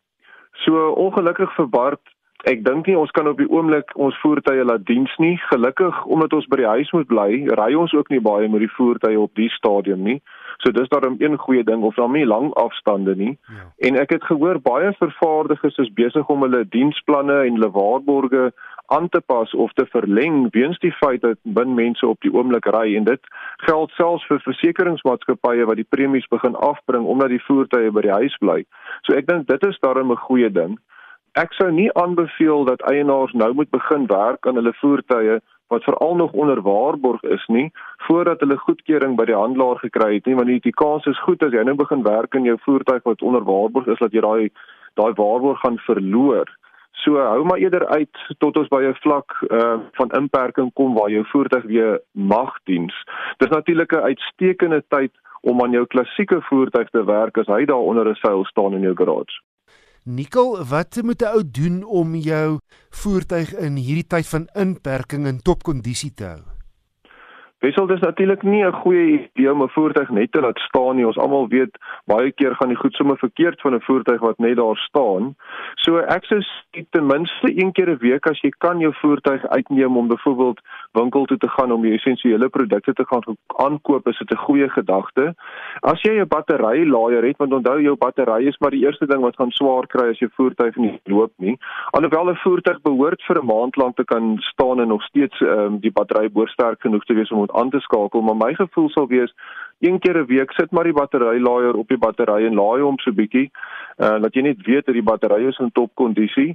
So 0.63 0.91
ongelukkig 1.03 1.51
vir 1.57 1.69
Bart, 1.69 2.03
ek 2.47 2.63
dink 2.65 2.87
nie 2.87 2.99
ons 2.99 3.11
kan 3.11 3.27
op 3.27 3.41
die 3.43 3.49
oomblik 3.51 3.91
ons 3.99 4.19
voertuie 4.23 4.65
laat 4.65 4.85
diens 4.87 5.13
nie. 5.19 5.35
Gelukkig 5.51 6.05
omdat 6.05 6.33
ons 6.39 6.47
by 6.47 6.61
die 6.63 6.71
huis 6.77 6.93
moet 6.95 7.11
bly, 7.11 7.31
ry 7.59 7.73
ons 7.75 7.95
ook 7.95 8.11
nie 8.15 8.23
baie 8.23 8.49
met 8.49 8.63
die 8.63 8.71
voertuie 8.77 9.19
op 9.19 9.35
die 9.39 9.51
stadium 9.57 10.07
nie. 10.07 10.21
So 10.63 10.71
dis 10.71 10.89
daarom 10.89 11.17
een 11.19 11.39
goeie 11.39 11.65
ding 11.65 11.83
of 11.83 11.95
dan 11.95 12.13
nie 12.13 12.27
lang 12.27 12.53
afstande 12.55 13.17
nie. 13.17 13.39
Ja. 13.49 13.65
En 13.89 13.97
ek 13.99 14.11
het 14.11 14.25
gehoor 14.25 14.61
baie 14.63 14.93
vervaardigers 14.99 15.77
is 15.83 15.93
besig 15.93 16.29
om 16.31 16.45
hulle 16.47 16.63
diensplanne 16.69 17.41
en 17.47 17.59
hulle 17.59 17.71
waarborge 17.71 18.53
aan 18.87 19.09
te 19.09 19.21
pas 19.27 19.55
of 19.55 19.73
te 19.73 19.87
verleng 19.87 20.47
weens 20.55 20.79
die 20.79 20.93
feit 20.93 21.21
dat 21.21 21.39
min 21.43 21.75
mense 21.75 22.07
op 22.07 22.21
die 22.21 22.33
oomblik 22.35 22.67
ry 22.77 22.95
en 22.97 23.05
dit 23.05 23.33
geld 23.67 23.91
selfs 23.99 24.27
vir 24.31 24.43
versekeringsmaatskappye 24.47 25.67
wat 25.67 25.81
die 25.81 25.89
premies 25.97 26.29
begin 26.31 26.55
afbring 26.71 27.07
omdat 27.07 27.35
die 27.35 27.43
voertuie 27.47 27.91
by 27.91 28.07
die 28.07 28.17
huis 28.21 28.39
bly. 28.45 28.61
So 29.03 29.19
ek 29.19 29.27
dink 29.27 29.49
dit 29.51 29.67
is 29.67 29.83
daarom 29.83 30.13
'n 30.13 30.25
goeie 30.29 30.53
ding. 30.53 30.79
Ek 31.35 31.53
sou 31.57 31.71
nie 31.73 31.89
aanbeveel 31.97 32.65
dat 32.65 32.83
eienaars 32.93 33.33
nou 33.33 33.55
moet 33.55 33.71
begin 33.71 34.07
werk 34.07 34.47
aan 34.47 34.61
hulle 34.61 34.75
voertuie 34.81 35.41
wat 35.73 35.85
veral 35.89 36.15
nog 36.21 36.33
onder 36.33 36.61
waarborg 36.63 37.23
is 37.37 37.45
nie 37.47 37.71
voordat 38.07 38.41
hulle 38.45 38.59
goedkeuring 38.67 39.17
by 39.17 39.25
die 39.31 39.39
handelaar 39.39 39.81
gekry 39.81 40.15
het 40.15 40.27
nie 40.27 40.37
want 40.39 40.53
die, 40.53 40.61
die 40.61 40.79
kans 40.85 41.07
is 41.11 41.21
goed 41.27 41.43
as 41.43 41.55
jy 41.57 41.65
nou 41.65 41.77
begin 41.81 42.05
werk 42.07 42.35
in 42.39 42.49
jou 42.51 42.59
voertuig 42.67 43.03
wat 43.09 43.23
onder 43.23 43.45
waarborg 43.49 43.89
is 43.95 44.03
dat 44.05 44.13
jy 44.13 44.25
daai 44.25 44.51
daai 45.01 45.13
waarborg 45.17 45.61
gaan 45.65 45.79
verloor. 45.87 46.51
So 47.03 47.17
hou 47.17 47.45
maar 47.49 47.63
eerder 47.63 47.87
uit 47.89 48.19
tot 48.39 48.57
ons 48.61 48.69
by 48.69 48.83
'n 48.85 48.99
vlak 49.05 49.33
uh, 49.49 49.79
van 49.99 50.11
inperking 50.19 50.73
kom 50.73 50.95
waar 50.95 51.11
jou 51.11 51.25
voertuig 51.31 51.65
weer 51.65 52.01
mag 52.13 52.53
diens. 52.65 52.95
Dis 53.39 53.55
natuurlik 53.57 53.93
'n 53.93 54.09
uitstekende 54.11 54.83
tyd 54.89 55.13
om 55.41 55.63
aan 55.63 55.71
jou 55.71 55.87
klassieke 55.87 56.41
voertuig 56.51 56.91
te 56.91 57.05
werk 57.05 57.39
as 57.39 57.47
hy 57.47 57.65
daar 57.65 57.89
onder 57.91 58.09
'n 58.09 58.15
seil 58.15 58.45
staan 58.45 58.75
in 58.75 58.81
jou 58.81 58.95
garage. 58.95 59.41
Nikkel, 60.05 60.65
wat 60.67 60.99
moet 61.03 61.23
'n 61.23 61.31
ou 61.31 61.43
doen 61.47 61.85
om 61.85 62.15
jou 62.15 62.59
voertuig 62.91 63.55
in 63.55 63.77
hierdie 63.77 64.07
tyd 64.07 64.27
van 64.27 64.49
inperking 64.55 65.27
in 65.27 65.39
topkondisie 65.39 66.15
te 66.15 66.25
hou? 66.25 66.43
Wissel 67.63 67.87
dis 67.87 68.01
natuurlik 68.01 68.43
nie 68.43 68.65
'n 68.65 68.73
goeie 68.73 69.31
idee 69.35 69.53
om 69.53 69.63
'n 69.63 69.69
voertuig 69.69 70.11
net 70.11 70.33
te 70.33 70.41
laat 70.41 70.59
staan 70.59 70.97
nie. 70.97 71.07
Ons 71.07 71.19
almal 71.19 71.49
weet 71.49 71.79
baie 72.07 72.33
keer 72.33 72.55
gaan 72.55 72.69
die 72.69 72.83
goed 72.83 72.95
sommer 72.95 73.19
verkeerd 73.19 73.61
van 73.61 73.75
'n 73.75 73.81
voertuig 73.81 74.21
wat 74.21 74.39
net 74.39 74.57
daar 74.57 74.77
staan. 74.77 75.37
So 75.75 75.97
ek 75.97 76.25
sou 76.25 76.41
ten 76.91 77.07
minste 77.07 77.49
een 77.61 77.73
keer 77.73 77.91
'n 77.91 77.99
week 77.99 78.27
as 78.27 78.41
jy 78.41 78.51
kan 78.59 78.79
jou 78.79 78.93
voertuig 78.95 79.47
uitneem 79.47 79.97
om 79.97 80.09
byvoorbeeld 80.09 80.61
winkel 80.93 81.25
toe 81.25 81.37
te 81.37 81.49
gaan 81.49 81.73
om 81.73 81.83
die 81.83 81.95
essensiële 81.95 82.49
produkte 82.49 82.93
te 82.93 83.05
gaan 83.07 83.37
aankoop, 83.47 84.09
is 84.09 84.19
dit 84.19 84.31
'n 84.31 84.45
goeie 84.47 84.69
gedagte. 84.69 85.35
As 85.81 86.03
jy 86.03 86.19
'n 86.19 86.29
batterylaaier 86.29 87.25
het, 87.25 87.37
want 87.37 87.53
onthou 87.53 87.83
jou 87.83 87.97
battery 87.97 88.47
is 88.47 88.59
maar 88.59 88.71
die 88.71 88.85
eerste 88.85 89.07
ding 89.07 89.21
wat 89.21 89.37
gaan 89.37 89.51
swaar 89.51 89.87
kry 89.87 90.09
as 90.09 90.19
jou 90.19 90.31
voertuig 90.35 90.77
nie 90.77 91.01
loop 91.05 91.33
nie. 91.37 91.59
Alhoewel 91.91 92.31
'n 92.31 92.37
voertuig 92.37 92.81
behoort 92.83 93.23
vir 93.23 93.39
'n 93.39 93.47
maand 93.47 93.77
lank 93.77 93.97
te 93.97 94.05
kan 94.05 94.37
staan 94.39 94.81
en 94.81 94.89
nog 94.89 95.03
steeds 95.03 95.41
um, 95.41 95.79
die 95.79 95.93
battery 95.93 96.29
behoort 96.29 96.51
sterk 96.51 96.81
genoeg 96.81 97.05
te 97.05 97.15
wees 97.15 97.31
om 97.31 97.51
aan 97.53 97.71
te 97.71 97.81
skakel, 97.81 98.23
maar 98.23 98.37
my 98.37 98.55
gevoel 98.55 98.89
sal 98.91 99.07
wees 99.07 99.35
een 99.81 99.99
keer 99.99 100.19
'n 100.19 100.27
week 100.27 100.53
sit 100.53 100.71
maar 100.71 100.85
die 100.85 100.93
batterylaaier 100.93 101.75
op 101.75 101.89
die 101.89 101.99
battery 101.99 102.47
en 102.47 102.55
laai 102.55 102.83
hom 102.83 102.99
so 102.99 103.13
bietjie, 103.13 103.51
uh, 103.99 104.21
dat 104.21 104.35
jy 104.35 104.43
net 104.43 104.67
weet 104.67 104.87
dat 104.87 104.95
die 104.95 105.09
battery 105.11 105.47
is 105.47 105.59
in 105.59 105.73
topkondisie. 105.73 106.53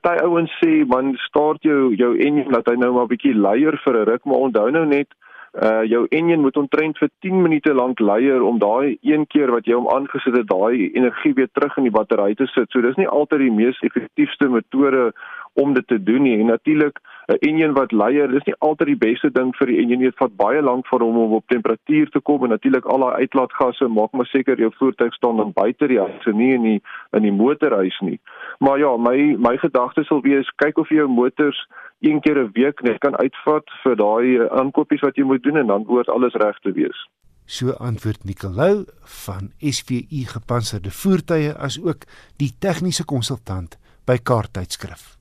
Party 0.00 0.22
ouens 0.22 0.52
sê 0.64 0.86
man, 0.86 1.16
start 1.16 1.62
jou 1.62 1.94
jou 1.94 2.16
enjin 2.16 2.50
laat 2.50 2.68
hy 2.70 2.76
nou 2.78 2.92
maar 2.92 3.06
bietjie 3.06 3.34
leier 3.34 3.76
vir 3.84 3.96
'n 3.96 4.04
ruk, 4.04 4.24
maar 4.24 4.46
onthou 4.46 4.70
nou 4.70 4.86
net 4.86 5.08
uh 5.50 5.82
jou 5.82 6.06
enjin 6.14 6.40
moet 6.40 6.56
omtrent 6.56 6.98
vir 6.98 7.08
10 7.18 7.42
minute 7.42 7.72
lank 7.74 7.98
leier 8.00 8.42
om 8.42 8.58
daai 8.58 8.98
een 9.02 9.26
keer 9.26 9.50
wat 9.50 9.66
jy 9.66 9.74
hom 9.74 9.88
aangesit 9.90 10.36
het, 10.36 10.46
daai 10.46 10.92
energie 10.94 11.34
weer 11.34 11.48
terug 11.52 11.76
in 11.76 11.88
die 11.88 11.96
battery 11.98 12.34
te 12.34 12.46
sit. 12.46 12.70
So 12.70 12.80
dis 12.80 12.96
nie 12.96 13.08
altyd 13.08 13.40
die 13.40 13.50
mees 13.50 13.80
effektiewste 13.82 14.48
metode 14.48 15.12
om 15.54 15.74
dit 15.74 15.86
te 15.86 15.98
doen 16.02 16.22
nie. 16.22 16.38
En 16.38 16.46
natuurlik 16.46 17.00
'n 17.28 17.38
enjin 17.48 17.72
wat 17.72 17.92
leier, 17.92 18.28
dis 18.28 18.44
nie 18.44 18.54
altyd 18.58 18.86
die 18.86 19.02
beste 19.08 19.30
ding 19.30 19.52
vir 19.56 19.66
die 19.66 19.78
enjin 19.82 19.98
nie. 19.98 20.10
Dit 20.10 20.18
vat 20.18 20.36
baie 20.36 20.62
lank 20.62 20.86
vir 20.86 21.00
hom 21.00 21.16
om 21.16 21.32
op 21.32 21.46
temperatuur 21.46 22.10
te 22.10 22.20
kom 22.20 22.44
en 22.44 22.50
natuurlik 22.50 22.84
al 22.84 23.04
daai 23.04 23.20
uitlaatgasse 23.22 23.88
maak 23.88 24.12
maar 24.12 24.26
seker 24.26 24.58
jou 24.58 24.70
voertuig 24.78 25.14
staan 25.14 25.36
dan 25.36 25.52
buite 25.52 25.86
die 25.86 26.00
huis 26.00 26.26
en 26.26 26.36
nie 26.36 26.54
in 26.54 26.62
die 26.62 26.80
in 27.12 27.22
die 27.22 27.32
motorhuis 27.32 28.00
nie. 28.00 28.20
Maar 28.58 28.78
ja, 28.78 28.96
my 28.96 29.36
my 29.38 29.56
gedagte 29.56 30.04
sal 30.04 30.22
wees 30.22 30.50
kyk 30.56 30.78
of 30.78 30.88
jy 30.88 30.96
jou 30.96 31.08
motors 31.08 31.66
een 32.00 32.20
keer 32.20 32.38
'n 32.38 32.50
week 32.52 32.82
net 32.82 32.98
kan 32.98 33.16
uitvat 33.16 33.64
vir 33.82 33.96
daai 33.96 34.36
eh, 34.36 34.46
aankopies 34.60 35.00
wat 35.00 35.16
jy 35.16 35.24
moet 35.24 35.42
doen 35.42 35.56
en 35.56 35.66
dan 35.66 35.84
behoort 35.84 36.08
alles 36.08 36.34
reg 36.34 36.58
te 36.58 36.72
wees. 36.72 37.08
So 37.46 37.70
antwoord 37.70 38.24
Nicolou 38.24 38.84
van 39.02 39.50
SVU 39.58 40.24
Gepantserde 40.26 40.90
Voertuie 40.90 41.52
as 41.52 41.80
ook 41.82 42.06
die 42.36 42.52
tegniese 42.58 43.04
konsultant 43.04 43.78
by 44.06 44.18
Kaarttydskrif. 44.22 45.19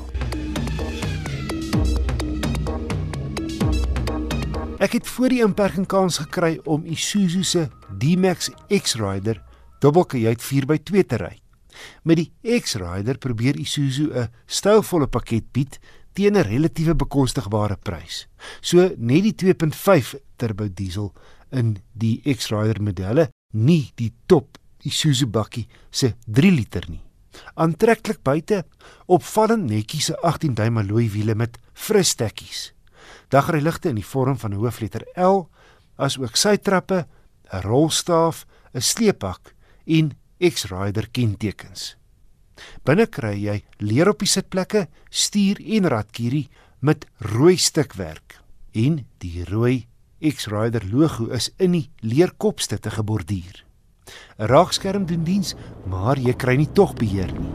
Ek 4.77 4.93
het 4.93 5.09
voor 5.09 5.33
die 5.33 5.41
inperking 5.41 5.87
kans 5.89 6.19
gekry 6.21 6.59
om 6.69 6.85
Isuzu 6.85 7.41
se 7.43 7.69
D-Max 7.99 8.51
X-Rider 8.69 9.41
dubbelkajuit 9.81 10.43
4x2 10.45 11.07
te 11.07 11.17
ry. 11.17 11.39
Met 12.05 12.21
die 12.21 12.61
X-Rider 12.61 13.19
probeer 13.19 13.57
Isuzu 13.57 14.13
'n 14.13 14.29
stylvolle 14.47 15.07
pakket 15.07 15.53
bied 15.53 15.79
teen 16.17 16.37
'n 16.37 16.49
relatiewe 16.49 16.95
bekostigbare 16.95 17.77
prys. 17.77 18.27
So 18.61 18.91
net 18.97 19.23
die 19.23 19.35
2.5 19.35 20.17
turbo 20.37 20.69
diesel 20.69 21.13
in 21.51 21.79
die 21.93 22.21
X-Rider 22.25 22.81
modelle, 22.83 23.31
nie 23.53 23.93
die 23.95 24.13
top 24.27 24.59
Isuzu 24.87 25.27
bakkie 25.27 25.67
se 25.91 26.15
3 26.27 26.51
liter 26.51 26.85
nie. 26.89 27.03
Aantreklik 27.55 28.23
buite, 28.23 28.65
opvallend 29.07 29.69
netjies 29.71 30.11
se 30.11 30.17
18 30.23 30.55
duim 30.55 30.79
alloy 30.79 31.09
wiele 31.13 31.35
met 31.35 31.59
fris 31.75 32.15
stekkies. 32.15 32.73
Dagryligte 33.29 33.91
in 33.91 33.97
die 33.97 34.07
vorm 34.07 34.39
van 34.39 34.53
'n 34.53 34.61
hoofletter 34.61 35.05
L, 35.17 35.49
asook 35.97 36.37
sytrappe, 36.37 37.07
'n 37.53 37.63
rolstaaf, 37.63 38.47
'n 38.75 38.81
sleepak 38.81 39.55
en 39.87 40.13
X-Rider 40.41 41.09
kentekens. 41.11 41.97
Binne 42.85 43.07
kry 43.07 43.35
jy 43.41 43.61
leer 43.79 44.09
op 44.09 44.23
die 44.23 44.31
sitplekke, 44.31 44.87
stuur 45.11 45.61
en 45.61 45.89
radkierie 45.93 46.49
met 46.81 47.07
rooi 47.33 47.57
stukwerk 47.57 48.41
en 48.77 49.05
die 49.25 49.45
rooi 49.49 49.87
X-Rider 50.21 50.85
logo 50.93 51.29
is 51.37 51.51
in 51.61 51.77
die 51.77 51.87
leerkopstutte 52.01 52.91
geborduur. 52.91 53.65
'n 54.39 54.49
Raakskerm 54.53 55.07
doen 55.07 55.25
diens, 55.25 55.55
maar 55.85 56.19
jy 56.19 56.33
kry 56.33 56.57
nie 56.57 56.73
tog 56.73 56.95
beheer 56.95 57.33
nie. 57.33 57.53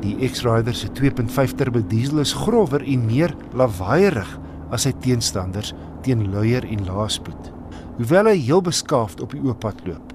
Die 0.00 0.28
X-Rider 0.28 0.74
se 0.74 0.88
2.5 0.88 1.54
turbo 1.54 1.80
diesel 1.80 2.18
is 2.18 2.32
grower 2.32 2.82
en 2.82 3.06
meer 3.06 3.36
lawaaierig 3.54 4.38
as 4.70 4.82
sy 4.82 4.92
teenstanders 4.92 5.72
teen 6.02 6.30
luier 6.32 6.64
en 6.64 6.84
laaspoed. 6.84 7.59
Hoewel 8.00 8.30
hy 8.30 8.38
heel 8.40 8.62
beskaafd 8.64 9.20
op 9.20 9.34
die 9.36 9.42
oop 9.44 9.58
pad 9.60 9.82
loop. 9.84 10.14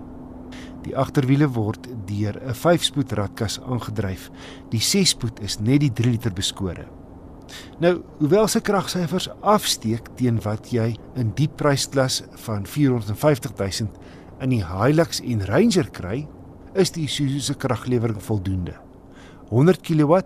Die 0.88 0.96
agterwiele 0.98 1.46
word 1.54 1.86
deur 2.10 2.34
'n 2.42 2.56
5-spoed 2.58 3.12
ratkas 3.14 3.60
aangedryf. 3.62 4.32
Die 4.72 4.82
6-spoed 4.82 5.40
is 5.46 5.60
net 5.60 5.82
die 5.86 5.94
3 5.94 6.10
liter 6.10 6.34
beskore. 6.34 6.88
Nou, 7.80 8.02
hoewel 8.18 8.48
sy 8.48 8.60
kragsyfers 8.60 9.30
afsteek 9.42 10.10
teen 10.18 10.42
wat 10.42 10.72
jy 10.74 10.96
in 11.16 11.32
die 11.38 11.48
prysklas 11.48 12.24
van 12.48 12.66
450 12.66 13.54
000 13.54 13.90
in 14.42 14.50
die 14.50 14.66
Hilux 14.66 15.22
en 15.22 15.46
Ranger 15.46 15.90
kry, 15.92 16.28
is 16.74 16.92
die 16.92 17.06
Isuzu 17.06 17.40
se 17.40 17.54
kraglewering 17.54 18.22
voldoende. 18.22 18.74
100 19.50 19.82
kW 19.86 20.24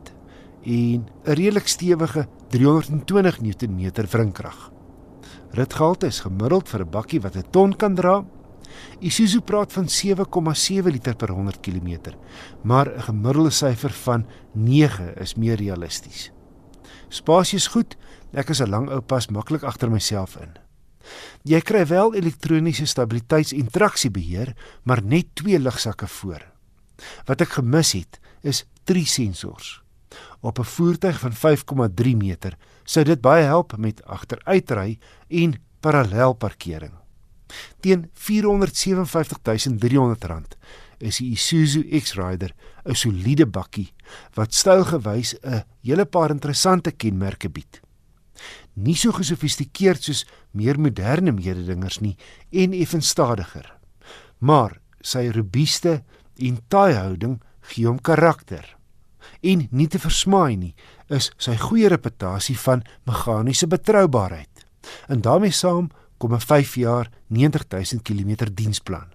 en 0.63 1.03
'n 1.03 1.09
redelik 1.23 1.67
stewige 1.67 2.27
320 2.47 3.41
Nm 3.41 3.91
wrinkrag. 4.07 4.78
Ritgehalte 5.51 6.07
is 6.07 6.21
gemiddeld 6.21 6.69
vir 6.69 6.81
'n 6.81 6.89
bakkie 6.89 7.21
wat 7.21 7.35
'n 7.35 7.49
ton 7.51 7.73
kan 7.73 7.95
dra. 7.95 8.25
Isuzu 8.99 9.41
praat 9.41 9.73
van 9.73 9.89
7,7 9.89 10.91
liter 10.91 11.15
per 11.15 11.29
100 11.29 11.59
km, 11.59 12.13
maar 12.63 12.87
'n 12.87 13.01
gemiddelde 13.01 13.49
syfer 13.49 13.91
van 13.91 14.25
9 14.53 15.15
is 15.17 15.35
meer 15.35 15.55
realisties. 15.55 16.31
Spasie 17.09 17.57
is 17.57 17.67
goed. 17.67 17.97
Ek 18.33 18.49
is 18.49 18.61
'n 18.61 18.69
lang 18.69 18.89
ou 18.89 19.01
pas 19.01 19.27
maklik 19.27 19.63
agter 19.63 19.89
myself 19.89 20.35
in. 20.35 20.57
Jy 21.43 21.61
kry 21.61 21.85
wel 21.85 22.15
elektroniese 22.15 22.85
stabiliteits- 22.85 23.53
en 23.53 23.71
traksiebeheer, 23.71 24.55
maar 24.83 25.03
net 25.03 25.25
twee 25.33 25.59
ligsakke 25.59 26.07
voor. 26.07 26.45
Wat 27.25 27.41
ek 27.41 27.49
gemis 27.49 27.91
het, 27.91 28.19
is 28.41 28.65
drie 28.83 29.05
sensors. 29.05 29.81
Op 30.41 30.59
'n 30.59 30.63
voertuig 30.63 31.19
van 31.19 31.33
5,3 31.33 32.15
meter 32.15 32.57
sou 32.89 33.05
dit 33.05 33.21
baie 33.21 33.45
help 33.45 33.77
met 33.77 34.01
agteruitry 34.09 34.97
en 35.29 35.53
parallelparkering. 35.85 36.97
Teen 37.81 38.11
R457.300 38.13 40.57
is 40.99 41.17
die 41.21 41.31
Isuzu 41.33 41.83
X-Rider 42.01 42.51
'n 42.85 42.95
soliede 42.95 43.45
bakkie 43.45 43.93
wat 44.35 44.53
stylgewys 44.53 45.35
'n 45.43 45.63
hele 45.81 46.05
paar 46.05 46.29
interessante 46.29 46.91
kenmerke 46.91 47.49
bied. 47.49 47.81
Nie 48.73 48.95
so 48.95 49.11
gesofistikeerd 49.11 50.03
soos 50.03 50.25
meer 50.51 50.79
moderne 50.79 51.31
mededingers 51.31 51.99
nie 51.99 52.17
en 52.51 52.73
effens 52.73 53.07
stadiger. 53.07 53.77
Maar 54.39 54.81
sy 55.01 55.29
robuuste 55.29 56.03
en 56.35 56.59
taai 56.67 56.93
houding 56.93 57.41
gee 57.61 57.87
hom 57.87 58.01
karakter. 58.01 58.77
En 59.41 59.67
nie 59.71 59.87
te 59.87 59.99
versmaai 59.99 60.57
nie, 60.57 60.75
is 61.09 61.31
sy 61.37 61.55
goeie 61.57 61.89
reputasie 61.89 62.57
van 62.57 62.83
meganiese 63.09 63.67
betroubaarheid. 63.67 64.65
En 65.09 65.21
daarmee 65.21 65.51
saam 65.51 65.89
kom 66.17 66.33
'n 66.33 66.39
5 66.39 66.75
jaar 66.75 67.09
90000 67.27 68.01
km 68.01 68.45
diensplan. 68.53 69.07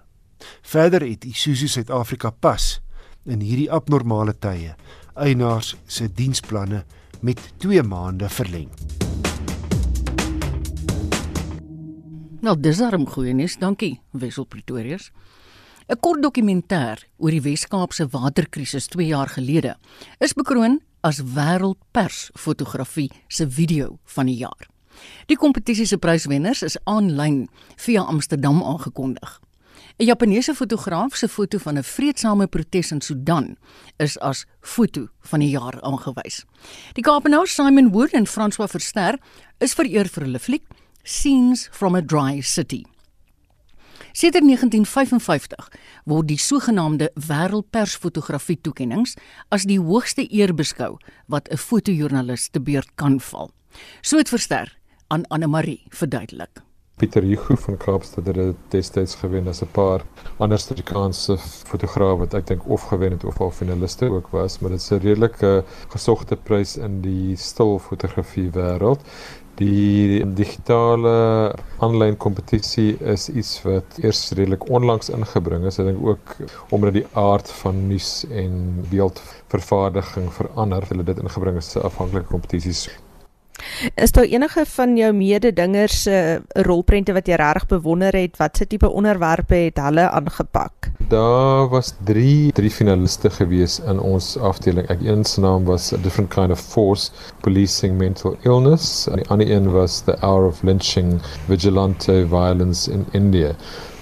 Verder 0.62 1.00
het 1.00 1.24
Isuzu 1.24 1.68
Suid-Afrika 1.68 2.30
pas 2.30 2.80
in 3.24 3.40
hierdie 3.40 3.70
abnormale 3.70 4.34
tye 4.38 4.74
eienaars 5.14 5.76
se 5.86 6.08
diensplanne 6.12 6.84
met 7.20 7.40
2 7.56 7.82
maande 7.82 8.28
verleng. 8.28 8.70
Nou 12.40 12.60
dis 12.60 12.80
arm 12.80 13.06
goeie 13.06 13.32
nuus, 13.32 13.56
dankie 13.56 14.00
Wessel 14.10 14.44
Pretorius. 14.44 15.10
'n 15.88 16.00
Kort 16.00 16.22
dokumentêr 16.22 17.04
oor 17.16 17.30
die 17.30 17.42
Wes-Kaapse 17.42 18.06
waterkrisis 18.08 18.86
2 18.88 19.06
jaar 19.06 19.28
gelede 19.28 19.76
is 20.18 20.32
bekroon 20.32 20.80
as 21.04 21.20
wêreldpersfotografie 21.20 23.10
se 23.28 23.48
video 23.48 23.98
van 24.16 24.26
die 24.26 24.38
jaar. 24.40 24.68
Die 25.28 25.36
kompetisie 25.36 25.86
se 25.86 25.98
pryswenners 26.00 26.62
is 26.64 26.78
aanlyn 26.88 27.48
via 27.76 28.04
Amsterdam 28.08 28.62
aangekondig. 28.62 29.40
'n 29.98 30.06
Japaneese 30.06 30.54
fotograaf 30.54 31.14
se 31.14 31.28
foto 31.28 31.58
van 31.58 31.78
'n 31.78 31.82
vredesame 31.82 32.46
protes 32.46 32.90
in 32.90 33.00
Sudan 33.00 33.56
is 33.96 34.18
as 34.18 34.46
foto 34.60 35.08
van 35.20 35.40
die 35.40 35.50
jaar 35.50 35.80
aangewys. 35.80 36.44
Die 36.92 37.02
Kaapenaars 37.02 37.54
Simon 37.54 37.92
Wood 37.92 38.10
en 38.10 38.26
François 38.26 38.70
Verster 38.70 39.18
is 39.58 39.74
vereer 39.74 40.08
vir 40.08 40.22
hulle 40.24 40.38
fliek 40.38 40.64
Scenes 41.02 41.68
from 41.70 41.94
a 41.94 42.00
Dry 42.00 42.40
City. 42.40 42.84
Sedert 44.14 44.44
1955 44.46 45.72
word 46.06 46.28
die 46.30 46.38
sogenaamde 46.38 47.08
wêreldpersfotografie 47.18 48.60
toekenninge 48.62 49.16
as 49.50 49.64
die 49.66 49.80
hoogste 49.82 50.22
eer 50.30 50.52
beskou 50.54 50.92
wat 51.26 51.50
'n 51.50 51.58
fotojoernalis 51.58 52.46
te 52.54 52.60
beurt 52.60 52.94
kan 52.94 53.18
val. 53.18 53.50
So 54.02 54.18
het 54.18 54.28
Verster 54.28 54.78
aan 55.08 55.26
Anne 55.26 55.46
Marie 55.46 55.82
verduidelik. 55.88 56.62
Pieter 56.96 57.22
Hugo 57.22 57.56
van 57.56 57.76
Kaapstad 57.76 58.26
het 58.26 58.36
dit 58.36 58.56
destyds 58.70 59.14
gewen 59.18 59.48
as 59.48 59.62
'n 59.62 59.72
paar 59.72 60.04
ander 60.38 60.58
Suid-Afrikaanse 60.58 61.36
fotograwe 61.66 62.18
wat 62.18 62.34
ek 62.34 62.46
dink 62.46 62.68
of 62.68 62.82
gewen 62.82 63.10
het 63.10 63.24
of 63.24 63.40
al 63.40 63.50
finaliste 63.50 64.06
ook 64.06 64.28
was, 64.28 64.58
maar 64.58 64.70
dit 64.70 64.80
is 64.80 64.90
'n 64.90 65.02
redelike 65.02 65.64
gesogte 65.88 66.36
prys 66.36 66.76
in 66.76 67.00
die 67.00 67.36
stilfotografie 67.36 68.50
wêreld. 68.50 69.00
Die 69.58 70.24
digitale 70.34 71.54
aanlyn 71.84 72.16
kompetisie 72.18 72.96
is 73.12 73.28
iets 73.30 73.52
wat 73.62 74.00
eers 74.02 74.32
redelik 74.34 74.66
onlangs 74.66 75.12
ingebring 75.14 75.68
is. 75.68 75.78
Ek 75.78 75.92
dink 75.92 76.02
ook 76.02 76.34
omdat 76.74 76.96
die 76.98 77.06
aard 77.12 77.50
van 77.60 77.84
nuus 77.86 78.24
en 78.34 78.82
beeldvervaardiging 78.90 80.26
verander, 80.34 80.88
hulle 80.90 81.06
dit 81.06 81.22
ingebring 81.22 81.60
as 81.62 81.76
'n 81.76 81.86
afhanklike 81.86 82.26
kompetisies. 82.32 82.88
Is 83.94 84.12
daar 84.12 84.24
enige 84.24 84.64
van 84.66 84.96
jou 84.96 85.12
mededingers 85.12 86.02
se 86.02 86.16
uh, 86.40 86.62
rolprente 86.62 87.12
wat 87.12 87.26
jy 87.26 87.38
regtig 87.40 87.66
bewonder 87.66 88.12
het? 88.16 88.36
Watse 88.36 88.66
tipe 88.66 88.90
onderwerpe 88.90 89.54
het 89.54 89.80
hulle 89.80 90.08
aangepak? 90.10 90.90
Daar 91.08 91.68
was 91.68 91.94
3 92.04 92.52
drie 92.52 92.70
finaliste 92.70 93.30
gewees 93.30 93.80
in 93.80 94.00
ons 94.00 94.36
afdeling. 94.38 94.88
Ek 94.92 95.02
een 95.02 95.24
se 95.24 95.40
naam 95.40 95.64
was 95.64 95.92
a 95.92 95.96
different 95.96 96.30
kind 96.34 96.50
of 96.50 96.60
force 96.60 97.10
policing 97.40 97.98
mental 97.98 98.36
illness 98.42 99.08
die 99.24 99.28
ander 99.28 99.50
een 99.50 99.70
was 99.72 100.00
the 100.00 100.16
hour 100.20 100.46
of 100.46 100.62
lynching 100.62 101.20
vigilante 101.46 102.26
violence 102.28 102.90
in 102.90 103.06
India. 103.12 103.54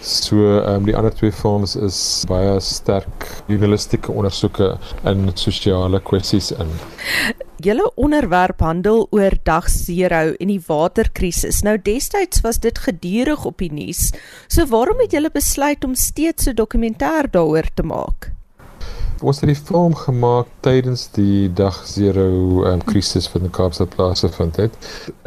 So 0.03 0.37
ehm 0.59 0.83
um, 0.83 0.87
die 0.89 0.97
ander 0.99 1.15
twee 1.15 1.31
films 1.31 1.77
is 1.79 1.97
baie 2.27 2.57
sterk 2.61 3.29
journalistieke 3.47 4.11
ondersoeke 4.11 4.73
in 5.07 5.31
sosiale 5.39 6.01
kwessies 6.03 6.51
in. 6.59 6.73
Julle 7.63 7.87
onderwerp 7.95 8.61
handel 8.67 9.07
oor 9.15 9.37
dag 9.47 9.69
0 9.71 10.35
en 10.43 10.51
die 10.51 10.61
waterkrisis. 10.67 11.63
Nou 11.63 11.77
destyds 11.79 12.43
was 12.43 12.59
dit 12.59 12.79
gedurig 12.79 13.45
op 13.47 13.63
die 13.63 13.71
nuus. 13.73 14.11
So 14.49 14.67
waarom 14.67 14.99
het 14.99 15.15
julle 15.15 15.31
besluit 15.31 15.85
om 15.85 15.95
steeds 15.95 16.49
'n 16.49 16.59
dokumentêr 16.59 17.31
daaroor 17.31 17.71
te 17.75 17.83
maak? 17.83 18.33
Ons 19.23 19.39
het 19.39 19.53
die 19.53 19.55
film 19.55 19.93
gemaak 19.95 20.49
tydens 20.67 21.05
die 21.15 21.47
dag 21.55 21.77
0 21.95 22.65
um, 22.67 22.81
krisis 22.83 23.29
wat 23.31 23.45
in 23.47 23.53
Kaapstad 23.55 23.93
plaasgevind 23.95 24.57
het. 24.59 24.75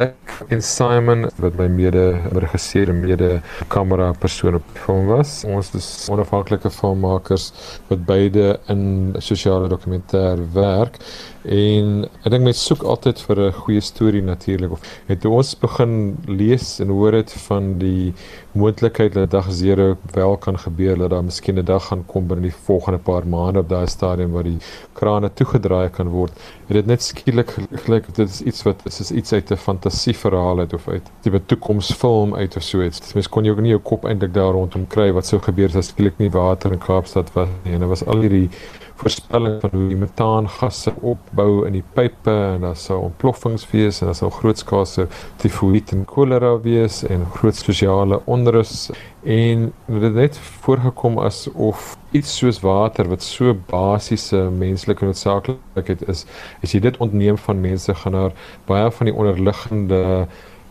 Ek 0.04 0.34
en 0.52 0.60
Simon 0.60 1.30
wat 1.40 1.56
my 1.56 1.68
mede 1.72 2.02
regisseur 2.36 2.92
en 2.92 3.00
mede 3.00 3.30
kamera 3.72 4.10
persoon 4.20 4.58
op 4.58 4.66
die 4.74 4.82
film 4.84 5.08
was. 5.08 5.38
Ons 5.48 5.72
is 5.78 5.88
onafhanklike 6.12 6.68
filmmakers 6.76 7.48
wat 7.88 8.04
beide 8.04 8.58
in 8.72 9.16
sosiale 9.24 9.72
dokumentêr 9.72 10.44
werk 10.52 11.00
en 11.46 12.04
ek 12.24 12.32
dink 12.32 12.42
mense 12.42 12.62
soek 12.66 12.82
altyd 12.82 13.20
vir 13.28 13.40
'n 13.40 13.52
goeie 13.52 13.80
storie 13.80 14.22
natuurlik 14.22 14.72
of 14.72 14.80
het 15.06 15.24
ons 15.24 15.54
begin 15.54 16.16
lees 16.26 16.80
en 16.80 16.88
hoor 16.88 17.12
dit 17.12 17.32
van 17.46 17.78
die 17.78 18.12
moontlikheid 18.52 19.14
dat 19.14 19.30
dag 19.30 19.48
0 19.50 19.96
wel 20.12 20.36
kan 20.36 20.58
gebeur 20.58 20.96
dat 20.98 21.10
daar 21.10 21.24
miskien 21.24 21.58
'n 21.58 21.64
dag 21.64 21.86
gaan 21.86 22.04
kom 22.06 22.26
binne 22.26 22.42
die 22.42 22.58
volgende 22.66 22.98
paar 22.98 23.26
maande 23.26 23.60
op 23.60 23.68
daai 23.68 23.86
stadium 23.86 24.30
waar 24.32 24.42
die 24.42 24.58
krane 24.92 25.30
toegedraai 25.32 25.90
kan 25.90 26.08
word. 26.08 26.32
Het 26.66 26.76
dit 26.76 26.86
net 26.86 27.02
skielik 27.02 27.54
gelyk 27.84 28.14
dit 28.14 28.28
is 28.28 28.40
iets 28.40 28.62
wat 28.62 28.80
is, 28.84 29.00
is 29.00 29.10
iets 29.10 29.32
uit 29.32 29.50
'n 29.50 29.56
fantasieverhaal 29.56 30.58
uit 30.58 30.72
of 30.72 30.88
uit 30.88 31.10
'n 31.24 31.42
toekomsfilm 31.46 32.34
uit 32.34 32.56
of 32.56 32.62
so 32.62 32.82
iets. 32.82 33.14
Mens 33.14 33.28
kon 33.28 33.48
ook 33.48 33.60
nie 33.60 33.70
jou 33.70 33.80
kop 33.80 34.04
eintlik 34.04 34.34
daar 34.34 34.52
rondom 34.52 34.86
kry 34.86 35.12
wat 35.12 35.26
sou 35.26 35.40
gebeur 35.40 35.76
as 35.76 35.86
skielik 35.86 36.18
nie 36.18 36.30
water 36.30 36.72
in 36.72 36.78
Kaapstad 36.78 37.32
was 37.32 37.48
nie. 37.64 37.74
En 37.74 37.80
dit 37.80 37.88
was 37.88 38.04
al 38.06 38.20
hierdie 38.20 38.50
voorspelling 38.96 39.60
van 39.60 39.70
hoe 39.72 39.88
die 39.90 39.98
metaangasse 40.00 40.92
opbou 41.04 41.66
in 41.68 41.76
die 41.76 41.84
pype 41.96 42.32
en 42.32 42.64
daar 42.64 42.78
sou 42.80 42.98
ontploffings 43.10 43.66
wees 43.72 44.00
en 44.00 44.10
daar 44.10 44.18
sou 44.18 44.30
grootskaalse 44.32 45.06
tifoïed 45.42 45.92
en 45.92 46.06
kolera 46.08 46.54
wees 46.64 47.02
en 47.04 47.26
groot 47.36 47.56
sosiale 47.56 48.20
onrus. 48.24 48.88
En 49.22 49.70
dit 49.86 50.18
het 50.22 50.40
voorgekom 50.64 51.20
asof 51.20 51.94
iets 52.16 52.38
soos 52.40 52.62
water 52.64 53.08
wat 53.12 53.22
so 53.22 53.52
basiese 53.68 54.46
menslike 54.56 55.04
noodsaaklikheid 55.04 56.06
is 56.08 56.24
as 56.62 56.72
jy 56.72 56.80
dit 56.86 57.00
ontneem 57.02 57.36
van 57.48 57.60
mense 57.60 57.94
gaan 58.02 58.16
daar 58.16 58.36
baie 58.70 58.90
van 58.98 59.10
die 59.10 59.16
onderliggende 59.16 60.02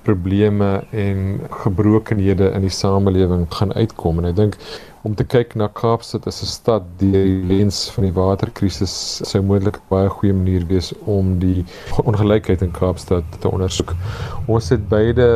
probleme 0.06 0.84
en 0.94 1.40
gebrokenhede 1.64 2.52
in 2.54 2.66
die 2.66 2.74
samelewing 2.74 3.48
gaan 3.50 3.74
uitkom. 3.74 4.22
En 4.22 4.30
ek 4.30 4.38
dink 4.38 4.58
om 5.06 5.14
te 5.14 5.26
kyk 5.30 5.54
na 5.60 5.68
Kaapstad 5.70 6.26
as 6.26 6.42
'n 6.42 6.50
stad 6.50 6.84
die 6.98 7.44
lens 7.50 7.90
van 7.94 8.08
die 8.08 8.14
waterkrisis 8.14 8.94
sou 9.30 9.42
moontlik 9.42 9.78
baie 9.90 10.10
goeie 10.10 10.34
manier 10.34 10.66
wees 10.66 10.94
om 11.06 11.38
die 11.40 11.66
ongelykheid 12.10 12.62
in 12.66 12.72
Kaapstad 12.72 13.24
te 13.40 13.52
ondersoek. 13.52 13.94
Ons 14.48 14.70
het 14.70 14.88
beide 14.90 15.28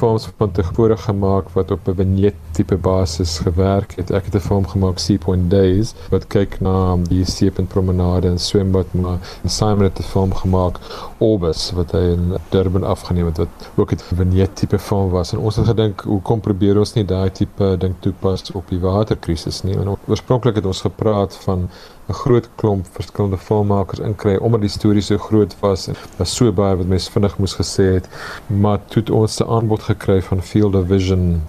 films 0.00 0.28
van 0.38 0.52
tevore 0.52 0.96
gemaak 0.96 1.50
wat 1.56 1.70
op 1.70 1.88
'n 1.88 1.94
vignet 2.00 2.34
tipe 2.52 2.76
basis 2.76 3.38
gewerk 3.38 3.92
het. 3.96 4.10
Ek 4.10 4.24
het 4.24 4.34
'n 4.34 4.46
film 4.48 4.66
gemaak 4.66 4.98
Sea 4.98 5.18
Point 5.18 5.50
Days 5.50 5.94
wat 6.10 6.26
kyk 6.26 6.60
na 6.60 6.96
die 6.96 7.24
Seepunt 7.24 7.68
promenade 7.68 8.28
en 8.28 8.38
swembad 8.38 8.86
maar 8.94 9.18
Simon 9.44 9.84
het 9.84 9.98
'n 9.98 10.02
film 10.02 10.32
gemaak 10.34 10.78
Orbis 11.18 11.72
wat 11.72 11.92
hy 11.92 12.12
in 12.16 12.36
Durban 12.50 12.84
afgeneem 12.84 13.26
het 13.26 13.38
wat 13.38 13.70
ook 13.76 13.92
'n 13.92 13.98
vignet 14.16 14.56
tipe 14.56 14.78
film 14.78 15.10
was 15.10 15.32
en 15.32 15.38
ons 15.38 15.56
het 15.56 15.66
gedink 15.66 16.00
hoe 16.00 16.22
kom 16.22 16.40
probeer 16.40 16.78
ons 16.78 16.94
nie 16.94 17.04
daai 17.04 17.30
tipe 17.30 17.76
ding 17.78 17.94
toepas 18.00 18.52
op 18.52 18.68
die 18.68 18.80
water 18.80 19.17
krisis 19.18 19.62
nie. 19.62 19.76
En 19.76 19.96
oorspronklik 20.06 20.54
het 20.60 20.66
ons 20.66 20.80
gepraat 20.80 21.36
van 21.44 21.68
'n 22.08 22.12
groot 22.12 22.48
klomp 22.54 22.86
verskillende 22.92 23.38
filmmakers 23.38 24.00
inkry 24.00 24.36
omdat 24.36 24.60
die 24.60 24.70
storie 24.70 25.02
so 25.02 25.18
groot 25.18 25.56
was 25.60 25.88
en 25.88 25.94
was 26.16 26.34
so 26.34 26.52
baie 26.52 26.76
wat 26.76 26.86
mense 26.86 27.10
vinnig 27.10 27.38
moes 27.38 27.54
gesê 27.54 27.84
het. 27.94 28.08
Maar 28.46 28.78
toe 28.84 29.02
het 29.02 29.10
ons 29.10 29.40
'n 29.40 29.48
aanbod 29.48 29.82
gekry 29.82 30.22
van 30.22 30.42
Field 30.42 30.74
of 30.74 30.86
Vision 30.86 31.42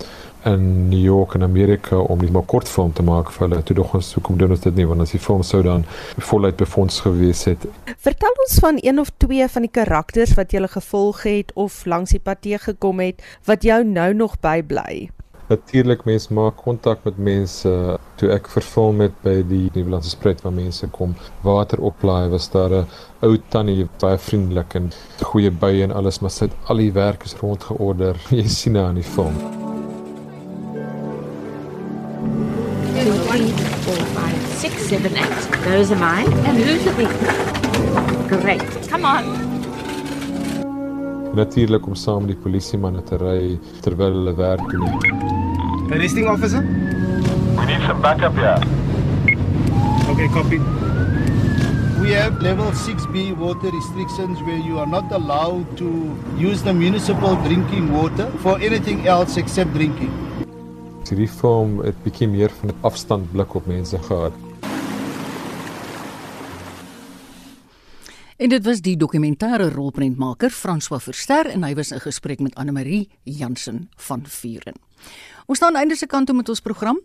in 0.43 0.89
New 0.89 1.03
York 1.03 1.33
in 1.33 1.43
Amerika 1.43 1.97
om 1.97 2.19
net 2.19 2.29
'n 2.29 2.45
kort 2.45 2.69
film 2.69 2.93
te 2.93 3.03
maak 3.03 3.31
vir 3.31 3.47
hulle. 3.47 3.63
Toe 3.63 3.75
dog 3.75 3.93
ons 3.93 4.13
hoe 4.13 4.23
kom 4.23 4.37
doen 4.37 4.49
ons 4.49 4.59
dit 4.59 4.75
nie 4.75 4.87
want 4.87 5.01
as 5.01 5.11
die 5.11 5.19
film 5.19 5.43
sou 5.43 5.63
dan 5.63 5.85
voluit 6.17 6.55
befonds 6.55 6.99
gewees 6.99 7.43
het. 7.43 7.65
Vertel 7.97 8.33
ons 8.47 8.59
van 8.59 8.77
een 8.81 8.99
of 8.99 9.09
twee 9.17 9.47
van 9.47 9.61
die 9.61 9.71
karakters 9.71 10.33
wat 10.33 10.51
jy 10.51 10.67
gevolg 10.67 11.23
het 11.23 11.51
of 11.53 11.85
langs 11.85 12.11
die 12.11 12.19
pad 12.19 12.37
gekom 12.41 12.99
het 12.99 13.21
wat 13.45 13.63
jou 13.63 13.83
nou 13.83 14.13
nog 14.13 14.39
bybly 14.39 15.09
natuurlik 15.49 16.05
mense 16.05 16.33
maak 16.33 16.57
kontak 16.61 17.03
met 17.07 17.17
mense 17.17 17.71
toe 18.21 18.29
ek 18.33 18.49
vervul 18.53 18.91
met 18.93 19.15
by 19.23 19.39
die 19.49 19.69
Nieuwelandse 19.73 20.13
spruit 20.13 20.43
waar 20.45 20.53
mense 20.53 20.87
kom 20.93 21.15
water 21.45 21.81
oplaai 21.81 22.29
was 22.29 22.49
daar 22.53 22.73
'n 22.81 22.87
ou 23.25 23.37
tannie 23.49 23.87
baie 24.01 24.17
vriendelik 24.17 24.75
en 24.75 24.91
goeie 25.21 25.51
bye 25.51 25.83
en 25.83 25.91
alles 25.91 26.19
maar 26.21 26.31
sit 26.31 26.51
al 26.67 26.77
die 26.77 26.93
werk 26.93 27.23
is 27.23 27.35
rondgeorder 27.41 28.15
jy 28.39 28.47
sien 28.47 28.73
nou 28.73 28.85
aan 28.85 29.01
die 29.01 29.11
film 29.15 29.35
Six, 34.59 34.89
seven, 34.89 35.15
eight. 35.15 35.63
Those 35.63 35.89
are 35.93 35.99
mine. 35.99 36.27
And 36.45 36.57
who's 36.57 36.83
the 36.83 36.91
big? 36.91 38.41
Great. 38.41 38.89
Come 38.89 39.05
on. 39.05 39.48
Natuurlik 41.33 41.85
om 41.87 41.95
saam 41.95 42.23
met 42.25 42.33
die 42.33 42.41
polisiemanne 42.41 43.03
te 43.05 43.17
ry 43.21 43.57
terwyl 43.85 44.15
hulle 44.17 44.33
werk 44.37 44.63
doen. 44.71 45.91
Arresting 45.93 46.29
officer? 46.29 46.63
We 47.57 47.65
need 47.69 47.85
some 47.85 48.01
backup 48.01 48.33
here. 48.33 48.57
Okay, 50.09 50.27
copy. 50.33 50.57
We 52.01 52.15
have 52.15 52.41
level 52.41 52.71
6B 52.71 53.37
water 53.37 53.69
restrictions 53.69 54.41
where 54.41 54.57
you 54.57 54.79
are 54.79 54.87
not 54.87 55.11
allowed 55.11 55.77
to 55.77 56.17
use 56.37 56.63
the 56.63 56.73
municipal 56.73 57.35
drinking 57.45 57.93
water 57.93 58.31
for 58.41 58.57
anything 58.57 59.05
else 59.05 59.37
except 59.37 59.73
drinking. 59.73 60.09
Hierdie 61.09 61.29
film 61.29 61.79
het 61.81 61.97
bietjie 62.05 62.27
meer 62.29 62.53
van 62.61 62.69
'n 62.69 62.77
afstand 62.85 63.31
blik 63.31 63.53
op 63.55 63.65
mense 63.67 63.97
gehad. 63.97 64.33
En 68.39 68.47
dit 68.47 68.63
was 68.63 68.79
die 68.79 68.95
dokumentêre 68.95 69.65
rolprentmaker 69.73 70.53
François 70.55 71.01
Verster 71.03 71.49
en 71.51 71.65
hy 71.67 71.73
was 71.75 71.89
in 71.91 71.99
gesprek 71.99 72.39
met 72.39 72.53
Anne 72.55 72.71
Marie 72.71 73.09
Jansen 73.27 73.89
van 73.99 74.21
Vuren. 74.23 74.77
Ons 75.51 75.59
staan 75.59 75.75
einde 75.75 75.97
se 75.99 76.07
kant 76.07 76.29
toe 76.29 76.35
met 76.37 76.47
ons 76.47 76.63
program. 76.63 77.01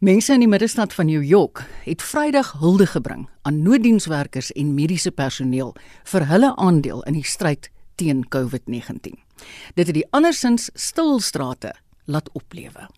Mense 0.00 0.32
in 0.32 0.40
die 0.40 0.48
middestad 0.48 0.94
van 0.96 1.10
New 1.12 1.20
York 1.20 1.66
het 1.84 2.00
Vrydag 2.00 2.54
hulde 2.62 2.86
gebring 2.88 3.26
aan 3.42 3.60
nooddienswerkers 3.60 4.48
en 4.56 4.72
mediese 4.72 5.12
personeel 5.12 5.74
vir 6.14 6.26
hulle 6.32 6.54
aandeel 6.56 7.04
in 7.04 7.20
die 7.20 7.28
stryd 7.28 7.68
teen 8.00 8.24
COVID-19. 8.32 9.20
Dit 9.76 9.84
het 9.84 9.96
die 10.00 10.08
andersins 10.16 10.70
stil 10.72 11.20
strate 11.20 11.74
laat 12.08 12.32
oplewe. 12.32 12.88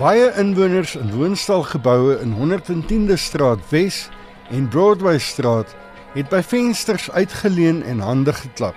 Baie 0.00 0.30
inwoners 0.40 0.94
in 0.96 1.10
woonstalgeboue 1.12 2.14
in 2.24 2.30
110de 2.32 3.18
Straat 3.20 3.60
Wes 3.68 4.08
en 4.48 4.68
Broadway 4.68 5.18
Straat 5.20 5.74
het 6.14 6.30
by 6.32 6.40
vensters 6.40 7.10
uitgeleun 7.12 7.82
en 7.84 8.00
hande 8.00 8.32
geklap. 8.32 8.76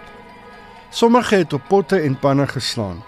Sommige 0.91 1.35
het 1.45 1.53
op 1.55 1.63
potte 1.69 2.01
en 2.03 2.17
panne 2.19 2.47
geslaan. 2.47 2.99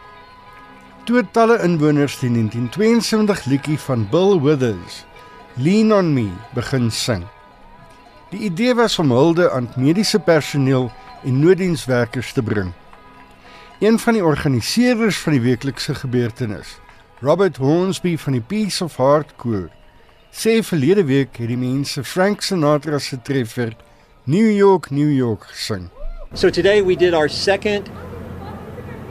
Toe 1.03 1.25
talle 1.31 1.57
inwoners 1.59 2.15
die 2.21 2.31
1972 2.31 3.43
liedjie 3.51 3.79
van 3.83 4.07
Bill 4.09 4.39
Withers, 4.39 5.03
Lean 5.59 5.91
on 5.91 6.13
Me, 6.13 6.29
begin 6.55 6.87
sing. 6.91 7.27
Die 8.31 8.47
idee 8.47 8.79
was 8.79 8.95
om 8.99 9.11
hulde 9.11 9.51
aan 9.51 9.67
mediese 9.75 10.19
personeel 10.19 10.87
en 11.23 11.43
nooddienswerkers 11.43 12.31
te 12.31 12.43
bring. 12.43 12.71
Een 13.83 13.99
van 13.99 14.13
die 14.13 14.23
organiseerders 14.23 15.19
van 15.19 15.35
die 15.35 15.43
weeklikse 15.51 15.95
gebeurtenis, 15.95 16.79
Robert 17.21 17.55
Hornsby 17.57 18.17
van 18.17 18.33
die 18.33 18.41
Peace 18.41 18.81
of 18.81 18.97
Heart 18.97 19.37
Choir, 19.37 19.69
sê 20.35 20.57
verlede 20.59 21.05
week 21.07 21.37
het 21.39 21.47
die 21.47 21.55
mense 21.55 22.01
Frank 22.03 22.41
Sinatra 22.43 22.99
se 22.99 23.15
treffer 23.23 23.71
New 24.27 24.49
York, 24.51 24.89
New 24.91 25.07
York 25.07 25.45
sing. 25.55 25.87
So 26.33 26.49
today 26.49 26.81
we 26.81 26.97
did 26.97 27.13
our 27.13 27.29
second 27.29 27.89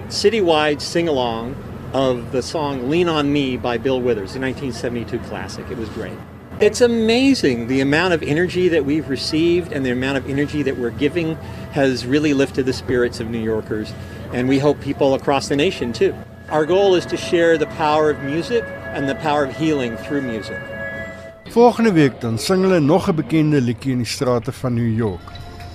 citywide 0.09 0.83
sing 0.83 1.09
along 1.09 1.57
of 1.95 2.31
the 2.33 2.43
song 2.43 2.91
Lean 2.91 3.09
on 3.09 3.33
Me 3.33 3.57
by 3.57 3.79
Bill 3.79 4.03
Withers, 4.03 4.37
a 4.37 4.41
1972 4.41 5.19
classic. 5.21 5.65
It 5.71 5.79
was 5.79 5.89
great. 5.89 6.19
It's 6.61 6.83
amazing 6.83 7.69
the 7.69 7.81
amount 7.81 8.13
of 8.13 8.23
energy 8.23 8.69
that 8.69 8.85
we've 8.85 9.09
received 9.09 9.73
and 9.73 9.85
the 9.85 9.91
amount 9.91 10.19
of 10.19 10.29
energy 10.29 10.63
that 10.63 10.77
we're 10.77 10.91
giving 10.91 11.37
has 11.73 12.05
really 12.05 12.35
lifted 12.35 12.67
the 12.67 12.75
spirits 12.75 13.19
of 13.19 13.31
New 13.31 13.43
Yorkers, 13.43 13.95
and 14.35 14.47
we 14.47 14.59
hope 14.59 14.79
people 14.83 15.15
across 15.15 15.49
the 15.49 15.57
nation 15.57 15.95
too. 15.95 16.15
Our 16.55 16.67
goal 16.67 16.95
is 16.95 17.05
to 17.07 17.17
share 17.17 17.59
the 17.59 17.67
power 17.67 18.11
of 18.11 18.23
music 18.23 18.63
and 18.95 19.09
the 19.09 19.17
power 19.17 19.43
of 19.45 19.57
healing 19.57 19.97
through 19.97 20.23
music. 20.23 20.61
Volgende 21.51 21.93
week 21.93 22.21
dan 22.21 22.39
sing 22.39 22.63
hulle 22.63 22.81
nog 22.81 23.09
'n 23.09 23.15
bekende 23.15 23.61
liedjie 23.61 23.93
in 23.93 23.99
die 23.99 24.07
strate 24.07 24.53
van 24.53 24.75
New 24.75 24.95
York. 24.97 25.27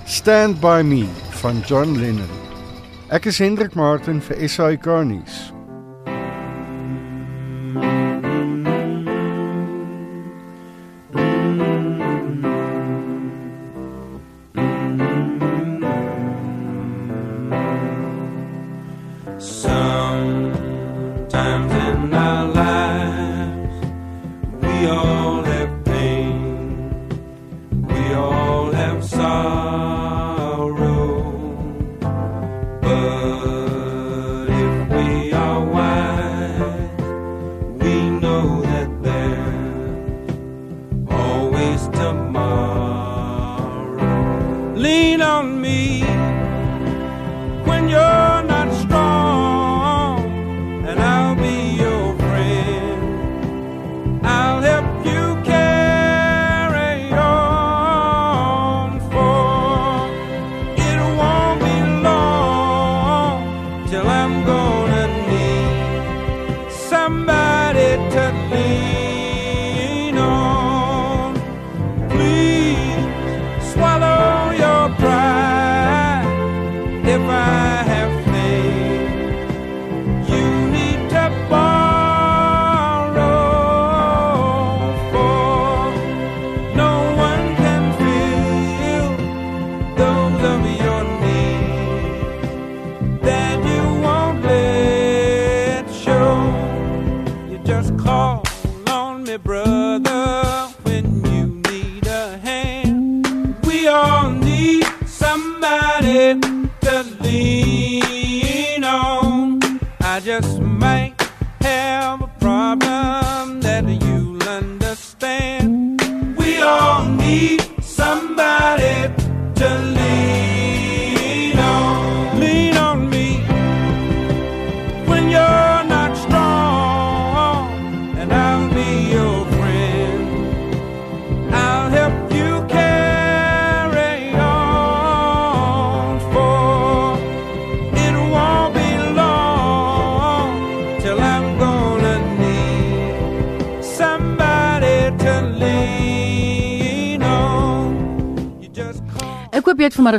Stand 0.04 0.60
by 0.60 0.80
me 0.84 1.04
van 1.30 1.60
John 1.66 1.98
Lennon. 1.98 2.32
Ek 3.08 3.24
is 3.24 3.38
Hendrik 3.38 3.74
Martin 3.74 4.22
vir 4.22 4.48
SAK 4.48 4.86
nuus. 5.04 5.52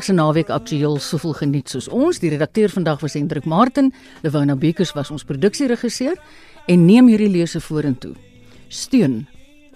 Sondag 0.02 0.18
se 0.18 0.26
naweek 0.26 0.50
aktueel 0.50 0.96
soveel 0.98 1.34
geniet 1.38 1.70
soos 1.70 1.88
ons. 1.88 2.18
Die 2.20 2.30
redakteur 2.34 2.72
vandag 2.74 3.04
was 3.04 3.14
Hendrik 3.14 3.46
Martin, 3.46 3.92
Lewona 4.24 4.56
Bekers 4.56 4.96
was 4.98 5.12
ons 5.12 5.24
produksieregisseur 5.24 6.18
en 6.66 6.86
neem 6.86 7.08
hierdie 7.12 7.30
lese 7.30 7.62
vorentoe. 7.62 8.16
Steun 8.68 9.28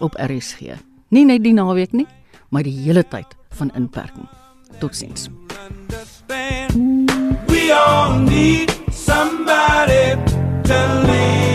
op 0.02 0.18
RSG. 0.18 0.80
Nie 1.14 1.26
net 1.30 1.44
die 1.46 1.54
naweek 1.54 1.94
nie, 1.94 2.08
maar 2.50 2.66
die 2.66 2.74
hele 2.74 3.04
tyd 3.06 3.38
van 3.60 3.70
inperking. 3.78 4.26
Totsiens. 4.80 5.30
We 7.46 7.70
all 7.70 8.18
need 8.26 8.74
somebody 8.90 10.18
to 10.66 10.80
lean 11.06 11.55